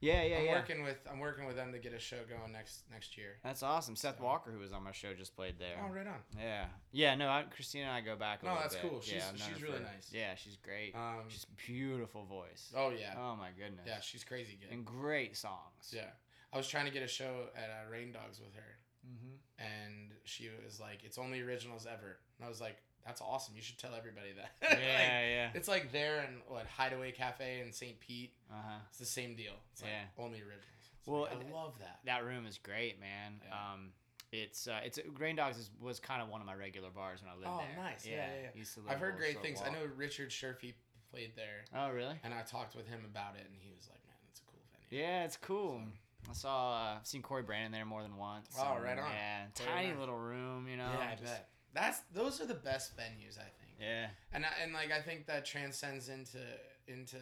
Yeah, 0.00 0.22
yeah, 0.22 0.38
I'm 0.38 0.44
yeah. 0.46 0.54
working 0.54 0.82
with 0.82 0.98
I'm 1.10 1.18
working 1.18 1.44
with 1.46 1.56
them 1.56 1.72
to 1.72 1.78
get 1.78 1.92
a 1.92 1.98
show 1.98 2.16
going 2.28 2.52
next 2.52 2.82
next 2.90 3.16
year. 3.18 3.38
That's 3.44 3.62
awesome. 3.62 3.96
Seth 3.96 4.18
So- 4.18 4.24
Walker, 4.24 4.50
who 4.50 4.58
was 4.58 4.72
on 4.72 4.82
my 4.82 4.92
show, 4.92 5.12
just 5.14 5.34
played 5.36 5.58
there. 5.58 5.76
Oh, 5.84 5.88
right 5.92 6.06
on. 6.06 6.20
Yeah, 6.38 6.66
yeah. 6.92 7.14
No, 7.14 7.28
I, 7.28 7.44
Christina 7.54 7.84
and 7.84 7.92
I 7.92 8.00
go 8.00 8.16
back. 8.16 8.42
A 8.42 8.46
No, 8.46 8.54
that's 8.56 8.74
bit. 8.76 8.88
cool. 8.90 9.00
She's- 9.00 9.22
yeah, 9.36 9.44
she's 9.46 9.62
really 9.62 9.76
for- 9.78 9.82
nice. 9.84 10.10
Yeah, 10.12 10.34
she's 10.34 10.56
great. 10.56 10.94
Um, 10.94 11.24
she's 11.28 11.44
beautiful 11.66 12.24
voice. 12.24 12.72
oh 12.76 12.90
yeah, 12.90 13.14
Oh 13.18 13.36
my 13.36 13.50
goodness. 13.56 13.84
yeah, 13.86 14.00
she's 14.00 14.24
crazy 14.24 14.58
good. 14.60 14.70
and 14.72 14.84
great 14.84 15.36
songs. 15.36 15.92
Yeah, 15.92 16.10
I 16.52 16.56
was 16.56 16.66
trying 16.68 16.86
to 16.86 16.90
get 16.92 17.02
a 17.02 17.08
show 17.08 17.46
at 17.56 17.70
uh, 17.70 17.90
Rain 17.90 18.12
Dogs 18.12 18.40
with 18.40 18.54
her, 18.54 18.76
Mm-hmm. 19.06 19.34
and 19.58 20.12
she 20.24 20.50
was 20.64 20.78
like, 20.78 21.04
"It's 21.04 21.16
only 21.18 21.40
originals 21.40 21.86
ever," 21.86 22.18
and 22.38 22.44
I 22.44 22.48
was 22.48 22.60
like, 22.60 22.76
"That's 23.04 23.20
awesome. 23.20 23.54
You 23.56 23.62
should 23.62 23.78
tell 23.78 23.94
everybody 23.94 24.32
that." 24.36 24.50
Yeah, 24.62 24.68
Like, 24.70 24.78
yeah. 24.78 25.50
It's 25.54 25.68
like 25.68 25.92
there 25.92 26.20
and 26.20 26.40
what 26.48 26.66
Hideaway 26.66 27.12
Cafe 27.12 27.60
in 27.64 27.72
St. 27.72 27.98
Pete. 28.00 28.32
Uh 28.50 28.54
huh. 28.64 28.78
It's 28.90 28.98
the 28.98 29.04
same 29.06 29.34
deal. 29.34 29.54
It's 29.72 29.82
like 29.82 29.90
Yeah. 29.90 30.22
only 30.24 30.38
originals. 30.40 30.64
It's 30.98 31.06
Well, 31.06 31.22
like, 31.22 31.32
I 31.32 31.52
love 31.54 31.74
that. 31.80 32.00
That 32.04 32.24
room 32.24 32.46
is 32.46 32.58
great, 32.58 33.00
man. 33.00 33.40
Yeah. 33.46 33.72
Um, 33.72 33.92
it's 34.32 34.68
uh, 34.68 34.80
it's 34.84 34.98
Rain 35.18 35.34
Dogs 35.36 35.58
is, 35.58 35.70
was 35.80 35.98
kind 35.98 36.22
of 36.22 36.28
one 36.28 36.40
of 36.40 36.46
my 36.46 36.54
regular 36.54 36.90
bars 36.90 37.20
when 37.22 37.30
I 37.32 37.34
lived 37.34 37.48
Oh, 37.48 37.58
there. 37.58 37.76
Oh, 37.78 37.82
nice. 37.82 38.06
Yeah, 38.06 38.16
yeah, 38.16 38.42
yeah. 38.44 38.48
Used 38.54 38.74
to 38.74 38.80
live 38.80 38.90
I've 38.90 39.00
heard 39.00 39.16
great 39.16 39.40
things. 39.42 39.60
I 39.64 39.70
know 39.70 39.80
Richard 39.96 40.30
Sherfy 40.30 40.74
played 41.10 41.32
there, 41.34 41.64
Oh 41.74 41.90
really? 41.90 42.14
and 42.22 42.32
I 42.32 42.42
talked 42.42 42.76
with 42.76 42.86
him 42.86 43.00
about 43.04 43.34
it, 43.34 43.42
and 43.44 43.56
he 43.58 43.70
was 43.76 43.88
like, 43.90 43.98
"Man, 44.06 44.14
it's 44.30 44.38
a 44.38 44.44
cool 44.44 44.60
venue." 44.88 45.02
Yeah, 45.04 45.24
it's 45.24 45.36
cool. 45.36 45.80
I 46.28 46.32
saw 46.32 46.72
uh, 46.74 46.96
I've 47.00 47.06
seen 47.08 47.22
Cory 47.22 47.42
Branan 47.42 47.72
there 47.72 47.84
more 47.84 48.02
than 48.02 48.16
once. 48.16 48.54
Oh, 48.56 48.74
and, 48.74 48.84
right 48.84 48.98
on. 48.98 49.10
Yeah, 49.10 49.46
tiny 49.54 49.94
little 49.98 50.18
room, 50.18 50.68
you 50.68 50.76
know. 50.76 50.88
yeah, 50.96 51.08
I 51.08 51.12
just- 51.12 51.24
bet. 51.24 51.48
That's 51.72 52.00
those 52.12 52.40
are 52.40 52.46
the 52.46 52.54
best 52.54 52.96
venues, 52.96 53.38
I 53.38 53.42
think. 53.60 53.76
Yeah. 53.80 54.08
And 54.32 54.44
I- 54.44 54.54
and 54.62 54.72
like 54.72 54.90
I 54.92 55.00
think 55.00 55.26
that 55.26 55.44
transcends 55.44 56.08
into 56.08 56.38
into 56.86 57.16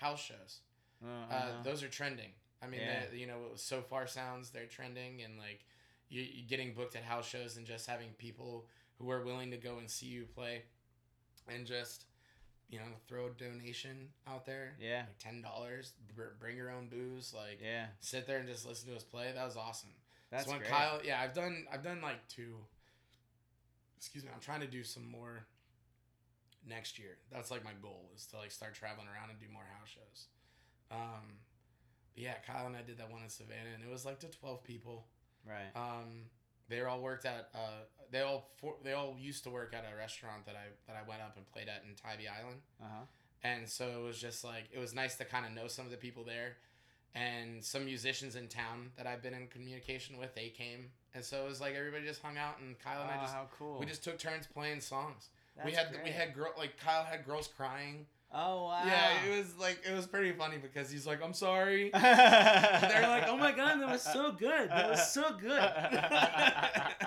house 0.00 0.22
shows. 0.24 0.60
Uh, 1.02 1.06
Uh, 1.08 1.34
uh-huh. 1.34 1.62
those 1.62 1.82
are 1.82 1.88
trending. 1.88 2.32
I 2.60 2.66
mean, 2.68 2.80
Yeah. 2.80 3.10
you 3.12 3.26
know, 3.26 3.54
Sofar 3.56 4.06
Sounds 4.06 4.50
they're 4.50 4.66
trending, 4.66 5.22
and 5.22 5.38
like 5.38 5.64
you, 6.08 6.22
you 6.22 6.42
getting 6.46 6.74
booked 6.74 6.94
at 6.96 7.02
house 7.04 7.28
shows 7.28 7.56
and 7.56 7.66
just 7.66 7.86
having 7.86 8.12
people 8.14 8.68
who 8.98 9.10
are 9.10 9.22
willing 9.24 9.50
to 9.50 9.56
go 9.56 9.78
and 9.78 9.90
see 9.90 10.06
you 10.06 10.26
play, 10.26 10.64
and 11.48 11.66
just 11.66 12.04
you 12.68 12.78
know 12.78 12.86
throw 13.06 13.26
a 13.26 13.30
donation 13.30 14.12
out 14.26 14.44
there, 14.46 14.76
yeah. 14.80 15.00
like 15.06 15.18
ten 15.18 15.42
dollars, 15.42 15.92
br- 16.14 16.34
bring 16.38 16.56
your 16.56 16.70
own 16.70 16.88
booze, 16.88 17.32
like 17.34 17.60
Yeah. 17.60 17.86
sit 18.00 18.26
there 18.26 18.38
and 18.38 18.48
just 18.48 18.64
listen 18.66 18.88
to 18.90 18.96
us 18.96 19.04
play. 19.04 19.32
That 19.32 19.44
was 19.44 19.56
awesome. 19.56 19.94
That's 20.30 20.44
so 20.46 20.50
when 20.52 20.60
great. 20.60 20.70
Kyle, 20.70 21.00
yeah, 21.04 21.20
I've 21.20 21.34
done 21.34 21.66
I've 21.70 21.82
done 21.82 22.00
like 22.00 22.26
two, 22.28 22.64
excuse 24.02 24.24
me, 24.24 24.30
I'm 24.34 24.40
trying 24.40 24.62
to 24.62 24.66
do 24.66 24.82
some 24.82 25.08
more 25.08 25.46
next 26.66 26.98
year. 26.98 27.18
That's 27.30 27.52
like 27.52 27.62
my 27.62 27.70
goal 27.80 28.10
is 28.16 28.26
to 28.26 28.36
like 28.36 28.50
start 28.50 28.74
traveling 28.74 29.06
around 29.06 29.30
and 29.30 29.38
do 29.38 29.46
more 29.52 29.62
house 29.78 29.90
shows. 29.94 30.26
Um, 30.90 31.38
but 32.12 32.24
yeah, 32.24 32.34
Kyle 32.44 32.66
and 32.66 32.76
I 32.76 32.82
did 32.82 32.98
that 32.98 33.12
one 33.12 33.22
in 33.22 33.28
Savannah, 33.28 33.70
and 33.72 33.84
it 33.84 33.88
was 33.88 34.04
like 34.04 34.18
to 34.20 34.26
12 34.26 34.64
people. 34.64 35.06
Right. 35.46 35.70
Um, 35.76 36.26
they 36.68 36.80
all 36.80 37.00
worked 37.00 37.26
at. 37.26 37.50
Uh, 37.54 37.86
they 38.10 38.22
all 38.22 38.50
for, 38.56 38.74
they 38.82 38.92
all 38.92 39.14
used 39.16 39.44
to 39.44 39.50
work 39.50 39.72
at 39.72 39.84
a 39.90 39.96
restaurant 39.96 40.46
that 40.46 40.56
I 40.56 40.74
that 40.88 41.00
I 41.00 41.08
went 41.08 41.22
up 41.22 41.36
and 41.36 41.48
played 41.52 41.68
at 41.68 41.84
in 41.88 41.94
Tybee 41.94 42.26
Island. 42.26 42.60
Uh 42.82 42.86
huh. 42.88 43.04
And 43.44 43.68
so 43.68 43.86
it 43.86 44.02
was 44.02 44.20
just 44.20 44.42
like 44.42 44.64
it 44.72 44.80
was 44.80 44.94
nice 44.94 45.14
to 45.16 45.24
kind 45.24 45.46
of 45.46 45.52
know 45.52 45.68
some 45.68 45.84
of 45.84 45.92
the 45.92 45.96
people 45.96 46.24
there, 46.24 46.56
and 47.14 47.62
some 47.64 47.84
musicians 47.84 48.36
in 48.36 48.48
town 48.48 48.90
that 48.96 49.06
I've 49.06 49.22
been 49.22 49.34
in 49.34 49.46
communication 49.48 50.16
with. 50.18 50.34
They 50.34 50.48
came, 50.48 50.86
and 51.14 51.24
so 51.24 51.44
it 51.44 51.48
was 51.48 51.60
like 51.60 51.74
everybody 51.74 52.04
just 52.06 52.22
hung 52.22 52.38
out, 52.38 52.58
and 52.60 52.78
Kyle 52.78 53.02
and 53.02 53.10
I 53.10 53.16
Oh, 53.18 53.22
just 53.22 53.34
how 53.34 53.46
cool. 53.58 53.78
we 53.78 53.86
just 53.86 54.02
took 54.04 54.18
turns 54.18 54.46
playing 54.46 54.80
songs. 54.80 55.28
we 55.64 55.72
That's 55.72 55.88
had 55.94 56.04
we 56.04 56.10
had 56.10 56.34
girl 56.34 56.52
like 56.56 56.78
Kyle 56.78 57.04
had 57.04 57.24
girls 57.26 57.48
crying. 57.54 58.06
Oh 58.34 58.64
wow. 58.64 58.82
Yeah, 58.86 59.24
it 59.26 59.36
was 59.38 59.58
like 59.58 59.80
it 59.86 59.92
was 59.94 60.06
pretty 60.06 60.32
funny 60.32 60.56
because 60.56 60.90
he's 60.90 61.06
like, 61.06 61.22
"I'm 61.22 61.34
sorry." 61.34 61.90
They're 61.92 62.00
like, 63.08 63.28
"Oh 63.28 63.36
my 63.36 63.52
god, 63.52 63.78
that 63.82 63.90
was 63.90 64.00
so 64.00 64.32
good. 64.32 64.70
That 64.70 64.88
was 64.88 65.12
so 65.12 65.36
good." 65.38 65.60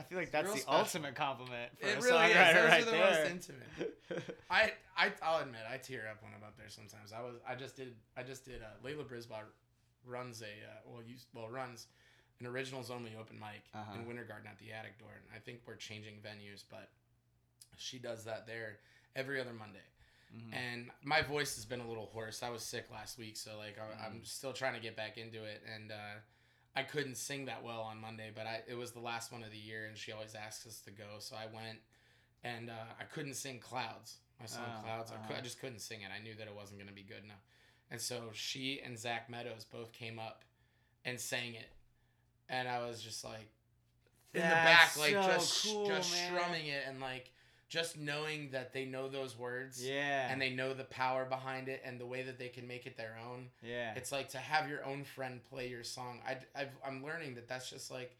I 0.00 0.02
feel 0.04 0.18
like 0.18 0.30
that's 0.32 0.52
the 0.52 0.58
special. 0.60 0.78
ultimate 0.78 1.14
compliment 1.14 1.70
for 1.80 1.86
it 1.86 1.98
a 1.98 2.00
really 2.00 2.26
is. 2.30 2.34
Those 2.34 2.64
right 2.64 2.82
are 2.82 2.84
the 2.84 2.90
there. 2.90 3.10
most 3.10 3.30
intimate. 3.30 4.24
I, 4.50 4.72
I 4.96 5.12
I'll 5.22 5.42
admit 5.42 5.60
I 5.70 5.76
tear 5.76 6.08
up 6.10 6.22
when 6.22 6.32
I'm 6.36 6.42
up 6.42 6.56
there 6.56 6.68
sometimes. 6.68 7.12
I 7.12 7.20
was 7.20 7.36
I 7.46 7.54
just 7.54 7.76
did 7.76 7.94
I 8.16 8.22
just 8.22 8.44
did 8.44 8.62
uh, 8.62 8.86
Layla 8.86 9.06
Brisbane 9.06 9.38
runs 10.06 10.42
a 10.42 10.46
uh, 10.46 10.80
well 10.86 11.02
you 11.06 11.16
well 11.34 11.48
runs 11.48 11.86
an 12.40 12.46
originals 12.46 12.90
only 12.90 13.12
open 13.20 13.38
mic 13.38 13.62
Uh-huh. 13.74 13.94
in 13.98 14.06
Winter 14.06 14.24
Garden 14.24 14.48
at 14.50 14.58
the 14.58 14.72
Attic 14.72 14.98
Door, 14.98 15.10
and 15.14 15.36
I 15.36 15.38
think 15.38 15.60
we're 15.66 15.76
changing 15.76 16.14
venues, 16.24 16.64
but 16.70 16.88
she 17.76 17.98
does 17.98 18.24
that 18.24 18.46
there 18.46 18.78
every 19.14 19.40
other 19.40 19.52
Monday. 19.52 19.78
Mhm. 20.34 20.54
And 20.54 20.90
my 21.02 21.22
voice 21.22 21.56
has 21.56 21.64
been 21.64 21.80
a 21.80 21.88
little 21.88 22.06
hoarse. 22.06 22.42
I 22.42 22.50
was 22.50 22.62
sick 22.62 22.86
last 22.90 23.18
week, 23.18 23.36
so 23.36 23.58
like 23.58 23.76
I, 23.78 24.06
I'm 24.06 24.20
Mhm. 24.20 24.26
still 24.26 24.52
trying 24.52 24.74
to 24.74 24.80
get 24.80 24.96
back 24.96 25.18
into 25.18 25.44
it, 25.44 25.62
and 25.74 25.90
uh, 25.92 26.14
I 26.76 26.82
couldn't 26.82 27.16
sing 27.16 27.46
that 27.46 27.64
well 27.64 27.80
on 27.80 28.00
Monday, 28.00 28.30
but 28.34 28.46
I 28.46 28.60
it 28.68 28.76
was 28.76 28.92
the 28.92 29.00
last 29.00 29.32
one 29.32 29.42
of 29.42 29.50
the 29.50 29.58
year, 29.58 29.86
and 29.86 29.96
she 29.98 30.12
always 30.12 30.34
asks 30.34 30.66
us 30.66 30.80
to 30.82 30.90
go, 30.90 31.04
so 31.18 31.36
I 31.36 31.46
went, 31.54 31.78
and 32.44 32.70
uh, 32.70 32.94
I 32.98 33.04
couldn't 33.04 33.34
sing 33.34 33.58
Clouds, 33.58 34.18
my 34.38 34.46
song 34.46 34.62
Oh, 34.78 34.84
Clouds. 34.84 35.10
I, 35.10 35.16
cou- 35.16 35.22
I 35.30 35.32
uh-huh. 35.34 35.42
just 35.42 35.60
couldn't 35.60 35.80
sing 35.80 36.02
it. 36.02 36.08
I 36.16 36.22
knew 36.22 36.34
that 36.36 36.46
it 36.46 36.54
wasn't 36.54 36.78
gonna 36.78 36.92
be 36.92 37.02
good 37.02 37.24
enough, 37.24 37.42
and 37.90 38.00
so 38.00 38.30
she 38.32 38.80
and 38.84 38.98
Zach 38.98 39.28
Meadows 39.28 39.64
both 39.64 39.92
came 39.92 40.18
up 40.18 40.44
and 41.04 41.18
sang 41.18 41.54
it, 41.54 41.70
and 42.48 42.68
I 42.68 42.86
was 42.86 43.02
just 43.02 43.24
like 43.24 43.50
in 44.32 44.42
the 44.42 44.48
back, 44.48 44.96
like 44.96 45.12
so 45.12 45.22
just 45.22 45.64
cool, 45.66 45.86
just 45.86 46.12
man. 46.12 46.32
strumming 46.32 46.66
it, 46.66 46.84
and 46.86 47.00
like 47.00 47.32
just 47.70 47.96
knowing 47.96 48.50
that 48.50 48.72
they 48.72 48.84
know 48.84 49.08
those 49.08 49.38
words 49.38 49.82
Yeah. 49.82 50.28
and 50.30 50.42
they 50.42 50.50
know 50.50 50.74
the 50.74 50.84
power 50.84 51.24
behind 51.24 51.68
it 51.68 51.80
and 51.84 51.98
the 52.00 52.04
way 52.04 52.22
that 52.24 52.36
they 52.36 52.48
can 52.48 52.66
make 52.66 52.84
it 52.84 52.96
their 52.96 53.16
own. 53.24 53.46
yeah. 53.62 53.94
It's 53.94 54.10
like 54.12 54.28
to 54.30 54.38
have 54.38 54.68
your 54.68 54.84
own 54.84 55.04
friend 55.04 55.40
play 55.48 55.68
your 55.68 55.84
song. 55.84 56.20
I, 56.26 56.38
I've, 56.54 56.76
I'm 56.84 57.02
learning 57.04 57.36
that 57.36 57.46
that's 57.48 57.70
just 57.70 57.88
like, 57.90 58.16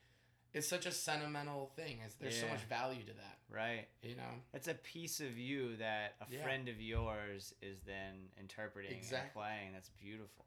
it's 0.54 0.68
such 0.68 0.86
a 0.86 0.92
sentimental 0.92 1.72
thing. 1.76 1.98
It's, 2.04 2.14
there's 2.14 2.38
so 2.40 2.46
much 2.48 2.62
value 2.68 3.02
to 3.02 3.12
that, 3.12 3.38
right. 3.52 3.86
you 4.02 4.14
know? 4.16 4.34
It's 4.54 4.68
a 4.68 4.74
piece 4.74 5.20
of 5.20 5.36
you 5.36 5.76
that 5.78 6.14
a 6.20 6.32
Yeah. 6.32 6.42
friend 6.44 6.68
of 6.68 6.80
yours 6.80 7.52
is 7.60 7.78
then 7.84 8.28
interpreting 8.38 8.92
and 8.92 8.98
Exactly. 9.00 9.30
playing. 9.42 9.72
That's 9.72 9.90
beautiful. 10.00 10.46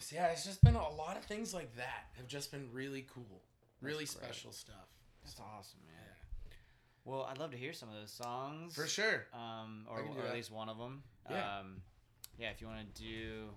So 0.00 0.16
yeah, 0.16 0.26
it's 0.28 0.44
just 0.44 0.62
been 0.64 0.74
a 0.74 0.90
lot 0.90 1.16
of 1.16 1.24
things 1.24 1.54
like 1.54 1.76
that 1.76 2.08
have 2.16 2.26
just 2.26 2.50
been 2.50 2.68
really 2.72 3.06
cool, 3.14 3.42
really 3.80 4.06
special 4.06 4.50
stuff. 4.50 4.88
That's 5.22 5.38
awesome, 5.38 5.80
man. 5.86 6.01
Well, 7.04 7.26
I'd 7.30 7.38
love 7.38 7.50
to 7.50 7.56
hear 7.56 7.72
some 7.72 7.88
of 7.88 7.94
those 7.96 8.12
songs. 8.12 8.74
For 8.74 8.86
sure. 8.86 9.26
Um, 9.34 9.86
or, 9.90 9.98
I 9.98 10.02
can 10.02 10.12
do 10.14 10.20
or 10.20 10.26
at 10.26 10.34
least 10.34 10.52
one 10.52 10.68
of 10.68 10.78
them. 10.78 11.02
Yeah. 11.30 11.58
Um, 11.58 11.82
yeah. 12.38 12.50
If 12.50 12.60
you 12.60 12.68
want 12.68 12.94
to 12.94 13.02
do, 13.02 13.48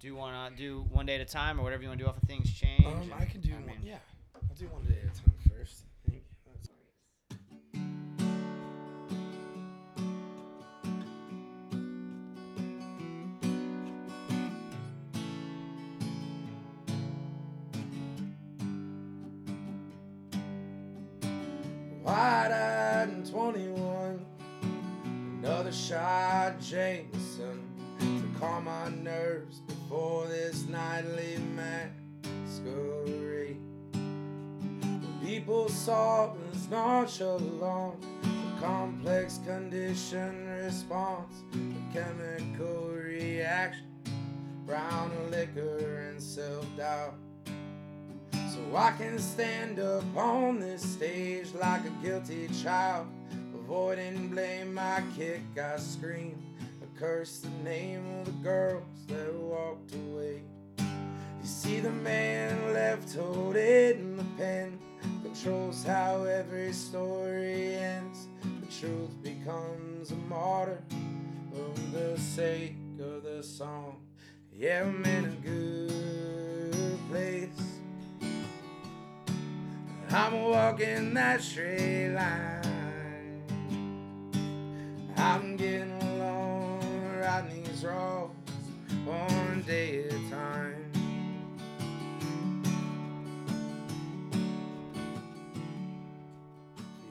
do 0.00 0.14
one 0.16 0.34
uh, 0.34 0.50
do 0.56 0.84
one 0.90 1.06
day 1.06 1.14
at 1.14 1.20
a 1.20 1.24
time 1.24 1.60
or 1.60 1.62
whatever 1.62 1.82
you 1.82 1.88
want 1.88 1.98
to 2.00 2.04
do 2.04 2.08
off 2.10 2.16
of 2.20 2.28
things 2.28 2.52
change. 2.52 2.84
Um, 2.84 3.02
and- 3.02 3.14
I 3.14 3.24
can 3.26 3.40
do 3.40 3.52
I 3.52 3.56
one. 3.56 3.66
mean, 3.66 3.78
Yeah, 3.84 3.98
I'll 4.34 4.54
do 4.56 4.66
one 4.66 4.82
day 4.84 4.98
at 5.04 5.16
a 5.16 5.20
time 5.22 5.34
21 23.30 24.24
Another 25.42 25.72
shot 25.72 26.60
Jameson 26.60 27.62
To 27.98 28.38
calm 28.38 28.64
my 28.64 28.88
nerves 28.88 29.60
before 29.60 30.26
this 30.26 30.66
nightly 30.68 31.38
masquerade. 31.54 33.60
People 35.24 35.68
saw 35.68 36.32
us 36.52 36.68
nonchalant 36.70 38.00
The 38.22 38.60
complex 38.60 39.38
condition 39.46 40.46
response 40.46 41.42
The 41.52 41.74
chemical 41.92 42.90
reaction 42.90 43.86
Brown 44.66 45.12
liquor 45.30 46.08
and 46.08 46.20
self-doubt. 46.20 47.14
So 48.32 48.76
I 48.76 48.92
can 48.98 49.18
stand 49.18 49.78
up 49.78 50.04
on 50.16 50.58
this 50.58 50.82
stage 50.82 51.54
like 51.54 51.82
a 51.84 51.90
guilty 52.04 52.48
child. 52.62 53.06
Avoiding 53.68 54.28
blame, 54.28 54.78
I 54.78 55.02
kick, 55.16 55.42
I 55.60 55.76
scream. 55.78 56.40
I 56.80 57.00
curse 57.00 57.40
the 57.40 57.50
name 57.68 58.20
of 58.20 58.26
the 58.26 58.32
girls 58.48 58.84
that 59.08 59.34
walked 59.34 59.92
away. 59.92 60.42
You 60.78 61.42
see, 61.42 61.80
the 61.80 61.90
man 61.90 62.72
left 62.72 63.12
holding 63.16 64.18
the 64.18 64.24
pen 64.38 64.78
controls 65.24 65.82
how 65.82 66.22
every 66.22 66.72
story 66.72 67.74
ends. 67.74 68.28
The 68.60 68.72
truth 68.72 69.20
becomes 69.24 70.12
a 70.12 70.16
martyr 70.28 70.80
for 71.52 71.80
the 71.90 72.16
sake 72.20 72.76
of 73.00 73.24
the 73.24 73.42
song. 73.42 73.96
Yeah, 74.54 74.84
I'm 74.84 75.04
in 75.04 75.24
a 75.24 76.70
good 76.70 76.98
place. 77.10 78.28
I'm 80.10 80.40
walking 80.40 81.14
that 81.14 81.42
straight 81.42 82.10
line. 82.10 82.85
I'm 85.28 85.56
getting 85.56 85.90
along, 86.02 87.18
riding 87.20 87.64
these 87.64 87.84
roads 87.84 88.32
one 89.04 89.64
day 89.66 90.04
at 90.04 90.12
a 90.12 90.30
time. 90.30 90.92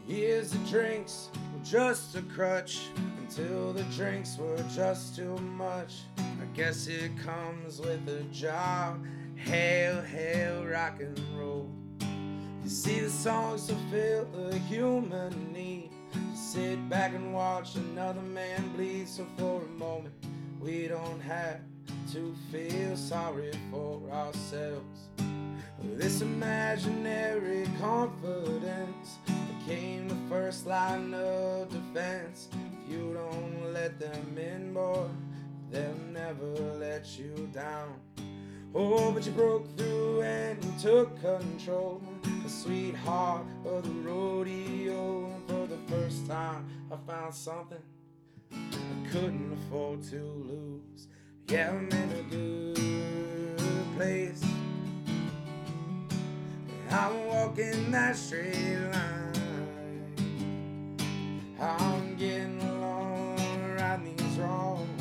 Years 0.08 0.54
of 0.54 0.70
drinks 0.70 1.30
were 1.54 1.64
just 1.66 2.16
a 2.16 2.22
crutch 2.22 2.88
until 3.20 3.74
the 3.74 3.84
drinks 3.96 4.38
were 4.38 4.64
just 4.74 5.18
too 5.18 5.36
much. 5.38 6.04
I 6.18 6.46
guess 6.56 6.88
it 6.88 7.12
comes 7.20 7.82
with 7.82 8.08
a 8.08 8.24
job. 8.32 9.06
Hail, 9.36 10.02
hail, 10.02 10.66
rock 10.66 11.02
and 11.02 11.20
roll. 11.38 11.70
You 12.64 12.70
see, 12.70 13.02
the 13.02 13.10
songs 13.10 13.70
fulfill 13.70 14.26
a 14.52 14.56
human 14.56 15.52
need. 15.52 15.95
Sit 16.36 16.90
back 16.90 17.14
and 17.14 17.34
watch 17.34 17.76
another 17.76 18.22
man 18.22 18.74
bleed. 18.76 19.08
So 19.08 19.26
for 19.38 19.62
a 19.62 19.80
moment, 19.80 20.14
we 20.60 20.90
don't 20.90 21.22
have 21.22 21.62
to 22.12 22.36
feel 22.52 22.98
sorry 22.98 23.54
for 23.72 24.02
ourselves. 24.12 25.08
This 25.94 26.20
imaginary 26.20 27.66
confidence 27.80 29.18
became 29.60 30.10
the 30.10 30.18
first 30.30 30.68
line 30.68 31.14
of 31.14 31.70
defense. 31.70 32.50
If 32.52 32.92
you 32.92 33.14
don't 33.14 33.72
let 33.72 33.98
them 33.98 34.38
in, 34.38 34.74
boy, 34.74 35.08
they'll 35.72 35.96
never 36.12 36.54
let 36.78 37.18
you 37.18 37.50
down. 37.54 37.96
Oh, 38.78 39.10
but 39.14 39.26
you 39.26 39.32
broke 39.32 39.78
through 39.78 40.22
and 40.22 40.62
you 40.62 40.74
took 40.82 41.22
control. 41.22 42.02
The 42.44 42.50
sweetheart 42.50 43.46
of 43.66 43.84
the 43.84 44.10
rodeo. 44.10 45.28
And 45.28 45.48
for 45.48 45.66
the 45.66 45.78
first 45.88 46.28
time, 46.28 46.68
I 46.92 46.98
found 47.10 47.34
something 47.34 47.82
I 48.52 49.10
couldn't 49.10 49.54
afford 49.54 50.04
to 50.10 50.22
lose. 50.22 51.08
Yeah, 51.48 51.70
I'm 51.70 51.88
in 51.90 52.12
a 52.12 52.24
good 52.24 53.96
place. 53.96 54.44
I'm 56.90 57.28
walking 57.28 57.92
that 57.92 58.18
straight 58.18 58.78
line. 58.92 59.32
I'm 61.62 62.18
getting 62.18 62.62
along, 62.62 63.38
riding 63.78 64.18
these 64.18 64.38
roads 64.38 64.95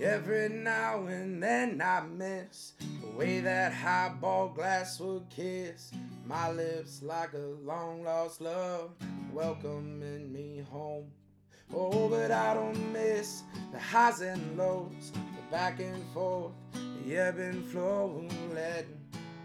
Every 0.00 0.48
now 0.48 1.06
and 1.06 1.42
then 1.42 1.82
I 1.82 2.02
miss 2.02 2.74
the 3.00 3.08
way 3.18 3.40
that 3.40 3.72
highball 3.72 4.48
glass 4.48 5.00
would 5.00 5.28
kiss 5.28 5.90
my 6.24 6.52
lips 6.52 7.02
like 7.02 7.32
a 7.32 7.56
long 7.64 8.04
lost 8.04 8.40
love, 8.40 8.92
welcoming 9.32 10.32
me 10.32 10.64
home. 10.70 11.10
Oh, 11.74 12.08
but 12.08 12.30
I 12.30 12.54
don't 12.54 12.92
miss 12.92 13.42
the 13.72 13.80
highs 13.80 14.20
and 14.20 14.56
lows, 14.56 15.10
the 15.12 15.50
back 15.50 15.80
and 15.80 16.04
forth, 16.14 16.52
the 17.04 17.16
ebb 17.16 17.38
and 17.38 17.66
flow, 17.66 18.24
letting 18.54 19.00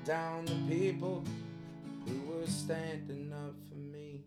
down 0.05 0.45
the 0.45 0.75
people 0.75 1.23
who 2.05 2.31
were 2.31 2.45
standing 2.45 3.33
up 3.33 3.55
for 3.67 3.79
me. 3.79 4.21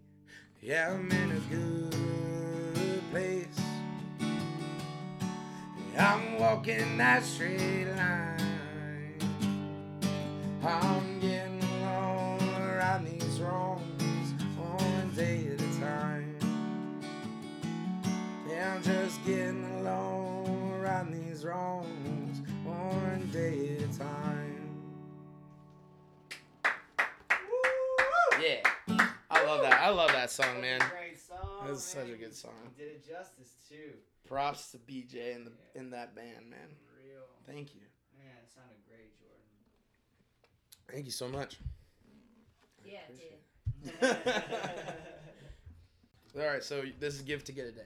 Yeah, 0.61 0.93
I'm 0.93 1.09
in 1.09 1.31
a 1.31 1.41
good 1.55 3.11
place. 3.13 3.76
I'm 5.99 6.39
walking 6.39 6.99
that 6.99 7.25
straight 7.25 7.87
line. 7.97 8.37
I'm 10.63 11.21
getting 11.21 11.63
along 11.81 12.41
around 12.61 13.07
these 13.07 13.41
wrongs 13.41 14.35
one 14.59 15.13
day 15.15 15.47
at 15.49 15.61
a 15.61 15.81
time. 15.81 16.37
Yeah, 18.49 18.75
I'm 18.75 18.83
just 18.83 19.25
getting 19.25 19.65
along 19.79 20.73
around 20.81 21.13
these 21.13 21.45
wrongs 21.45 22.43
one 22.65 23.31
day 23.33 23.77
at 23.77 23.95
a 23.95 23.99
time. 23.99 24.69
Yeah, 28.39 28.61
I 29.31 29.45
love 29.47 29.63
that. 29.63 29.81
I 29.81 29.89
love 29.89 30.13
that 30.13 30.31
song, 30.31 30.61
man. 30.61 30.81
Great 31.67 31.79
song. 31.79 31.97
That's 31.97 31.97
oh, 31.97 32.01
such 32.01 32.11
a 32.11 32.17
good 32.17 32.35
song. 32.35 32.53
You 32.79 32.85
did 32.85 32.93
it 32.95 33.07
justice 33.07 33.53
too. 33.69 33.93
Props 34.29 34.71
to 34.73 34.79
BJ 34.79 35.35
and 35.35 35.47
the 35.47 35.53
in 35.79 35.91
that 35.91 36.15
band, 36.15 36.51
man. 36.51 36.69
Real. 37.05 37.23
Thank 37.47 37.75
you. 37.75 37.83
Man, 38.19 38.29
it 38.43 38.51
sounded 38.53 38.79
great, 38.89 39.13
Jordan. 39.21 39.45
Thank 40.91 41.07
you 41.07 41.13
so 41.13 41.29
much. 41.29 41.59
Yeah, 42.85 43.01
it 43.09 43.19
did. 43.19 43.33
All 46.43 46.47
right, 46.47 46.63
so 46.63 46.85
this 47.01 47.15
is 47.15 47.23
give 47.23 47.45
to 47.45 47.53
get 47.53 47.67
a 47.67 47.73
day. 47.73 47.83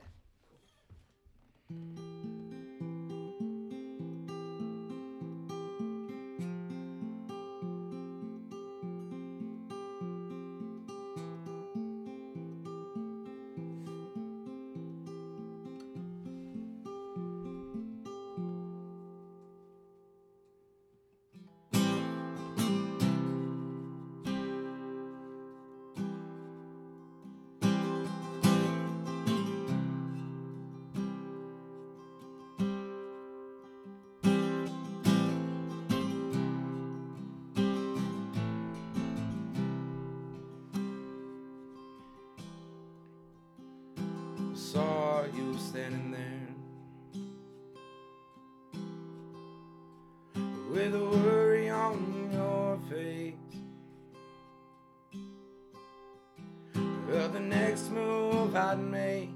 Next 57.50 57.90
move 57.90 58.54
I'd 58.54 58.78
make, 58.78 59.30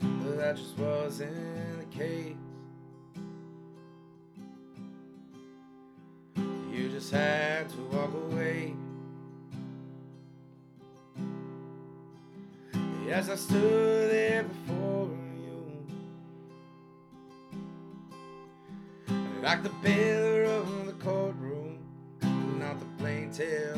but 0.00 0.36
that 0.36 0.56
just 0.56 0.76
wasn't 0.76 1.78
the 1.78 1.96
case. 1.96 2.34
You 6.72 6.88
just 6.88 7.12
had 7.12 7.68
to 7.70 7.80
walk 7.92 8.12
away. 8.14 8.74
As 13.10 13.28
I 13.28 13.36
stood 13.36 14.10
there 14.10 14.42
before 14.44 15.10
you, 15.36 15.86
like 19.42 19.62
the 19.62 19.68
pillar 19.82 20.44
of 20.44 20.86
the 20.86 20.92
courtroom, 20.94 21.78
not 22.58 22.80
the 22.80 22.86
plaintiff 22.98 23.76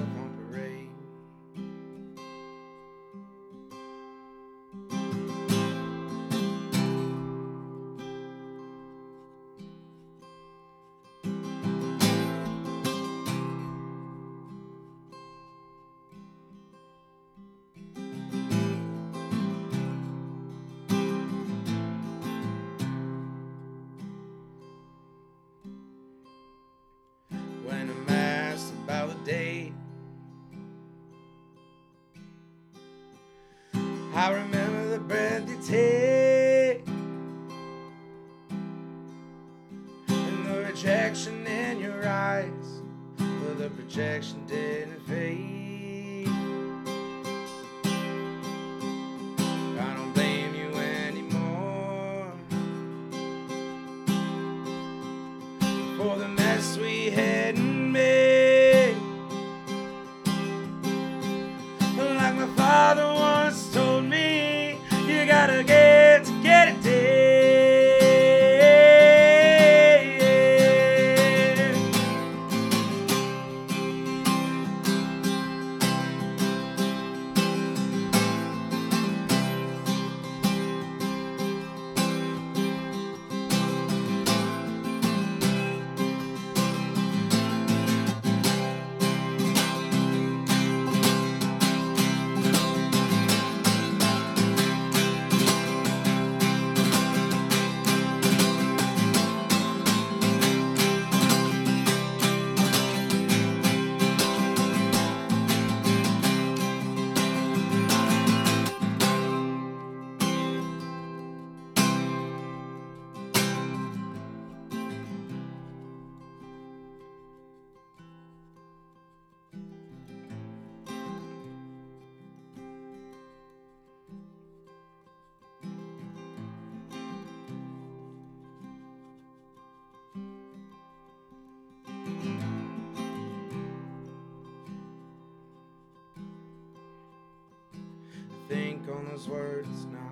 words 139.28 139.86
now. 139.86 140.04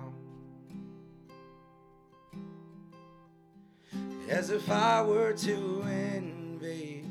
as 4.29 4.49
if 4.49 4.69
I 4.71 5.01
were 5.01 5.33
to 5.33 5.81
invade 5.83 7.05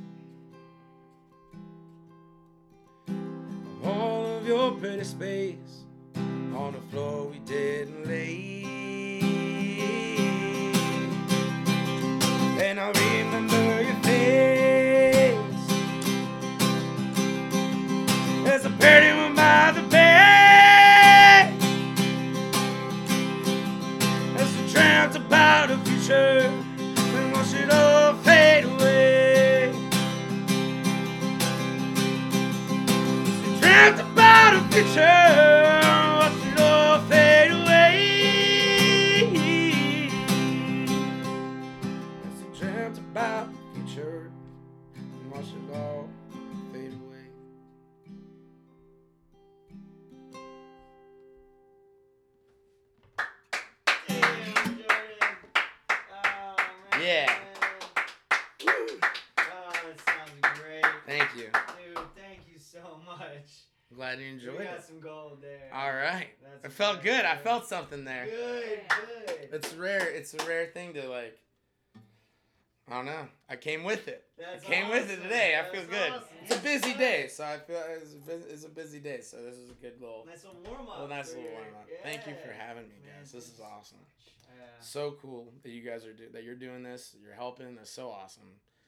all 3.84 4.26
of 4.26 4.47
your 4.47 4.72
pretty 4.72 5.05
space 5.05 5.84
on 6.16 6.72
the 6.72 6.80
floor 6.90 7.26
we 7.26 7.38
didn't 7.40 8.09
lay. 8.09 8.62
And 12.61 12.80
I 12.80 12.90
something 67.73 68.05
there. 68.05 68.27
Good, 68.27 68.81
good. 69.27 69.49
It's 69.53 69.73
rare. 69.75 70.09
It's 70.11 70.35
a 70.35 70.45
rare 70.47 70.66
thing 70.66 70.93
to 70.95 71.09
like. 71.09 71.39
I 72.91 72.97
don't 72.97 73.07
know. 73.07 73.27
I 73.49 73.57
came 73.57 73.85
with 73.85 74.09
it. 74.09 74.25
That's 74.37 74.64
I 74.64 74.68
came 74.68 74.89
with 74.91 75.09
it 75.09 75.14
awesome. 75.14 75.23
today. 75.23 75.57
I 75.57 75.62
That's 75.62 75.75
feel 75.75 75.85
good. 75.87 76.11
awesome. 76.12 76.25
It's 76.43 76.57
a 76.57 76.59
busy 76.59 76.95
day, 76.95 77.29
so 77.29 77.45
I 77.45 77.59
feel 77.59 77.81
it's 78.03 78.12
a, 78.12 78.16
bus- 78.18 78.47
it's 78.51 78.64
a 78.64 78.68
busy 78.68 78.99
day. 78.99 79.20
So 79.23 79.37
this 79.39 79.57
is 79.57 79.70
a 79.70 79.75
good 79.75 79.95
little, 80.01 80.25
Nice 80.27 80.45
little 80.45 80.61
warm 80.66 80.83
up. 80.89 80.95
little 81.01 81.09
nice 81.09 81.29
little 81.29 81.45
your- 81.45 81.53
warm 81.53 81.66
up. 81.81 81.89
Thank 82.03 82.27
you 82.27 82.35
for 82.45 82.53
having 82.53 82.83
me, 82.89 82.97
Man, 83.07 83.20
guys. 83.23 83.33
This 83.33 83.45
is 83.49 83.61
awesome. 83.61 83.99
Yeah. 84.59 84.66
So 84.81 85.16
cool 85.23 85.53
that 85.62 85.70
you 85.70 85.81
guys 85.83 86.05
are 86.05 86.12
do 86.12 86.25
that. 86.33 86.43
You're 86.45 86.57
doing 86.57 86.83
this. 86.83 87.16
You're 87.25 87.35
helping. 87.35 87.77
That's 87.77 87.91
so 87.91 88.11
awesome. 88.11 88.43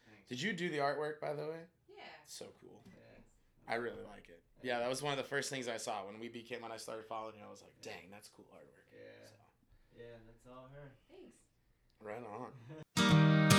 Thanks. 0.06 0.28
Did 0.28 0.42
you 0.42 0.52
do 0.52 0.68
the 0.68 0.78
artwork 0.78 1.20
by 1.20 1.32
the 1.32 1.42
way? 1.42 1.62
Yeah. 1.96 2.02
So 2.26 2.46
cool. 2.60 2.82
Yeah. 2.88 3.72
I 3.72 3.76
really 3.76 4.02
like 4.10 4.28
it. 4.28 4.42
Yeah, 4.64 4.78
that 4.78 4.88
was 4.88 5.02
one 5.02 5.12
of 5.12 5.18
the 5.18 5.28
first 5.28 5.50
things 5.50 5.68
I 5.68 5.76
saw 5.76 6.06
when 6.06 6.18
we 6.18 6.28
became 6.28 6.62
when 6.62 6.72
I 6.72 6.78
started 6.78 7.04
following 7.04 7.34
you. 7.38 7.44
I 7.46 7.50
was 7.50 7.60
like, 7.60 7.74
dang, 7.82 8.08
that's 8.10 8.30
cool 8.34 8.46
artwork. 8.54 8.88
Yeah. 8.94 9.26
So, 9.28 9.34
Yeah, 9.98 10.16
that's 10.26 10.46
all 10.46 10.70
her. 10.72 10.92
Thanks. 11.12 11.36
right 12.00 12.24
on. 12.24 13.50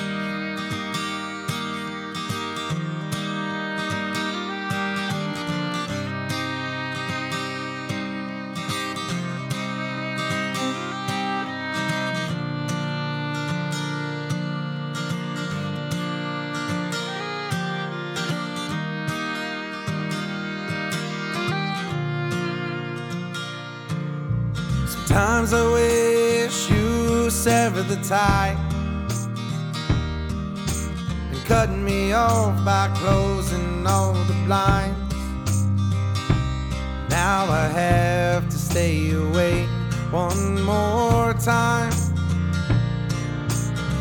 you 27.45 27.51
severed 27.51 27.87
the 27.87 27.95
tie 27.97 28.55
and 31.31 31.45
cutting 31.45 31.83
me 31.83 32.13
off 32.13 32.63
by 32.65 32.91
closing 32.95 33.85
all 33.85 34.13
the 34.13 34.33
blinds. 34.45 35.63
Now 37.09 37.45
I 37.45 37.67
have 37.67 38.49
to 38.49 38.57
stay 38.57 39.11
awake 39.11 39.69
one 40.11 40.63
more 40.63 41.33
time 41.33 41.91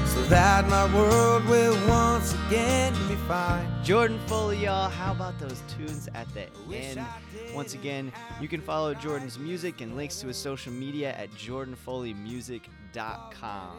so 0.06 0.22
that 0.28 0.66
my 0.68 0.86
world 0.94 1.44
will 1.46 1.76
once 1.88 2.34
again 2.46 2.94
be 3.08 3.16
fine. 3.28 3.66
Jordan 3.82 4.18
Foley, 4.26 4.64
y'all. 4.64 4.90
How 5.04 5.12
about 5.12 5.38
those 5.38 5.62
tunes 5.68 6.08
at 6.14 6.26
the 6.32 6.46
end? 6.74 7.04
Once 7.54 7.74
again, 7.74 8.10
you 8.40 8.48
can 8.48 8.62
follow 8.62 8.94
Jordan's 8.94 9.38
music 9.38 9.82
and 9.82 9.98
links 9.98 10.18
to 10.20 10.28
his 10.28 10.38
social 10.38 10.72
media 10.72 11.12
at 11.12 11.30
jordanfoleymusic.com. 11.32 13.78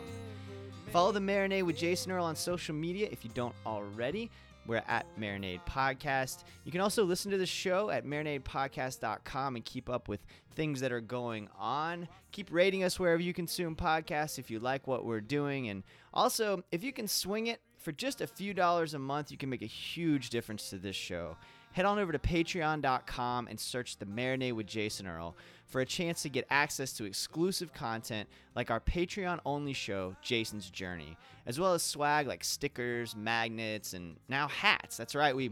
Follow 0.92 1.12
the 1.12 1.20
Marinade 1.20 1.64
with 1.64 1.78
Jason 1.78 2.12
Earle 2.12 2.26
on 2.26 2.36
social 2.36 2.76
media 2.76 3.10
if 3.12 3.24
you 3.24 3.32
don't 3.34 3.56
already. 3.66 4.30
We're 4.68 4.84
at 4.88 5.08
Marinade 5.20 5.66
Podcast. 5.66 6.44
You 6.64 6.72
can 6.72 6.82
also 6.82 7.04
listen 7.04 7.32
to 7.32 7.40
the 7.40 7.48
show 7.48 7.90
at 7.90 8.06
marinadepodcast.com 8.06 9.56
and 9.56 9.66
keep 9.66 9.90
up 9.90 10.08
with 10.08 10.24
things 10.54 10.80
that 10.82 10.92
are 10.92 11.02
going 11.02 11.50
on. 11.58 12.08
Keep 12.34 12.50
rating 12.52 12.84
us 12.84 13.00
wherever 13.00 13.24
you 13.24 13.34
consume 13.34 13.76
podcasts 13.76 14.38
if 14.38 14.52
you 14.52 14.60
like 14.60 14.86
what 14.86 15.06
we're 15.06 15.22
doing. 15.22 15.70
And 15.70 15.82
also, 16.14 16.64
if 16.72 16.84
you 16.84 16.94
can 16.94 17.08
swing 17.08 17.48
it 17.48 17.62
for 17.86 17.92
just 17.92 18.20
a 18.20 18.26
few 18.26 18.52
dollars 18.52 18.96
a 18.96 19.00
month, 19.00 19.30
you 19.30 19.38
can 19.38 19.48
make 19.48 19.62
a 19.62 19.68
huge 19.68 20.32
difference 20.32 20.72
to 20.72 20.80
this 20.80 20.96
show. 20.96 21.38
Head 21.72 21.86
on 21.86 22.00
over 22.00 22.12
to 22.12 22.18
patreon.com 22.18 23.48
and 23.48 23.60
search 23.60 23.98
The 23.98 24.08
Marinade 24.08 24.54
with 24.54 24.66
Jason 24.66 25.06
Earle 25.06 25.38
for 25.68 25.82
a 25.82 25.86
chance 25.86 26.24
to 26.24 26.30
get 26.30 26.48
access 26.50 26.94
to 26.94 27.06
exclusive 27.06 27.74
content 27.74 28.28
like 28.56 28.72
our 28.72 28.80
Patreon 28.80 29.40
only 29.46 29.74
show, 29.74 30.16
Jason's 30.24 30.72
Journey, 30.72 31.16
as 31.46 31.60
well 31.60 31.76
as 31.76 31.84
swag 31.84 32.26
like 32.26 32.44
stickers, 32.44 33.16
magnets, 33.16 33.94
and 33.94 34.16
now 34.28 34.48
hats. 34.48 34.98
That's 34.98 35.14
right, 35.14 35.36
we 35.36 35.52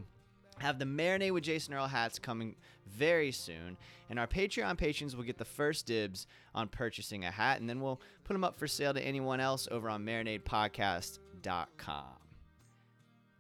have 0.57 0.79
the 0.79 0.85
Marinade 0.85 1.33
with 1.33 1.43
Jason 1.43 1.75
Earle 1.75 1.85
hats 1.85 2.17
coming 2.17 2.55
very 2.87 3.31
soon, 3.31 3.77
and 4.09 4.17
our 4.17 4.25
Patreon 4.25 4.75
patrons 4.75 5.15
will 5.15 5.23
get 5.23 5.37
the 5.37 5.45
first 5.45 5.85
dibs 5.85 6.25
on 6.55 6.67
purchasing 6.67 7.25
a 7.25 7.31
hat, 7.31 7.59
and 7.59 7.69
then 7.69 7.79
we'll 7.79 8.01
put 8.23 8.33
them 8.33 8.43
up 8.43 8.55
for 8.55 8.65
sale 8.65 8.95
to 8.95 9.01
anyone 9.01 9.39
else 9.39 9.67
over 9.69 9.87
on 9.87 10.03
marinadepodcast.com. 10.03 12.22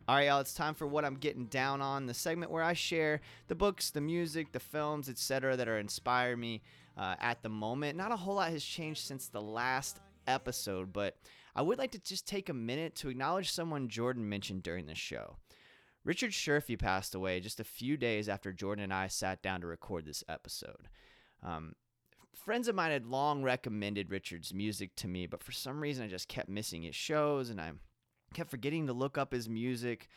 All 0.05 0.15
right, 0.15 0.27
y'all, 0.27 0.41
it's 0.41 0.53
time 0.53 0.73
for 0.73 0.85
what 0.85 1.05
I'm 1.05 1.15
getting 1.15 1.45
down 1.45 1.81
on, 1.81 2.07
the 2.07 2.13
segment 2.13 2.51
where 2.51 2.63
I 2.63 2.73
share 2.73 3.21
the 3.47 3.55
books, 3.55 3.89
the 3.89 4.01
music, 4.01 4.51
the 4.51 4.59
films, 4.59 5.07
etc., 5.07 5.55
that 5.55 5.69
are 5.69 5.79
inspiring 5.79 6.41
me 6.41 6.61
uh, 6.97 7.15
at 7.21 7.41
the 7.41 7.47
moment. 7.47 7.97
Not 7.97 8.11
a 8.11 8.17
whole 8.17 8.35
lot 8.35 8.51
has 8.51 8.65
changed 8.65 9.05
since 9.05 9.29
the 9.29 9.41
last 9.41 10.01
episode, 10.27 10.91
but 10.91 11.15
I 11.55 11.61
would 11.61 11.77
like 11.77 11.91
to 11.91 11.99
just 11.99 12.27
take 12.27 12.49
a 12.49 12.53
minute 12.53 12.95
to 12.95 13.07
acknowledge 13.07 13.49
someone 13.49 13.87
Jordan 13.87 14.27
mentioned 14.27 14.63
during 14.63 14.87
the 14.87 14.95
show. 14.95 15.37
Richard 16.03 16.31
Sherfy 16.31 16.77
passed 16.77 17.15
away 17.15 17.39
just 17.39 17.61
a 17.61 17.65
few 17.65 17.95
days 17.95 18.27
after 18.27 18.51
Jordan 18.51 18.83
and 18.83 18.93
I 18.93 19.07
sat 19.07 19.41
down 19.41 19.61
to 19.61 19.67
record 19.67 20.05
this 20.05 20.21
episode. 20.27 20.89
Um, 21.41 21.75
friends 22.35 22.67
of 22.67 22.75
mine 22.75 22.91
had 22.91 23.05
long 23.05 23.41
recommended 23.41 24.11
Richard's 24.11 24.53
music 24.53 24.97
to 24.97 25.07
me, 25.07 25.27
but 25.27 25.41
for 25.41 25.53
some 25.53 25.79
reason 25.79 26.03
I 26.03 26.09
just 26.09 26.27
kept 26.27 26.49
missing 26.49 26.81
his 26.81 26.95
shows 26.95 27.49
and 27.49 27.61
I 27.61 27.71
kept 28.33 28.51
forgetting 28.51 28.87
to 28.87 28.93
look 28.93 29.17
up 29.17 29.31
his 29.31 29.47
music. 29.47 30.09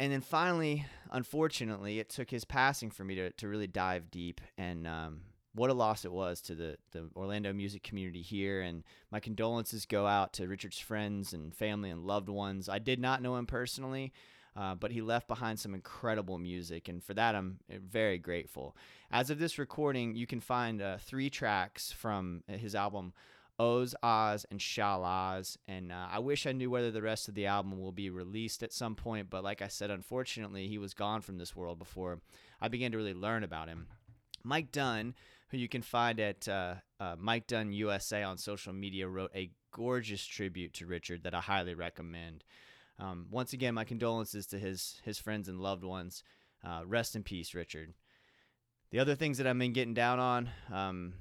And 0.00 0.12
then 0.12 0.20
finally, 0.20 0.86
unfortunately, 1.10 1.98
it 1.98 2.08
took 2.08 2.30
his 2.30 2.44
passing 2.44 2.90
for 2.90 3.04
me 3.04 3.14
to, 3.14 3.30
to 3.30 3.48
really 3.48 3.66
dive 3.68 4.10
deep. 4.10 4.40
And 4.58 4.86
um, 4.86 5.20
what 5.54 5.70
a 5.70 5.74
loss 5.74 6.04
it 6.04 6.12
was 6.12 6.40
to 6.42 6.54
the, 6.54 6.76
the 6.92 7.08
Orlando 7.14 7.52
music 7.52 7.84
community 7.84 8.22
here. 8.22 8.60
And 8.60 8.82
my 9.10 9.20
condolences 9.20 9.86
go 9.86 10.06
out 10.06 10.32
to 10.34 10.48
Richard's 10.48 10.80
friends 10.80 11.32
and 11.32 11.54
family 11.54 11.90
and 11.90 12.04
loved 12.04 12.28
ones. 12.28 12.68
I 12.68 12.80
did 12.80 12.98
not 12.98 13.22
know 13.22 13.36
him 13.36 13.46
personally, 13.46 14.12
uh, 14.56 14.74
but 14.74 14.90
he 14.90 15.00
left 15.00 15.28
behind 15.28 15.60
some 15.60 15.74
incredible 15.74 16.38
music. 16.38 16.88
And 16.88 17.02
for 17.02 17.14
that, 17.14 17.36
I'm 17.36 17.60
uh, 17.72 17.76
very 17.80 18.18
grateful. 18.18 18.76
As 19.12 19.30
of 19.30 19.38
this 19.38 19.58
recording, 19.58 20.16
you 20.16 20.26
can 20.26 20.40
find 20.40 20.82
uh, 20.82 20.96
three 20.98 21.30
tracks 21.30 21.92
from 21.92 22.42
his 22.48 22.74
album. 22.74 23.12
Oz, 23.58 23.94
Oz, 24.02 24.46
and 24.50 24.60
Shalaz. 24.60 25.56
And 25.68 25.92
uh, 25.92 26.06
I 26.10 26.18
wish 26.18 26.46
I 26.46 26.52
knew 26.52 26.70
whether 26.70 26.90
the 26.90 27.02
rest 27.02 27.28
of 27.28 27.34
the 27.34 27.46
album 27.46 27.80
will 27.80 27.92
be 27.92 28.10
released 28.10 28.62
at 28.62 28.72
some 28.72 28.94
point, 28.94 29.30
but 29.30 29.44
like 29.44 29.62
I 29.62 29.68
said, 29.68 29.90
unfortunately, 29.90 30.68
he 30.68 30.78
was 30.78 30.94
gone 30.94 31.20
from 31.20 31.38
this 31.38 31.54
world 31.54 31.78
before 31.78 32.20
I 32.60 32.68
began 32.68 32.92
to 32.92 32.96
really 32.96 33.14
learn 33.14 33.44
about 33.44 33.68
him. 33.68 33.86
Mike 34.42 34.72
Dunn, 34.72 35.14
who 35.48 35.56
you 35.56 35.68
can 35.68 35.82
find 35.82 36.20
at 36.20 36.48
uh, 36.48 36.74
uh, 37.00 37.16
Mike 37.18 37.46
Dunn 37.46 37.72
USA 37.72 38.22
on 38.22 38.38
social 38.38 38.72
media, 38.72 39.08
wrote 39.08 39.30
a 39.34 39.50
gorgeous 39.72 40.24
tribute 40.24 40.74
to 40.74 40.86
Richard 40.86 41.22
that 41.22 41.34
I 41.34 41.40
highly 41.40 41.74
recommend. 41.74 42.44
Um, 42.98 43.26
once 43.30 43.52
again, 43.52 43.74
my 43.74 43.84
condolences 43.84 44.46
to 44.48 44.58
his 44.58 45.00
his 45.04 45.18
friends 45.18 45.48
and 45.48 45.60
loved 45.60 45.82
ones. 45.82 46.22
Uh, 46.62 46.82
rest 46.86 47.16
in 47.16 47.22
peace, 47.22 47.54
Richard. 47.54 47.94
The 48.90 48.98
other 49.00 49.14
things 49.14 49.38
that 49.38 49.46
I've 49.46 49.58
been 49.58 49.72
getting 49.72 49.94
down 49.94 50.18
on, 50.18 50.50
um, 50.72 51.14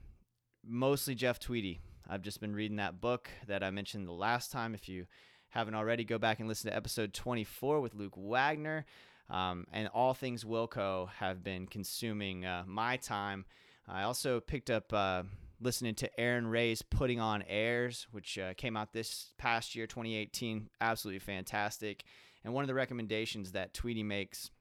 mostly 0.64 1.16
Jeff 1.16 1.40
Tweedy. 1.40 1.82
I've 2.10 2.22
just 2.22 2.41
been 2.41 2.56
reading 2.56 2.78
that 2.78 2.99
book 2.99 3.30
that 3.47 3.64
I 3.64 3.72
mentioned 3.72 4.08
the 4.08 4.14
last 4.14 4.51
time. 4.51 4.74
If 4.74 4.89
you 4.89 5.06
haven't 5.49 5.76
already, 5.76 6.04
go 6.04 6.18
back 6.18 6.39
and 6.39 6.47
listen 6.47 6.70
to 6.70 6.76
episode 6.76 7.14
24 7.14 7.80
with 7.82 7.95
Luke 7.95 8.16
Wagner. 8.16 8.86
Um, 9.30 9.66
and 9.72 9.88
all 9.89 10.14
things 10.14 10.43
Wilco 10.43 11.10
have 11.20 11.43
been 11.43 11.66
consuming 11.66 12.45
uh, 12.45 12.64
my 12.68 12.97
time. 12.97 13.45
I 13.88 14.04
also 14.04 14.39
picked 14.39 14.70
up 14.70 14.91
uh, 14.93 15.24
listening 15.62 15.95
to 15.95 16.20
Erin 16.20 16.47
Rae's 16.47 16.82
Putting 16.82 17.20
on 17.20 17.43
Airs, 17.47 18.08
which 18.12 18.38
uh, 18.38 18.54
came 18.56 18.76
out 18.76 18.93
this 18.93 19.34
past 19.38 19.76
year, 19.76 19.88
2018. 19.88 20.70
Absolutely 20.82 21.20
fantastic. 21.20 22.04
And 22.43 22.54
one 22.54 22.64
of 22.64 22.68
the 22.68 22.74
recommendations 22.74 23.54
that 23.54 23.74
Tweedy 23.74 24.04
makes 24.04 24.51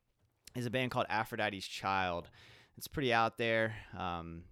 is 0.55 0.66
a 0.66 0.70
band 0.70 0.90
called 0.90 1.07
Aphrodite's 1.09 1.66
Child. 1.66 2.30
It's 2.76 2.88
pretty 2.88 3.12
out 3.12 3.38
there. 3.38 3.74
Um, 3.99 4.45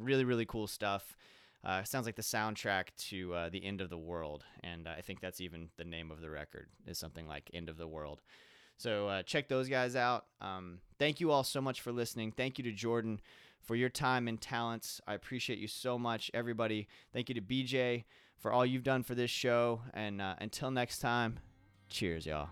really, 0.00 0.24
really 0.24 0.46
cool 0.46 0.66
stuff. 0.66 1.16
Uh, 1.64 1.82
sounds 1.82 2.06
like 2.06 2.16
the 2.16 2.22
soundtrack 2.22 2.86
to 2.96 3.34
uh, 3.34 3.48
the 3.48 3.64
end 3.64 3.80
of 3.80 3.90
the 3.90 3.98
world, 3.98 4.44
and 4.62 4.88
I 4.88 5.00
think 5.00 5.20
that's 5.20 5.40
even 5.40 5.70
the 5.76 5.84
name 5.84 6.10
of 6.10 6.20
the 6.20 6.30
record 6.30 6.68
is 6.86 6.98
something 6.98 7.26
like 7.26 7.50
"End 7.52 7.68
of 7.68 7.76
the 7.76 7.88
World." 7.88 8.20
So 8.76 9.08
uh, 9.08 9.22
check 9.24 9.48
those 9.48 9.68
guys 9.68 9.96
out. 9.96 10.26
Um, 10.40 10.78
thank 10.98 11.20
you 11.20 11.32
all 11.32 11.42
so 11.42 11.60
much 11.60 11.80
for 11.80 11.90
listening. 11.90 12.32
Thank 12.32 12.58
you 12.58 12.64
to 12.64 12.72
Jordan 12.72 13.20
for 13.60 13.74
your 13.74 13.88
time 13.88 14.28
and 14.28 14.40
talents. 14.40 15.00
I 15.06 15.14
appreciate 15.14 15.58
you 15.58 15.66
so 15.66 15.98
much, 15.98 16.30
everybody. 16.32 16.86
Thank 17.12 17.28
you 17.28 17.34
to 17.34 17.40
BJ 17.40 18.04
for 18.36 18.52
all 18.52 18.64
you've 18.64 18.84
done 18.84 19.02
for 19.02 19.16
this 19.16 19.30
show. 19.30 19.82
And 19.94 20.22
uh, 20.22 20.36
until 20.38 20.70
next 20.70 21.00
time, 21.00 21.40
cheers, 21.88 22.24
y'all. 22.24 22.50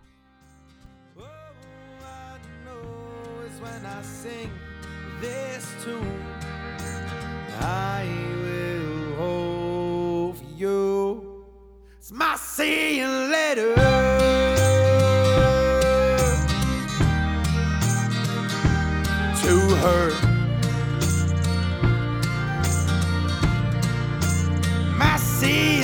Oh, 7.59 8.56
you. 10.57 11.45
It's 11.97 12.11
my 12.11 12.35
see 12.35 12.99
you 12.99 13.07
later 13.07 13.75
to 19.41 19.55
her. 19.83 20.11
My 24.97 25.17
see 25.17 25.76